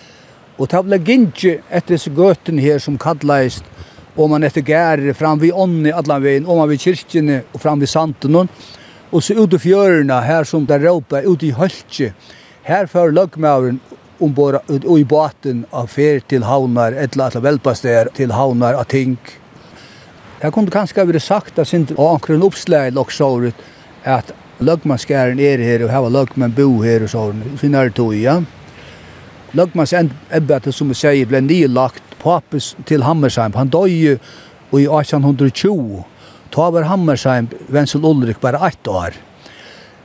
Og 0.59 0.67
det 0.67 0.81
ble 0.83 0.99
gynnsi 1.07 1.53
etter 1.69 1.95
disse 1.95 2.11
gøtene 2.11 2.61
her 2.61 2.81
som 2.83 2.97
kallast, 2.99 3.63
og 4.19 4.27
man 4.33 4.43
etter 4.43 4.65
gærer 4.67 5.15
fram 5.15 5.39
vid 5.39 5.55
ånden 5.55 5.87
i 5.87 5.95
allan 5.95 6.23
veien, 6.23 6.47
og 6.47 6.59
man 6.59 6.69
vid 6.71 6.83
kyrkjene 6.83 7.43
og 7.53 7.61
fram 7.63 7.79
vid 7.79 7.91
santen. 7.91 8.35
Og 8.35 9.23
så 9.23 9.37
ut 9.39 9.55
i 9.55 9.61
fjørene 9.63 10.19
her 10.25 10.43
som 10.43 10.67
det 10.67 10.81
råpa, 10.83 11.23
ut 11.23 11.43
i 11.47 11.53
høltje. 11.55 12.11
Her 12.67 12.91
fører 12.91 13.15
løgmauren 13.15 13.79
ombord 14.19 14.59
og 14.67 14.95
i 14.99 15.07
båten 15.07 15.63
av 15.71 15.87
fer 15.87 16.19
til 16.27 16.43
havnar, 16.43 16.91
et 16.91 17.15
eller 17.15 17.29
annet 17.29 17.45
velpastær 17.45 18.11
til 18.17 18.35
havnar 18.35 18.75
av 18.75 18.89
ting. 18.91 19.15
Jeg 20.43 20.53
kunne 20.55 20.71
kanskje 20.71 21.07
vært 21.07 21.23
sagt 21.23 21.59
at 21.59 21.71
sin 21.71 21.87
ankren 21.95 22.43
oppslag 22.43 22.93
nok 22.95 23.15
såret 23.15 23.55
at 24.07 24.31
løgmannskæren 24.59 25.39
er 25.39 25.63
her 25.63 25.83
og 25.87 25.91
hava 25.95 26.11
løgmann 26.11 26.55
bo 26.55 26.81
her 26.83 27.07
og 27.07 27.11
sånn, 27.11 27.43
finner 27.59 27.87
det 27.87 27.95
tog, 27.95 28.15
ja. 28.15 28.41
Løgmans 29.57 29.93
ebbete 29.93 30.71
som 30.75 30.91
vi 30.91 30.97
sier, 30.97 31.25
ble 31.29 31.41
nylagt 31.41 32.03
papus 32.21 32.75
til 32.85 33.03
Hammersheim. 33.05 33.55
Han 33.57 33.71
døg 33.73 33.89
i 33.89 34.11
1820. 34.85 36.03
Ta 36.53 36.69
var 36.73 36.85
Hammersheim, 36.89 37.49
Vensel 37.67 38.05
Ulrik, 38.05 38.41
bare 38.41 38.61
ett 38.67 38.87
år. 38.87 39.17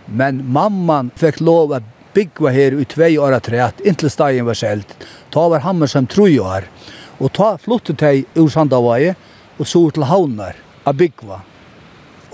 Men 0.06 0.42
mamman 0.52 1.10
fikk 1.16 1.40
lov 1.44 1.72
å 1.72 1.80
bygge 2.14 2.52
her 2.54 2.76
i 2.78 2.86
tvei 2.88 3.14
år 3.18 3.36
og 3.36 3.44
tre, 3.44 3.62
inntil 3.84 4.12
stegen 4.12 4.48
var 4.48 4.58
selv. 4.58 4.92
Ta 5.34 5.48
var 5.52 5.64
Hammersheim 5.64 6.06
tro 6.08 6.28
år. 6.28 6.68
Og 7.20 7.32
ta 7.32 7.54
flottet 7.60 8.00
de 8.00 8.24
ur 8.40 8.48
Sandavaje 8.50 9.14
og 9.58 9.66
så 9.68 9.82
til 9.94 10.06
Havnar 10.08 10.56
av 10.84 10.96
bygge. 10.98 11.40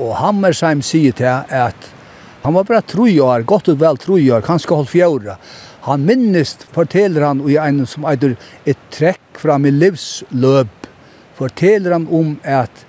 Og 0.00 0.14
Hammersheim 0.16 0.82
sier 0.84 1.16
til 1.16 1.26
at 1.30 1.90
han 2.40 2.54
var 2.56 2.64
bare 2.64 2.86
tro 2.88 3.04
år, 3.04 3.42
godt 3.44 3.68
og 3.68 3.80
vel 3.82 3.98
tro 4.00 4.16
år, 4.16 4.40
kanskje 4.44 4.72
holdt 4.72 4.92
fjorda. 4.94 5.36
Han 5.86 6.04
minnest, 6.04 6.66
forteller 6.72 7.24
han 7.24 7.40
i 7.48 7.56
en 7.56 7.86
som 7.88 8.04
eitur 8.08 8.36
et 8.68 8.80
trekk 8.92 9.40
fra 9.40 9.56
min 9.58 9.78
livsløp, 9.80 10.88
forteller 11.38 11.94
han 11.96 12.06
om 12.12 12.34
at, 12.44 12.84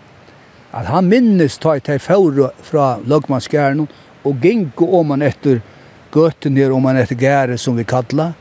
at 0.76 0.90
han 0.92 1.08
minnest 1.08 1.62
ta 1.64 1.78
et 1.78 1.88
teg 1.88 2.02
fra 2.04 2.88
løgmannsgæren 3.08 3.86
og 4.28 4.44
gink 4.44 4.82
om 4.84 5.16
han 5.16 5.24
etter 5.24 5.62
gøtten 6.12 6.60
her 6.60 6.74
om 6.76 6.90
han 6.90 7.00
etter 7.00 7.16
gære 7.16 7.58
som 7.62 7.78
vi 7.80 7.88
kallar, 7.88 8.36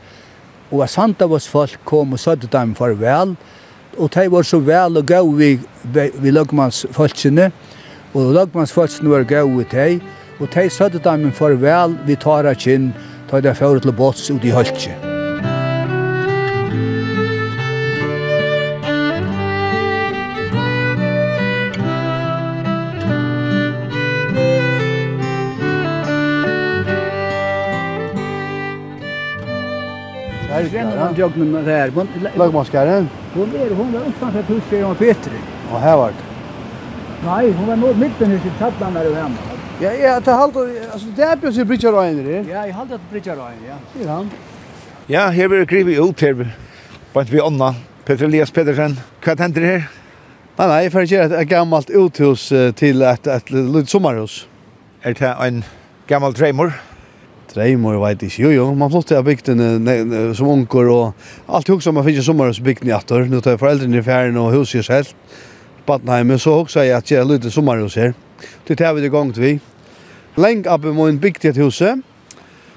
og 0.71 0.83
at 0.83 0.91
sant 0.91 1.21
av 1.23 1.31
oss 1.35 1.47
folk 1.51 1.79
kom 1.87 2.15
og 2.15 2.19
sødde 2.19 2.51
dem 2.51 2.75
farvel, 2.75 3.35
og 3.97 4.11
de 4.11 4.25
var 4.31 4.47
så 4.47 4.59
vel 4.63 4.99
og 4.99 5.07
gav 5.07 5.27
vi, 5.35 5.53
vi 5.93 6.31
Lagmannsfolkene, 6.31 7.49
og 8.11 8.33
løgmannsfolkene 8.35 9.11
var 9.11 9.27
gau 9.27 9.47
vi 9.57 9.67
teg, 9.71 10.03
og 10.39 10.51
de 10.51 10.67
sødde 10.71 10.99
dem 11.03 11.31
farvel, 11.35 11.95
vi 12.07 12.19
tar 12.19 12.47
av 12.49 12.59
kinn, 12.59 12.91
ta 13.31 13.39
det 13.39 13.55
fjord 13.55 13.79
til 13.79 13.93
båts 13.95 14.27
ut 14.29 14.43
i 14.43 14.51
Høltje. 14.51 14.97
Svenna 30.71 30.95
var 30.95 31.15
joggen 31.17 31.51
med 31.51 31.65
det 31.65 31.91
der. 31.93 32.35
Lagmaskaren? 32.37 33.09
Hon 33.33 33.53
var 33.53 33.75
hon 33.75 33.93
var 33.93 33.99
utanför 33.99 34.41
huset 34.41 34.85
och 34.85 34.97
Petri. 34.97 35.39
Og 35.73 35.81
her 35.81 35.95
var 35.95 36.07
det. 36.07 36.27
Nei, 37.25 37.51
hon 37.51 37.67
var 37.67 37.75
nå 37.75 37.93
midten 37.93 38.31
i 38.31 38.39
sitt 38.43 38.59
sattland 38.59 38.97
og 38.97 39.03
hjemme. 39.03 39.60
Ja, 39.81 39.93
ja, 39.93 40.19
det 40.19 40.31
halter, 40.31 40.91
alltså 40.91 41.07
det 41.15 41.23
är 41.23 41.37
ju 41.43 41.53
så 41.53 41.65
bridge 41.65 41.91
rain 41.91 42.25
det. 42.25 42.51
Ja, 42.51 42.65
jeg 42.65 42.75
halter 42.75 42.95
at 42.95 43.01
bridge 43.09 43.31
rain, 43.31 43.57
ja. 43.67 43.75
Ser 43.93 44.09
han? 44.09 44.29
Ja, 45.07 45.29
her 45.29 45.47
blir 45.47 45.65
grivi 45.65 45.95
ut 45.95 46.21
her. 46.21 46.47
Bant 47.13 47.29
vi 47.29 47.39
Anna 47.41 47.75
Peter 48.05 48.25
Elias 48.25 48.51
Pedersen. 48.51 48.99
hva 49.23 49.35
händer 49.39 49.61
her? 49.61 49.89
Nej, 50.57 50.67
nej, 50.67 50.83
jag 50.83 50.91
får 50.91 51.03
göra 51.03 51.41
ett 51.41 51.47
gammalt 51.47 51.89
uthus 51.89 52.53
till 52.75 53.01
ett 53.01 53.27
ett 53.27 53.49
litet 53.49 53.89
sommarhus. 53.89 54.47
Er 55.01 55.13
det 55.13 55.35
en 55.47 55.63
gammal 56.07 56.33
tremor? 56.33 56.73
Tremor 57.53 58.05
vet 58.05 58.23
inte. 58.23 58.41
Jo, 58.41 58.51
jo, 58.51 58.75
man 58.75 58.91
flyttar 58.91 59.17
av 59.17 59.23
bygden 59.23 60.35
som 60.35 60.47
onkor 60.47 60.89
och 60.89 61.13
allt 61.45 61.67
hugg 61.67 61.83
som 61.83 61.95
man 61.95 62.05
finns 62.05 62.19
i 62.19 62.23
sommarhus 62.23 62.59
bygden 62.59 62.89
i 62.89 62.91
attor. 62.91 63.21
Nu 63.21 63.41
tar 63.41 63.57
föräldrarna 63.57 63.97
i 63.97 64.03
färden 64.03 64.37
och 64.37 64.51
huset 64.51 64.85
själv. 64.85 65.05
Badnheim, 65.85 66.39
så 66.39 66.59
också 66.59 66.85
jag 66.85 66.97
att 66.97 67.11
jag 67.11 67.27
lite 67.27 67.51
sommarhus 67.51 67.95
här. 67.95 68.13
Det 68.67 68.75
tar 68.75 68.93
vi 68.93 69.01
det 69.01 69.09
gångt 69.09 69.37
vi. 69.37 69.59
Lengt 70.39 70.67
oppe 70.71 70.93
må 70.95 71.09
en 71.09 71.19
bygd 71.19 71.45
i 71.45 71.51
et 71.51 71.59
huset. 71.59 71.99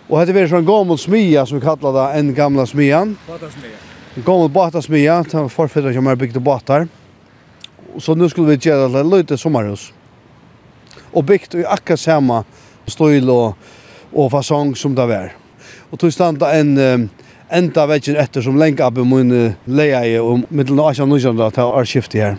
Og 0.09 0.18
hette 0.18 0.34
var 0.34 0.48
sånn 0.50 0.66
gammel 0.66 0.98
smia 1.00 1.44
som 1.46 1.61
vi 1.61 1.64
kallar 1.64 1.94
det 1.94 2.07
en 2.18 2.32
gamla 2.36 2.66
smian. 2.68 3.14
Batasmia. 3.28 3.78
En 4.14 4.26
gammel 4.26 4.50
batasmia, 4.52 5.20
det 5.22 5.38
var 5.38 5.48
forfedra 5.50 5.92
som 5.94 6.11
er 6.11 6.18
bygd 6.18 6.40
batar. 6.44 6.88
Så 7.98 8.14
nu 8.18 8.28
skulle 8.28 8.55
vi 8.55 8.68
gjøre 8.68 8.90
det 8.92 9.05
løyte 9.07 9.38
sommarhus. 9.38 9.92
Og 11.14 11.24
bygd 11.26 11.55
i 11.61 11.64
akkurat 11.66 12.02
samme 12.02 12.42
støyl 12.90 13.30
og, 13.30 13.55
og 14.12 14.32
fasong 14.34 14.74
som 14.76 14.94
det 14.98 15.07
var. 15.09 15.30
Og 15.90 15.98
tog 16.02 16.12
standa 16.12 16.50
en 16.59 16.74
um, 16.78 17.07
enda 17.55 17.86
veggen 17.86 18.18
etter 18.18 18.42
som 18.42 18.59
lenge 18.59 18.82
oppe 18.82 19.07
må 19.07 19.22
en 19.22 19.55
leie 19.66 20.18
og 20.20 20.42
middelen 20.50 20.82
av 20.82 20.90
18-19 20.90 21.55
til 21.55 21.70
årsskiftet 21.70 22.20
her. 22.20 22.36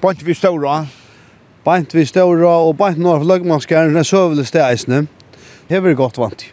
Bant 0.00 0.22
vi 0.24 0.38
ståra, 0.38 0.84
Bant 1.64 1.92
vi 1.92 2.06
ståra 2.08 2.54
og 2.64 2.78
bant 2.78 2.96
nú 2.96 3.10
for 3.12 3.26
løgmannskjæren, 3.28 3.92
den 3.94 4.06
søvelig 4.06 4.46
steisne. 4.48 5.02
Hever 5.68 5.94
godt 5.98 6.16
vant. 6.18 6.46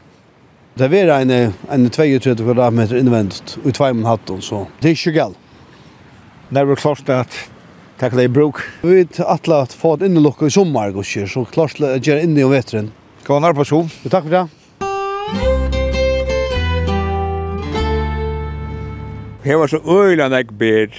Det 0.78 0.89
vera 0.91 1.22
en, 1.24 1.32
en 1.72 1.89
32 1.89 2.36
kvadratmeter 2.43 2.99
innvendt 2.99 3.55
og 3.64 3.70
i 3.72 3.74
tvei 3.74 3.93
man 3.95 4.10
hatt, 4.12 4.30
så 4.43 4.66
det 4.82 4.91
er 4.91 4.97
ikke 4.97 5.16
galt. 5.16 5.39
Når 6.51 6.68
vi 6.68 6.76
klart 6.80 7.10
at 7.10 7.38
takk 7.99 8.14
det 8.20 8.28
i 8.28 8.32
bruk. 8.32 8.62
Vi 8.84 8.99
vet 8.99 9.20
atle 9.24 9.64
at 9.66 9.74
få 9.74 9.95
et 9.97 10.05
innelukka 10.08 10.47
i 10.47 10.53
sommer, 10.53 10.93
så 11.03 11.45
klart 11.51 11.80
det 11.80 12.03
gjør 12.05 12.22
inne 12.24 12.43
i 12.43 12.49
vetren. 12.51 12.91
Gå 13.26 13.39
nær 13.39 13.55
på 13.58 13.66
så. 13.68 13.82
Takk 14.12 14.28
for 14.28 14.36
det. 14.36 14.45
Her 19.47 19.55
var 19.55 19.72
så 19.72 19.80
øyla 19.80 20.28
nek 20.30 20.51
ber. 20.60 20.91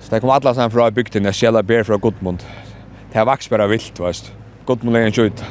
Så 0.00 0.12
det 0.12 0.20
kom 0.20 0.30
alla 0.30 0.54
sammen 0.54 0.70
fra 0.70 0.90
bygden, 0.90 1.24
jeg 1.24 1.34
sjela 1.34 1.62
ber 1.62 1.82
fra 1.82 1.96
Gudmund. 1.96 2.44
Det 3.14 3.22
vaks 3.22 3.46
bara 3.48 3.66
vilt, 3.70 4.00
veist. 4.02 4.32
Godt 4.66 4.82
må 4.82 4.90
legen 4.90 5.12
skjøyta. 5.14 5.46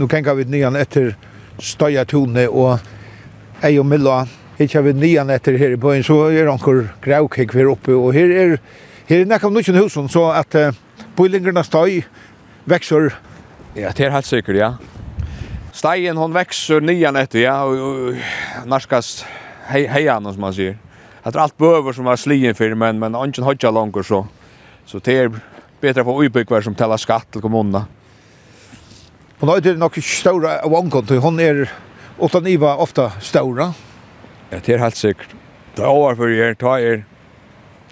Nu 0.00 0.06
kengar 0.08 0.38
vi 0.38 0.46
nian 0.48 0.78
etter 0.80 1.10
Støyatone 1.60 2.46
og 2.48 2.80
Ei 3.60 3.76
og 3.76 3.84
Milla. 3.86 4.22
Hittar 4.56 4.86
vi 4.86 4.94
nian 4.96 5.28
etter 5.30 5.58
her 5.60 5.74
i 5.74 5.80
bøyen, 5.80 6.06
så 6.06 6.30
er 6.32 6.48
anker 6.48 6.86
graukik 7.04 7.52
her 7.52 7.68
oppe. 7.74 7.92
Og 7.92 8.16
her 8.16 8.32
er, 8.32 8.54
her 9.10 9.20
er 9.26 9.28
nekka 9.28 9.50
nukkjen 9.52 9.76
husen, 9.82 10.08
så 10.08 10.30
at 10.38 10.56
uh, 10.56 10.72
bøylingerna 11.18 11.66
støy 11.68 12.00
vekser. 12.64 13.10
Ja, 13.76 13.92
det 13.92 14.06
er 14.06 14.16
helt 14.16 14.30
sikkert, 14.30 14.56
ja. 14.56 14.70
Steien 15.76 16.16
hon 16.16 16.32
växer 16.32 16.80
nian 16.80 17.20
etter, 17.20 17.44
ja, 17.44 17.58
og, 17.68 17.76
og, 17.76 18.24
og 18.62 18.72
narskast 18.72 19.26
hei, 19.68 19.84
heian, 19.92 20.24
som 20.32 20.40
man 20.48 20.56
sier 20.56 20.80
det 21.22 21.34
är 21.34 21.38
allt 21.38 21.56
behöver 21.56 21.92
som 21.92 22.04
var 22.04 22.16
slien 22.16 22.54
för 22.54 22.74
men 22.74 22.98
men 22.98 23.14
ingen 23.14 23.42
hodja 23.42 23.70
långt 23.70 24.06
så 24.06 24.26
så 24.84 24.98
det 24.98 25.18
är 25.18 25.30
bättre 25.80 26.04
för 26.04 26.24
utbyggare 26.24 26.62
som 26.62 26.74
tälla 26.74 26.98
skatt 26.98 27.30
till 27.30 27.40
kommunerna. 27.40 27.86
Och 29.38 29.46
då 29.46 29.54
är 29.54 29.60
det 29.60 29.74
nog 29.74 30.02
stora 30.02 30.68
vankon 30.68 31.06
till 31.06 31.18
hon 31.18 31.40
är 31.40 31.70
åtta 32.18 32.40
niva 32.40 32.76
ofta 32.76 33.10
stora. 33.20 33.74
Ja, 34.50 34.58
det 34.64 34.74
är 34.74 34.78
helt 34.78 34.96
säkert. 34.96 35.28
Det 35.74 35.82
är 35.82 36.10
över 36.10 36.28
här 36.28 36.54
tar 36.54 36.78
er 36.78 37.04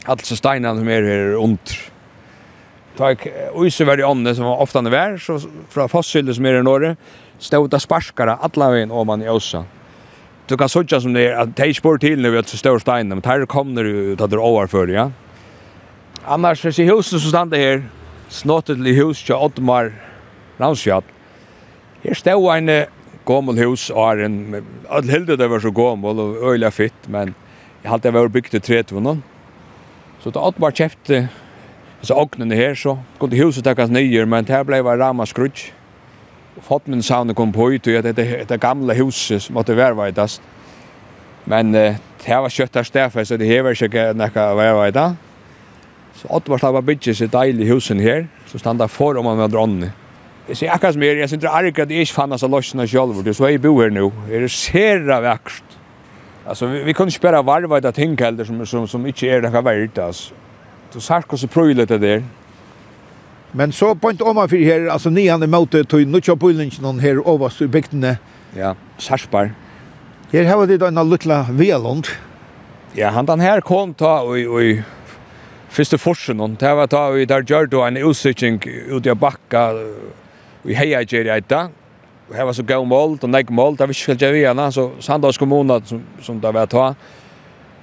allt 0.05 0.25
så 0.25 0.37
steinar 0.37 0.77
som 0.77 0.89
är 0.89 1.03
här 1.03 1.35
under. 1.35 1.91
Ta 2.97 3.15
ojse 3.53 3.85
var 3.85 4.01
i 4.01 4.05
ånden 4.05 4.37
som 4.37 4.45
ofta 4.47 4.81
när 4.81 4.91
vär 4.91 5.19
så 5.19 5.41
från 5.69 5.89
fossil 5.89 6.35
som 6.35 6.47
är 6.47 6.55
i 6.55 6.63
Norge, 6.63 6.97
stod 7.39 7.71
det 7.71 7.81
sparskare 7.81 8.35
alla 8.35 8.71
vägen 8.71 8.91
om 8.91 9.07
man 9.07 9.23
i 9.23 9.29
Åsa 9.29 9.65
du 10.51 10.57
kan 10.59 10.71
sånn 10.71 10.89
som 10.91 11.15
det 11.15 11.29
er, 11.29 11.39
at 11.45 11.55
de 11.59 11.73
spør 11.75 12.01
til 12.03 12.21
når 12.21 12.33
vi 12.33 12.39
har 12.41 12.47
så 12.49 12.59
stor 12.59 12.81
stein, 12.83 13.11
men 13.11 13.23
her 13.25 13.47
kommer 13.51 13.87
du 13.87 13.93
til 14.17 14.25
at 14.25 14.31
det 14.31 14.39
er 14.39 14.45
overfør, 14.45 14.91
ja. 14.93 15.11
Annars, 16.27 16.63
hvis 16.63 16.81
i 16.83 16.89
huset 16.91 17.21
som 17.23 17.31
stod 17.31 17.57
her, 17.57 17.85
snåttet 18.31 18.83
til 18.83 18.99
hus 18.99 19.23
til 19.25 19.39
Ottmar 19.39 19.93
Ransfjall, 20.61 21.07
her 22.03 22.19
stod 22.19 22.49
en 22.57 22.73
gammel 23.29 23.63
hus, 23.63 23.89
og 23.91 24.21
en, 24.21 24.61
alt 24.91 25.11
hilde 25.11 25.39
det 25.39 25.51
var 25.51 25.63
så 25.63 25.73
gammel 25.75 26.21
og 26.21 26.43
øyelig 26.53 26.73
fitt, 26.73 27.09
men 27.09 27.35
jeg 27.83 27.91
halte 27.91 28.11
det 28.11 28.15
var 28.15 28.29
bygd 28.29 28.55
i 28.55 28.61
30 28.61 29.23
Så 30.21 30.31
da 30.31 30.41
Ottmar 30.45 30.75
kjøpte, 30.77 31.29
altså 32.01 32.15
åknene 32.15 32.55
her, 32.55 32.75
så 32.75 32.99
kunne 33.19 33.39
huset 33.41 33.65
takkast 33.65 33.93
nyer, 33.93 34.27
men 34.27 34.45
det 34.45 34.55
her 34.55 34.65
ble 34.65 34.83
var 34.85 34.99
rama 35.01 35.25
skrutsk 35.25 35.73
fått 36.63 36.87
min 36.87 37.03
sauna 37.03 37.35
kom 37.35 37.53
på 37.53 37.73
ut 37.73 37.87
och 37.87 38.03
det 38.03 38.49
det 38.49 38.61
gamle 38.61 38.95
huset 38.95 39.43
som 39.43 39.55
måtte 39.55 39.77
være 39.77 39.97
veidast. 39.97 40.43
Men 41.45 41.75
uh, 41.75 41.97
det 42.27 42.37
var 42.37 42.49
kjøtt 42.49 42.75
där 42.75 42.83
stedet, 42.83 43.29
så 43.29 43.37
det 43.37 43.47
här 43.47 43.63
var 43.63 43.71
inte 43.71 44.55
være 44.57 44.75
veidast. 44.75 45.17
Så 46.15 46.37
att 46.37 46.49
var 46.49 46.59
slappa 46.59 46.83
bygget 46.83 47.17
seg 47.17 47.31
deilig 47.33 47.67
husen 47.71 48.01
her, 48.01 48.27
så 48.47 48.59
stannar 48.59 48.89
for 48.89 49.17
om 49.17 49.25
man 49.25 49.39
var 49.39 49.49
dronne. 49.49 49.93
Jeg 50.49 50.57
sier 50.57 50.73
akkurat 50.75 50.95
som 50.95 51.03
her, 51.03 51.09
jeg 51.09 51.17
mer 51.17 51.23
jag 51.23 51.31
syns 51.31 51.45
arg 51.45 51.81
att 51.81 51.89
det 51.89 52.01
är 52.01 52.07
fanna 52.13 52.35
av 52.35 52.51
løsene 52.51 52.89
selv, 52.89 53.23
det 53.25 53.31
er 53.31 53.33
så 53.39 53.49
jeg 53.49 53.63
bor 53.63 53.83
her 53.83 53.91
nå. 53.91 54.11
Det 54.29 54.43
er 54.43 54.49
ser 54.49 55.07
vackert. 55.07 55.77
Altså, 56.47 56.67
vi, 56.67 56.83
vi 56.85 56.93
kunne 56.93 57.09
ikke 57.09 57.21
bare 57.21 57.47
varva 57.47 57.81
det 57.81 57.95
ting 57.95 58.19
heller 58.19 58.45
som 58.45 58.67
som 58.67 58.87
som 58.87 59.07
ikke 59.07 59.31
er 59.31 59.41
noe 59.41 59.65
verdt, 59.65 59.99
altså. 59.99 60.35
Så 60.91 60.99
Du 60.99 61.01
sagt 61.01 61.31
hur 61.31 61.37
så 61.37 61.47
det 61.87 62.01
der. 62.01 62.23
Men 63.53 63.73
så 63.73 63.95
point 63.95 64.21
om 64.23 64.49
för 64.49 64.57
här 64.57 64.87
alltså 64.87 65.11
ni 65.11 65.29
han 65.29 65.43
emot 65.43 65.71
det 65.71 65.85
till 65.85 66.09
nutcha 66.09 66.37
bullen 66.37 66.99
här 67.01 67.35
överst 67.35 67.63
i 67.63 67.67
bygden. 67.67 68.17
Ja, 68.57 68.75
Sarsbar. 68.99 69.51
Här 70.33 70.45
har 70.45 70.67
det 70.67 70.87
en 70.87 71.11
liten 71.11 71.57
Vialund. 71.57 72.07
Ja, 72.93 73.09
han 73.09 73.27
den 73.27 73.41
här 73.41 73.61
kom 73.61 73.95
ta 73.95 74.21
och 74.21 74.37
och 74.37 74.63
första 75.69 75.99
forsen 75.99 76.41
och 76.41 76.51
det 76.51 76.75
var 76.75 76.87
ta 76.87 77.11
vi 77.11 77.25
där 77.25 77.45
gör 77.49 77.67
då 77.67 77.83
en 77.83 77.97
utsiktning 77.97 78.61
ut 78.89 79.07
i 79.07 79.15
backa 79.15 79.73
vi 80.63 80.75
heja 80.75 81.03
ger 81.03 81.25
det 81.25 81.49
där. 81.49 81.69
Vi 82.29 82.39
har 82.39 82.53
så 82.53 82.63
gå 82.63 82.85
mål 82.85 83.19
och 83.23 83.29
näck 83.29 83.49
mål 83.49 83.77
där 83.77 83.87
vi 83.87 83.95
skulle 83.95 84.17
göra 84.27 84.37
gärna 84.37 84.73
så 84.73 84.91
Sandals 84.99 85.39
kommun 85.39 85.83
som 85.85 86.03
som 86.21 86.41
där 86.41 86.53
var 86.53 86.67
ta 86.67 86.95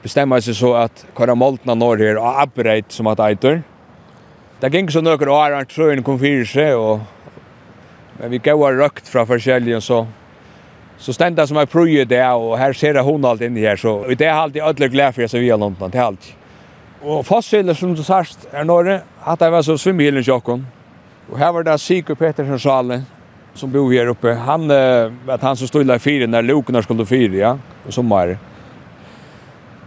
bestämmer 0.02 0.42
sig 0.42 0.56
så 0.56 0.74
att 0.74 1.06
köra 1.18 1.36
målna 1.36 1.74
norr 1.76 1.98
här 1.98 2.18
och 2.18 2.44
upgrade 2.44 2.84
som 2.88 3.08
att 3.08 3.20
äter. 3.20 3.64
Det 4.58 4.72
gikk 4.74 4.90
så 4.90 5.04
nøkker 5.06 5.30
år 5.30 5.54
han 5.54 5.68
trøyen 5.70 6.00
kom 6.02 6.16
fyrir 6.18 6.48
seg, 6.50 6.74
og, 6.82 7.04
men 8.18 8.32
vi 8.34 8.40
gav 8.42 8.58
røkt 8.58 9.06
fra 9.06 9.22
forskjellige, 9.30 9.78
så, 9.86 10.00
så 10.98 11.14
stendte 11.14 11.46
som 11.46 11.60
jeg 11.62 11.70
prøy 11.70 12.00
det, 12.10 12.24
og 12.26 12.56
her 12.58 12.74
ser 12.74 12.98
jeg 12.98 13.06
hun 13.06 13.26
alt 13.30 13.44
inni 13.46 13.62
her, 13.62 13.78
så 13.78 14.00
og 14.02 14.16
det 14.18 14.26
er 14.26 14.34
alltid 14.34 14.66
ødelig 14.66 14.90
glede 14.96 15.14
for 15.14 15.22
jeg 15.22 15.30
ser 15.30 15.44
vi 15.44 15.52
har 15.54 15.62
London, 15.62 15.92
det 15.94 16.00
er 16.02 16.08
alltid. 16.08 16.32
Og 17.06 17.22
fossiler 17.28 17.78
som 17.78 17.94
du 17.94 18.02
sørst 18.02 18.48
er 18.50 18.66
nåre, 18.66 18.96
at 19.30 19.44
jeg 19.46 19.54
var 19.54 19.62
så 19.62 19.76
svimmehilen 19.78 20.26
sjokken, 20.26 20.66
og 21.30 21.38
her 21.38 21.54
var 21.54 21.68
det 21.68 21.76
Sigur 21.84 22.18
Petersen 22.18 22.58
salen, 22.60 23.06
som 23.54 23.70
bor 23.70 23.92
her 23.94 24.10
uppe, 24.10 24.34
han, 24.42 24.66
uh, 24.74 25.14
var 25.28 25.38
han 25.42 25.60
som 25.60 25.70
stod 25.70 25.86
i 25.86 26.00
fire, 26.02 26.26
når 26.26 26.50
lukene 26.50 26.82
skulle 26.82 27.06
fire, 27.06 27.38
ja, 27.38 27.54
og 27.86 27.94
sommer. 27.94 28.34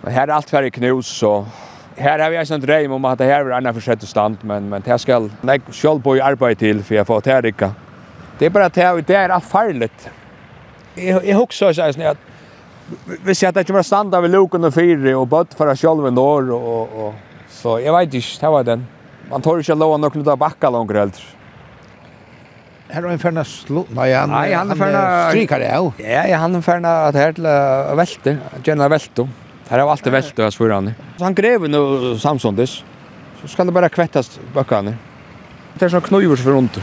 Men 0.04 0.14
her 0.14 0.28
er 0.28 0.36
alt 0.36 0.50
ferdig 0.50 0.72
knus, 0.78 1.10
og 1.26 1.50
här 2.00 2.18
har 2.18 2.30
vi 2.30 2.54
en 2.54 2.60
dröm 2.60 2.92
om 2.92 3.04
att 3.04 3.18
det 3.18 3.24
här 3.24 3.44
är 3.44 3.66
en 3.66 3.74
försett 3.74 4.08
stand 4.08 4.36
men 4.40 4.68
men 4.68 4.82
det 4.84 4.98
ska 4.98 5.12
jag 5.12 5.30
själv 5.72 6.02
på 6.02 6.12
arbete 6.12 6.58
till 6.58 6.82
för 6.82 6.94
jag 6.94 7.06
får 7.06 7.20
det 7.20 7.40
rika. 7.40 7.70
Det 8.38 8.46
är 8.46 8.50
bara 8.50 8.66
att 8.66 8.74
det 9.06 9.14
är 9.14 9.28
allt. 9.28 10.10
Jag 10.94 11.26
jag 11.26 11.42
också 11.42 11.74
så 11.74 11.82
här 11.82 12.06
att 12.10 12.18
vi 13.24 13.34
ser 13.34 13.48
att 13.48 13.54
det 13.54 13.64
kommer 13.64 13.82
standa 13.82 14.20
vid 14.20 14.30
luken 14.30 14.64
och 14.64 14.74
fyra 14.74 15.18
och 15.18 15.26
bött 15.26 15.54
för 15.54 15.76
själv 15.76 16.06
en 16.06 16.18
år 16.18 16.50
och 16.52 17.06
och 17.06 17.14
så 17.48 17.80
jag 17.80 17.98
vet 17.98 18.14
inte 18.14 18.26
det 18.40 18.50
var 18.50 18.64
den. 18.64 18.86
Man 19.30 19.42
tar 19.42 19.56
ju 19.56 19.62
lov 19.62 19.78
låna 19.78 20.06
och 20.06 20.12
knutar 20.12 20.36
backa 20.36 20.70
långt 20.70 20.90
äldre. 20.90 21.22
Här 22.88 23.02
har 23.02 23.10
en 23.10 23.18
färna 23.18 23.44
slå... 23.44 23.84
Nej, 23.88 24.14
han, 24.14 24.30
han, 24.30 24.52
han 24.52 24.70
är 24.70 24.74
färna... 24.74 25.28
Strykare, 25.30 25.64
ja. 25.64 25.92
Ja, 26.28 26.36
han 26.36 26.54
är 26.54 26.60
färna 26.60 27.06
att 27.06 27.14
här 27.14 27.32
till 27.32 27.42
välter. 27.96 28.38
Gärna 28.64 28.88
välter. 28.88 29.28
Här 29.70 29.78
har 29.78 29.90
alltid 29.90 30.12
vält 30.12 30.38
ös 30.38 30.56
för 30.56 30.70
han. 30.70 30.92
Så 31.16 31.24
han 31.24 31.34
grev 31.34 31.68
nu 31.68 32.18
Samsondes. 32.18 32.84
Så 33.42 33.48
skal 33.48 33.66
det 33.66 33.72
bare 33.72 33.88
kvättas 33.88 34.40
böckarna. 34.54 34.94
Det 35.74 35.84
er 35.84 35.88
så 35.88 36.00
knöjor 36.00 36.36
for 36.36 36.50
rundt. 36.50 36.80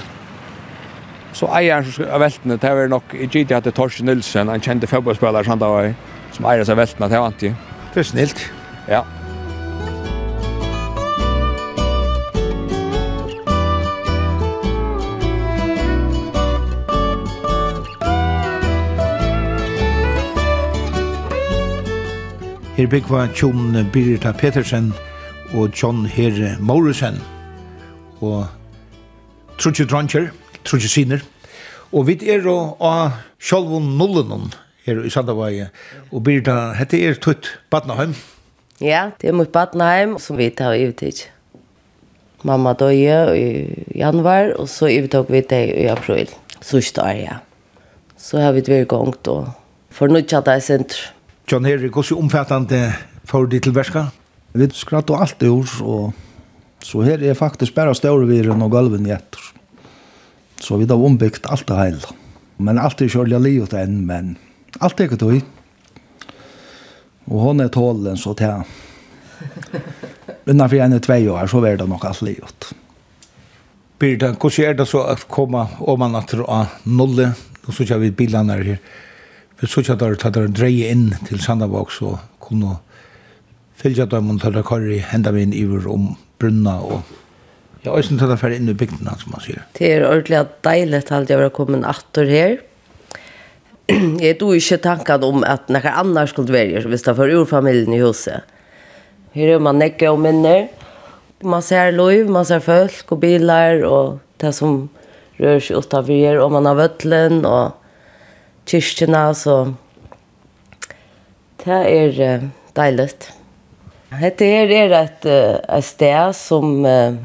Så 1.34 1.50
eier 1.52 1.82
han 1.82 2.08
av 2.08 2.24
veltene, 2.24 2.56
det 2.56 2.70
var 2.74 2.88
nok 2.88 3.14
i 3.14 3.28
GT 3.28 3.52
at 3.52 3.68
det 3.68 3.76
Torsten 3.76 4.08
Nilsen, 4.08 4.48
han 4.48 4.64
kjente 4.64 4.88
fotballspillere 4.88 5.44
som 5.44 5.60
da 5.60 5.68
var 5.68 5.92
som 6.32 6.48
eier 6.48 6.64
seg 6.64 6.80
veltene, 6.80 7.10
det 7.12 7.20
var 7.20 7.28
han 7.28 7.36
til. 7.44 7.58
Det 7.94 8.00
er 8.00 8.08
snilt. 8.08 8.46
Ja. 8.88 9.04
Her 22.78 22.86
byggva 22.86 23.24
Tjon 23.34 23.74
Birita 23.90 24.30
Petersen 24.38 24.92
og 25.58 25.72
John 25.74 26.04
Herre 26.06 26.52
Morrison. 26.62 27.16
Og 28.22 28.46
trutje 29.58 29.88
dronjer, 29.90 30.28
trutje 30.62 30.92
siner. 30.94 31.24
Og 31.90 32.06
vi 32.06 32.20
er 32.30 32.46
jo 32.46 32.76
av 32.78 33.18
sjolvun 33.42 33.96
nullenon 33.98 34.54
her 34.86 35.02
i 35.02 35.10
Sandavai. 35.10 35.72
Og 36.12 36.22
Birita, 36.22 36.76
hette 36.78 37.02
er 37.02 37.18
tutt 37.18 37.50
Badnaheim. 37.74 38.14
Ja, 38.78 39.08
det 39.18 39.34
er 39.34 39.40
mot 39.42 39.50
Badnaheim 39.50 40.20
som 40.22 40.38
vi 40.38 40.52
tar 40.54 40.78
utvitsk. 40.78 41.34
Mamma 42.46 42.78
døye 42.78 43.20
i 43.34 43.50
januar, 43.98 44.54
og 44.54 44.70
så 44.70 44.92
overtok 44.94 45.34
vi 45.34 45.42
det 45.42 45.66
i 45.82 45.90
april. 45.90 46.30
Sørste 46.62 47.02
år, 47.02 47.18
ja. 47.26 47.42
Så 48.22 48.38
har 48.38 48.54
vi 48.54 48.62
vært 48.70 48.92
gongt 48.94 49.34
og 49.34 49.50
fornyttet 49.90 50.46
det 50.46 50.62
i 50.62 50.68
sentrum. 50.70 51.17
John 51.48 51.64
Henry, 51.64 51.88
hvordan 51.88 52.26
omfattende 52.26 52.94
får 53.24 53.46
du 53.48 53.54
til 53.64 53.72
verska? 53.72 54.10
Vi 54.52 54.66
skratt 54.76 55.08
og 55.14 55.22
alt 55.24 55.44
i 55.46 55.48
år, 55.48 55.70
og 55.80 56.84
så 56.84 57.06
her 57.08 57.24
er 57.24 57.38
faktisk 57.40 57.72
bare 57.78 57.94
størreviren 57.96 58.66
og 58.66 58.74
gulven 58.74 59.08
i 59.08 59.14
etter. 59.16 59.46
Så 60.60 60.76
vi 60.76 60.90
har 60.90 61.00
ombyggt 61.00 61.48
alt 61.48 61.64
det 61.70 61.78
hele. 61.80 62.18
Men 62.60 62.82
alt 62.82 63.00
er 63.00 63.14
kjørlig 63.14 63.40
livet 63.46 63.78
enn, 63.80 64.02
men 64.10 64.36
alt 64.84 65.00
er 65.00 65.08
ikke 65.08 65.22
tog. 65.24 65.40
Og 67.32 67.40
hon 67.46 67.64
er 67.64 67.72
tålen 67.72 68.20
så 68.20 68.36
til 68.36 68.68
Innanfor 70.52 70.84
en 70.84 71.00
og 71.00 71.04
tvei 71.08 71.22
år, 71.32 71.48
så 71.48 71.64
var 71.64 71.80
det 71.80 71.88
nok 71.88 72.06
alt 72.12 72.28
livet. 72.28 72.72
Birda, 74.00 74.34
hvordan 74.36 74.68
er 74.68 74.80
det 74.82 74.92
så 74.92 75.08
å 75.08 75.20
komme 75.32 75.64
om 75.80 76.00
man 76.04 76.20
at 76.20 76.36
det 76.36 76.44
er 76.44 76.80
nulle, 76.92 77.32
og 77.64 77.72
så 77.72 77.88
kjører 77.88 78.10
vi 78.10 78.16
bilene 78.20 78.60
her, 78.60 78.80
vi 79.60 79.68
så 79.68 79.82
ikke 79.82 79.98
at 79.98 80.34
det 80.36 80.48
dreie 80.58 80.92
inn 80.94 81.12
til 81.28 81.42
Sandavåg, 81.42 81.94
og 82.06 82.20
kunne 82.44 82.78
fylgja 83.78 84.08
dem 84.10 84.32
og 84.34 84.42
tala 84.42 84.64
korri 84.66 85.00
henda 85.12 85.34
vi 85.34 85.46
inn 85.46 85.56
iver 85.56 85.88
om 85.90 86.12
brunna 86.42 86.80
og 86.82 87.16
ja, 87.86 87.94
og 87.94 88.04
sånn 88.04 88.20
det 88.20 88.40
færre 88.42 88.58
inn 88.58 88.68
i 88.68 88.76
bygdena, 88.76 89.14
som 89.22 89.32
man 89.32 89.44
sier. 89.44 89.62
Det 89.78 89.88
er 89.88 90.06
ordentlig 90.08 90.42
deilig 90.66 91.04
at 91.06 91.30
jeg 91.30 91.40
var 91.40 91.54
kommet 91.56 91.86
atter 91.88 92.28
her. 92.28 92.58
Jeg 93.88 94.36
tog 94.42 94.58
ikke 94.58 94.80
tanken 94.84 95.24
om 95.24 95.46
at 95.48 95.70
noen 95.72 95.88
annar 95.88 96.28
skulle 96.28 96.52
være 96.52 96.82
hvis 96.90 97.06
det 97.06 97.14
var 97.16 97.32
urfamilien 97.32 97.94
i 97.96 98.02
huset. 98.02 98.44
Her 99.38 99.54
er 99.56 99.64
man 99.64 99.80
nekke 99.80 100.10
og 100.12 100.20
minner. 100.20 100.68
Man 101.46 101.64
ser 101.64 101.94
lov, 101.96 102.28
man 102.34 102.48
ser 102.50 102.66
folk 102.66 103.14
og 103.14 103.22
bilar 103.22 103.86
og 103.88 104.18
det 104.42 104.52
som 104.58 104.90
rör 105.40 105.60
sig 105.60 105.76
utanför 105.78 106.14
her, 106.14 106.40
og 106.42 106.52
man 106.52 106.66
har 106.66 106.76
vøtlen 106.76 107.46
og 107.46 107.78
kyrkjena, 108.68 109.24
så 109.38 109.58
det 111.64 111.80
er 111.92 112.22
uh, 112.22 112.46
deilig. 112.78 113.10
Dette 114.18 114.48
her 114.48 114.72
er 114.72 114.94
et, 115.02 115.26
uh, 115.28 115.58
et 115.78 115.88
sted 115.88 116.36
som 116.38 116.86
uh, 116.86 117.18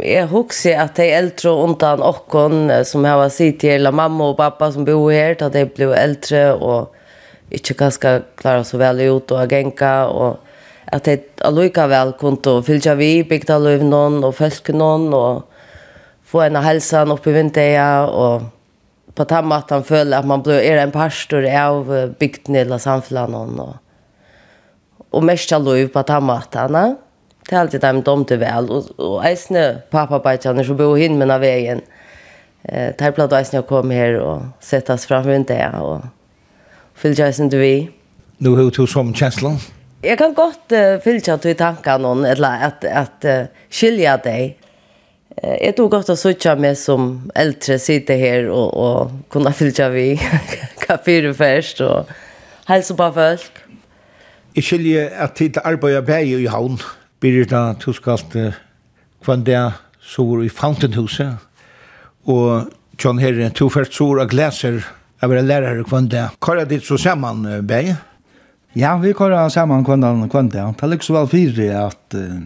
jeg 0.00 0.26
husker 0.32 0.80
at 0.82 0.96
de 0.98 1.06
eldre 1.14 1.52
undan 1.62 2.02
okkon 2.02 2.70
som 2.88 3.04
jeg 3.06 3.20
var 3.20 3.30
sitt 3.30 3.60
til, 3.62 3.76
eller 3.78 3.94
mamma 3.94 4.32
og 4.32 4.38
pappa 4.40 4.72
som 4.74 4.86
bor 4.86 5.06
her, 5.14 5.36
da 5.38 5.50
de 5.54 5.62
ble 5.70 5.92
eldre 5.94 6.48
og 6.56 6.94
ikke 7.54 7.76
ganske 7.78 8.14
klare 8.40 8.64
så 8.66 8.80
vel 8.80 9.04
ut 9.06 9.30
og 9.30 9.48
genka, 9.50 9.92
og 10.10 10.40
at 10.94 11.06
de 11.06 11.18
allikevel 11.46 12.14
kunne 12.18 12.58
fylle 12.66 12.96
vi, 12.98 13.12
bygde 13.28 13.58
løv 13.62 13.84
noen 13.86 14.22
og 14.26 14.34
følge 14.38 14.74
noen, 14.74 15.12
og 15.14 15.44
få 16.26 16.44
en 16.46 16.58
av 16.58 16.66
helsen 16.66 17.14
oppe 17.14 17.30
i 17.30 17.36
vinduet, 17.38 18.10
og 18.10 18.50
på 19.14 19.24
den 19.30 19.46
måten 19.46 19.84
føler 19.86 20.18
at 20.18 20.26
man 20.26 20.42
blir 20.42 20.58
er 20.58 20.82
en 20.82 20.92
pastor 20.94 21.46
av 21.46 21.90
bygden 22.18 22.56
eller 22.56 22.82
samfunnet 22.82 23.60
og, 23.62 23.74
og 25.14 25.24
mest 25.24 25.52
av 25.54 25.62
lov 25.62 25.88
på 25.94 26.02
den 26.08 26.26
måten. 26.26 26.78
Det 27.44 27.52
er 27.52 27.60
alltid 27.60 27.80
dem 27.80 28.02
domte 28.02 28.38
vel. 28.40 28.70
Og, 28.72 28.90
og 28.98 29.18
eisne 29.26 29.82
pappabeidene 29.92 30.64
som 30.64 30.78
bor 30.78 30.96
hin 30.96 31.18
med 31.20 31.32
veien, 31.42 31.82
eh, 32.64 32.90
der 32.96 33.14
ble 33.14 33.28
det 33.28 33.40
eisne 33.42 33.60
å 33.60 33.68
komme 33.68 33.96
her 33.96 34.18
og 34.22 34.46
sette 34.64 34.96
oss 34.96 35.06
fram 35.10 35.28
rundt 35.28 35.52
det 35.52 35.60
og 35.76 36.06
fylle 36.96 37.28
eisne 37.28 37.50
til 37.52 37.60
vi. 37.60 37.74
Nå 38.44 38.56
har 38.56 38.70
du 38.72 38.86
som 38.88 39.12
kjenslen? 39.14 39.60
Jeg 40.04 40.18
kan 40.20 40.34
godt 40.36 40.72
uh, 40.76 40.98
fylle 41.00 41.36
til 41.40 41.56
tankene 41.56 42.02
någon 42.04 42.26
eller 42.28 42.64
at, 42.66 42.84
at 42.84 43.24
uh, 43.24 43.46
skilja 43.72 44.18
deg 44.20 44.58
Jeg 45.42 45.74
tror 45.76 45.90
godt 45.90 46.12
å 46.12 46.16
sitte 46.16 46.54
med 46.56 46.78
som 46.78 47.16
eldre 47.34 47.78
sitter 47.82 48.20
her 48.20 48.46
og, 48.52 48.70
og 48.74 49.14
kunne 49.32 49.52
fylle 49.56 49.88
vi 49.92 50.06
kaffe 50.84 51.02
fire 51.08 51.34
først 51.34 51.82
og 51.84 52.12
helse 52.70 52.96
på 52.96 53.08
folk. 53.16 53.62
Jeg 54.54 54.68
skiljer 54.68 55.10
at 55.18 55.34
tid 55.34 55.58
arbeider 55.64 56.04
bare 56.06 56.38
i 56.38 56.46
havn. 56.46 56.78
Birgita, 57.20 57.72
du 57.82 57.90
skal 57.96 58.20
kvann 59.24 59.44
det 59.46 59.58
sår 60.04 60.44
i 60.46 60.52
Fountainhuset. 60.52 61.40
Og 62.30 62.70
John 63.00 63.18
Herre, 63.18 63.50
to 63.50 63.68
først 63.72 63.96
sår 63.96 64.22
av 64.22 64.30
glæser 64.30 64.84
av 65.24 65.32
være 65.32 65.44
lærere 65.46 65.84
kvann 65.88 66.08
det. 66.12 66.28
Hva 66.38 66.60
er 66.60 66.68
ditt 66.70 66.86
så 66.86 66.98
sammen, 67.00 67.46
Beg? 67.66 67.94
Ja, 68.78 68.94
vi 68.98 69.14
kører 69.16 69.48
sammen 69.50 69.84
kvann 69.86 70.02
det. 70.02 70.62
Det 70.62 70.86
er 70.86 70.92
liksom 70.92 71.18
vel 71.18 71.30
fire 71.30 71.68
at 71.86 72.18
uh, 72.18 72.44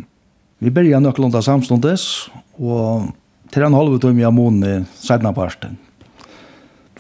Vi 0.59 0.71
börjar 0.71 1.01
nøklunda 1.01 1.43
samstundes 1.43 2.31
og 2.59 3.13
til 3.53 3.63
en 3.63 3.77
halv 3.79 3.95
utom 3.99 4.19
jeg 4.19 4.33
mån 4.35 4.57
i 4.59 4.67
månaden 4.67 4.87
sedan 4.95 5.35
parten. 5.35 5.79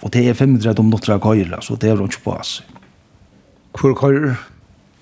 Och 0.00 0.10
det 0.10 0.28
er 0.28 0.34
35 0.34 0.84
minutter 0.84 1.12
av 1.12 1.20
køyre, 1.20 1.58
så 1.62 1.74
det 1.76 1.90
er 1.90 1.96
runt 1.96 2.24
på 2.24 2.30
oss. 2.30 2.62
Hvor 3.74 3.94
køyre? 3.94 4.36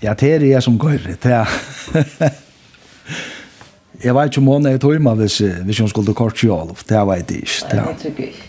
Ja, 0.03 0.15
det 0.15 0.35
er 0.35 0.41
jeg 0.41 0.63
som 0.63 0.79
køyre, 0.79 1.17
Det 1.23 1.33
er. 1.33 1.49
Jeg 4.05 4.15
vet 4.15 4.29
ikke 4.29 4.41
om 4.43 4.47
hun 4.47 4.67
er 4.67 4.77
tøyma 4.79 5.15
hvis, 5.17 5.39
hvis 5.65 5.79
hun 5.79 5.89
skulle 5.89 6.15
kort 6.15 6.43
i 6.45 6.49
Olof. 6.53 6.85
Det 6.85 7.01
vet 7.09 7.31
jeg 7.31 7.39
ikke. 7.39 7.69
Det 7.71 7.79
tror 7.81 8.05
jeg 8.05 8.27
ikke. 8.27 8.43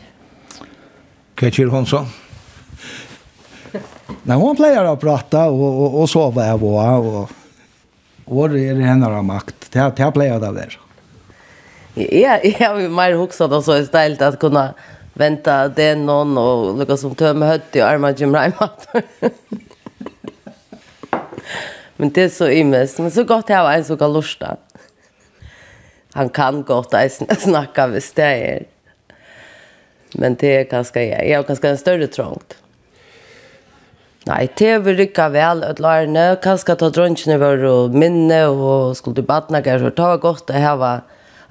Hva 1.39 1.49
gjør 1.49 1.69
hun 1.71 1.85
så? 1.85 2.01
Nei, 4.27 4.35
hun 4.35 4.57
pleier 4.59 4.89
å 4.89 4.97
prate 4.99 5.45
og, 5.47 5.61
og, 5.63 5.95
og 6.01 6.09
sove 6.11 6.43
av 6.43 6.63
og, 6.67 7.07
og 7.07 7.46
Året 8.27 8.59
er 8.59 8.75
hennar 8.75 8.91
henne 8.91 9.07
av 9.21 9.23
makt. 9.23 9.69
Det 9.71 9.79
har 9.79 10.11
pleier 10.11 10.39
det 10.43 10.51
der. 10.57 10.75
Ja, 11.95 12.35
jeg 12.43 12.57
har 12.59 12.79
jo 12.81 12.89
mer 12.93 13.15
hokset 13.17 13.51
og 13.51 13.63
så 13.63 13.77
i 13.79 13.85
stedet 13.87 14.21
at 14.21 14.39
kunne 14.41 14.73
vente 15.17 15.53
det 15.77 15.95
noen 16.01 16.37
og 16.37 16.77
lukka 16.77 16.97
som 16.99 17.15
tømme 17.17 17.47
høtt 17.49 17.75
i 17.79 17.81
armen 17.81 18.15
Jim 18.19 18.35
Reimat. 18.35 18.87
Men 21.97 22.11
det 22.13 22.23
er 22.27 22.33
så 22.35 22.51
imes. 22.53 22.99
Men 23.01 23.11
så 23.13 23.23
godt 23.25 23.49
jeg 23.49 23.63
var 23.65 23.73
en 23.73 23.87
som 23.87 23.97
kan 23.97 24.13
lusta. 24.13 24.57
Han 26.17 26.29
kan 26.33 26.61
godt 26.67 26.93
jeg 26.93 27.11
snakker 27.47 27.87
hvis 27.95 28.11
det 28.17 28.27
er. 28.27 28.67
Men 30.17 30.37
det 30.39 30.53
er 30.53 30.69
ganske 30.69 31.01
jeg. 31.01 31.29
Jeg 31.29 31.39
har 31.39 31.47
ganske 31.47 31.73
en 31.73 31.81
større 31.81 32.07
trångt. 32.11 32.57
Nei, 34.27 34.43
det 34.43 34.57
TV 34.59 34.91
rykka 34.97 35.29
vel 35.31 35.61
at 35.63 35.77
lærne, 35.79 36.23
kanskje 36.43 36.75
ta 36.75 36.89
drønkene 36.91 37.37
var 37.39 37.61
og 37.63 37.93
minne 37.95 38.41
og 38.49 38.97
skulle 38.99 39.15
til 39.15 39.27
badnager, 39.27 39.79
så 39.79 39.93
det 39.95 40.03
var 40.03 40.19
godt 40.19 40.51
å 40.51 40.59
hava 40.59 40.89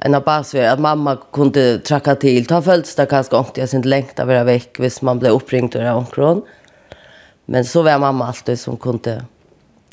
en 0.04 0.18
abbas 0.18 0.52
vi, 0.52 0.60
at 0.60 0.82
mamma 0.82 1.14
kunde 1.32 1.80
trakka 1.88 2.18
til. 2.20 2.44
Ta 2.44 2.60
føltes 2.60 2.98
det 2.98 3.08
kanskje 3.08 3.38
ångt, 3.38 3.56
jeg 3.56 3.72
synes 3.72 3.88
lengt 3.88 4.20
av 4.20 4.28
være 4.28 4.44
vekk 4.50 4.82
hvis 4.84 5.00
man 5.08 5.22
ble 5.22 5.32
oppringt 5.32 5.78
av 5.80 6.02
ånkron. 6.02 6.44
Men 7.48 7.64
så 7.64 7.80
var 7.86 8.02
mamma 8.02 8.28
alltid 8.28 8.60
som 8.60 8.76
kunde 8.76 9.22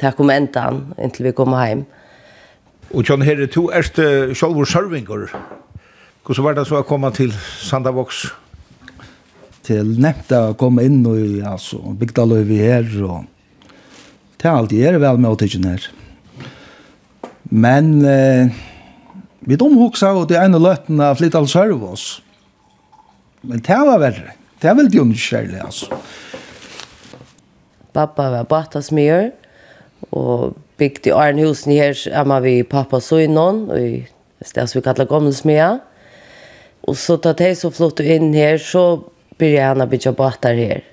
ta 0.01 0.11
kom 0.11 0.33
endan 0.33 0.89
inntil 0.99 1.29
vi 1.29 1.35
kom 1.37 1.55
hem. 1.55 1.87
Og 2.91 3.07
John 3.07 3.23
Herre, 3.23 3.47
to 3.47 3.69
erste 3.71 4.35
sjolvor 4.35 4.67
sørvinger. 4.67 5.29
Hvordan 6.27 6.49
var 6.49 6.59
det 6.59 6.67
så 6.67 6.83
å 6.83 6.87
komme 6.87 7.15
til 7.15 7.31
Sandavoks? 7.63 8.25
til 9.63 9.95
nekta 10.03 10.49
å 10.49 10.57
komme 10.59 10.83
inn 10.87 11.01
og 11.07 11.19
altså, 11.47 11.79
Bygdaløyvi 11.99 12.59
her, 12.59 12.89
og 13.07 13.23
til 14.37 14.49
alt 14.51 14.59
alltid 14.65 14.87
er 14.89 14.99
vel 14.99 15.21
med 15.23 15.31
å 15.31 15.39
tykke 15.39 15.61
her. 15.63 15.85
Men 17.53 17.93
eh, 18.07 18.51
vi 19.47 19.59
domhoksa 19.59 20.13
og 20.17 20.27
det 20.31 20.39
ene 20.41 20.59
løtten 20.59 20.99
av 21.03 21.19
flitt 21.19 21.35
all 21.37 21.47
serve 21.51 21.93
oss. 21.93 22.07
Men 23.43 23.63
det 23.63 23.77
var 23.87 24.01
verre. 24.01 24.35
Det 24.59 24.69
var 24.69 24.79
veldig 24.79 25.01
underskjærlig, 25.03 25.61
altså. 25.63 25.99
Pappa 27.93 28.29
var 28.33 28.47
batasmjør, 28.49 29.31
og 30.15 30.55
bygde 30.81 31.11
i 31.11 31.15
Arnhusen 31.15 31.75
her, 31.75 31.97
amma 32.15 32.39
vi 32.43 32.61
pappa 32.67 32.99
så 33.03 33.21
innan, 33.23 33.65
og 33.69 33.79
i 33.79 34.05
stedet 34.41 34.69
som 34.71 34.79
vi 34.79 34.85
kallar 34.87 35.09
gammelsmjør. 35.11 35.81
Og 36.89 36.97
så 36.99 37.15
tatt 37.21 37.43
jeg 37.43 37.59
så 37.59 37.71
flott 37.71 38.01
inn 38.03 38.33
her, 38.35 38.57
så 38.59 39.03
började 39.43 39.79
han 39.79 39.89
bygga 39.89 40.11
båtar 40.11 40.53
här. 40.53 40.83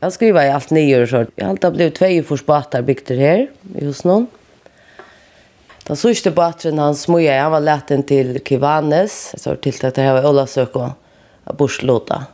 Jag 0.00 0.12
skriver 0.12 0.44
i 0.46 0.50
allt 0.50 0.70
nio 0.70 1.02
år 1.02 1.06
så. 1.06 1.26
Jag 1.36 1.44
har 1.44 1.50
alltid 1.50 1.72
blivit 1.72 1.94
två 1.94 2.22
fors 2.28 2.46
båtar 2.46 2.82
byggda 2.82 3.14
här 3.14 3.50
i 3.78 3.84
någon. 4.04 4.26
Den 5.86 5.96
sista 5.96 6.30
båten 6.30 6.78
han 6.78 6.94
smöjade, 6.94 7.40
han 7.40 7.52
var 7.52 7.60
lätten 7.60 8.02
till 8.02 8.40
Kivanes. 8.44 9.34
Så 9.42 9.56
till 9.56 9.86
att 9.86 9.94
det 9.94 10.02
här 10.02 10.22
var 10.22 10.24
av 11.44 11.56
Borslota. 11.56 12.26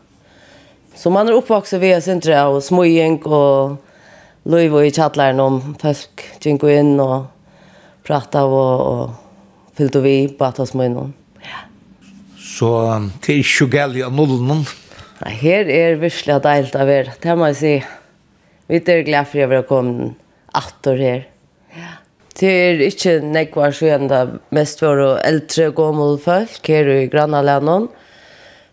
Så 0.95 1.11
man 1.11 1.29
är 1.29 1.33
uppvuxen 1.33 1.81
via 1.81 2.01
sin 2.01 2.21
trä 2.21 2.45
och 2.45 2.65
smöjning 2.65 3.23
och 3.23 3.77
lov 4.43 4.75
och 4.75 4.87
i 4.87 4.91
chatlaren 4.91 5.41
om 5.41 5.75
folk 5.83 6.23
gick 6.41 6.63
in 6.63 7.01
och 7.01 7.25
pratade 8.03 8.45
och, 8.45 9.03
och 9.03 9.11
fyllde 9.75 10.01
vi 10.01 10.29
på 10.29 10.45
att 10.45 10.59
ha 10.59 10.67
smöjning. 10.67 11.13
Ja. 11.41 11.59
Så 12.39 13.01
till 13.21 13.41
är 13.41 13.63
inte 13.65 13.77
gärna 13.77 14.09
nollen. 14.09 14.65
Nei, 15.19 15.33
her 15.41 15.71
er 15.73 15.97
virkelig 15.99 16.39
deilt 16.45 16.77
å 16.79 16.85
være. 16.87 17.17
Det 17.23 17.35
må 17.35 17.49
jeg 17.51 17.59
si. 17.59 17.75
Vi 18.69 18.79
er 18.79 19.07
glad 19.07 19.27
for 19.31 19.43
at 19.43 19.51
vi 19.51 19.59
har 19.59 19.67
kommet 19.67 20.19
atter 20.59 21.01
her. 21.03 21.25
Ja. 21.75 21.95
Det 22.39 22.51
er 22.55 22.83
ikke 22.87 23.17
nekvar 23.25 23.73
skjøn 23.75 24.07
da 24.13 24.21
mest 24.55 24.79
for 24.79 25.01
å 25.03 25.09
eldre 25.27 25.73
og 25.73 25.79
gammel 25.81 26.21
folk 26.23 26.71
her 26.71 26.87
i 26.93 27.09
Grannalænen. 27.11 27.89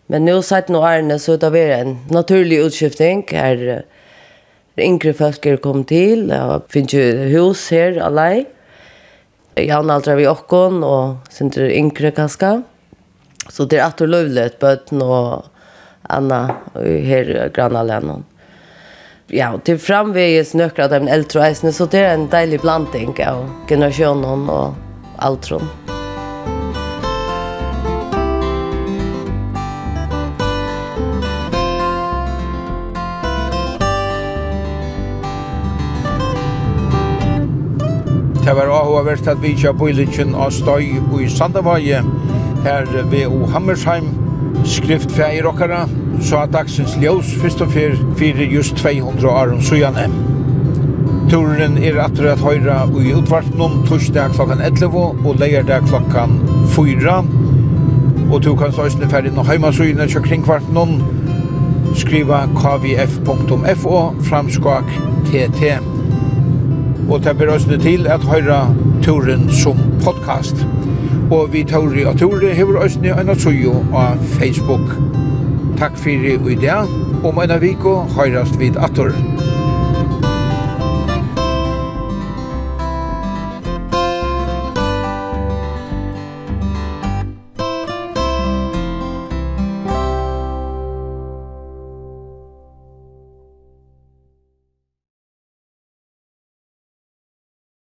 Men 0.06 0.22
nå 0.22 0.36
sett 0.46 0.70
noe 0.70 0.86
ærene 0.86 1.16
så 1.18 1.34
det 1.42 1.50
er 1.58 1.80
en 1.80 1.96
naturlig 2.14 2.60
utskifting. 2.68 3.24
Her 3.26 3.82
yngre 4.78 5.16
folk 5.18 5.48
er 5.50 5.58
kommet 5.58 5.90
til, 5.90 6.28
og 6.30 6.68
finnes 6.70 6.94
jo 6.94 7.26
hus 7.32 7.64
her 7.74 7.98
alene. 8.06 8.46
Jan 9.56 9.90
aldra 9.90 10.14
vi 10.18 10.28
okkon, 10.28 10.82
og 10.84 11.26
synes 11.32 11.58
yngre 11.58 12.12
kanskje. 12.14 12.58
Så 13.48 13.64
det 13.66 13.80
er 13.80 13.88
atter 13.88 14.10
løvlet 14.10 14.60
bøten 14.60 15.02
og 15.02 15.48
Anna 16.08 16.54
her 16.74 17.46
i 17.46 17.50
Grannalännon. 17.54 18.24
Ja, 19.28 19.58
til 19.58 19.78
framvägs 19.78 20.54
nökra 20.54 20.84
av 20.84 20.90
den 20.90 21.08
eldre 21.08 21.40
reisende, 21.40 21.72
så 21.72 21.86
det 21.90 21.98
er 21.98 22.12
en 22.14 22.28
deilig 22.30 22.60
blanding 22.62 23.16
av 23.26 23.40
generasjonen 23.66 24.46
og 24.46 24.74
altron. 25.18 25.66
Det 38.46 38.54
var 38.54 38.70
avhåvert 38.70 39.26
at 39.26 39.42
vi 39.42 39.56
kjøp 39.58 39.80
på 39.82 39.88
i 39.90 40.06
av 40.38 40.54
støy 40.54 41.02
i 41.18 41.26
Sandavaje, 41.26 42.04
her 42.62 42.86
ved 43.10 43.26
O 43.26 43.46
Hammersheim, 43.50 44.25
skriftfægir 44.66 45.46
okkara, 45.46 45.88
så 46.20 46.36
at 46.42 46.52
dagsins 46.52 46.96
ljós 47.00 47.32
fyrst 47.40 47.60
og 47.62 47.70
fyr 47.72 47.96
fyrir 48.18 48.50
just 48.56 48.76
200 48.76 49.30
árum 49.30 49.62
sujane. 49.62 50.08
Turen 51.30 51.78
er 51.82 51.98
atter 51.98 52.28
at 52.30 52.42
høyra 52.42 52.84
i 53.02 53.12
utvartnum 53.16 53.80
torsdag 53.88 54.34
klokkan 54.36 54.62
11 54.62 55.26
og 55.26 55.40
leierdag 55.40 55.88
klokkan 55.88 56.38
4. 56.74 57.16
Og 58.30 58.42
du 58.44 58.54
kan 58.58 58.72
søysne 58.72 59.08
ferdig 59.10 59.32
nå 59.34 59.42
heimasugene 59.46 60.06
til 60.10 60.22
kringkvartnum, 60.22 61.00
skriva 61.98 62.44
kvf.fo 62.54 64.00
framskak 64.28 64.90
tt. 65.30 65.76
Og 67.08 67.22
det 67.24 67.36
ber 67.38 67.58
til 67.58 68.06
at 68.06 68.24
høyra 68.26 68.66
turen 69.02 69.50
som 69.50 69.78
podcast 70.04 70.66
og 71.30 71.52
vi 71.52 71.64
tar 71.64 71.94
i 71.98 72.04
at 72.06 72.20
Tori 72.20 72.52
hever 72.54 72.78
òsne 72.84 73.14
en 73.14 73.28
av 73.28 73.34
atsujo 73.34 73.74
av 73.94 74.22
Facebook. 74.38 74.94
Takk 75.78 75.98
for 75.98 76.28
i 76.50 76.58
dag, 76.60 76.92
og 77.24 77.34
av 77.50 77.60
viko 77.60 77.98
høyrast 78.16 78.58
vid 78.60 78.78
atter. 78.78 79.35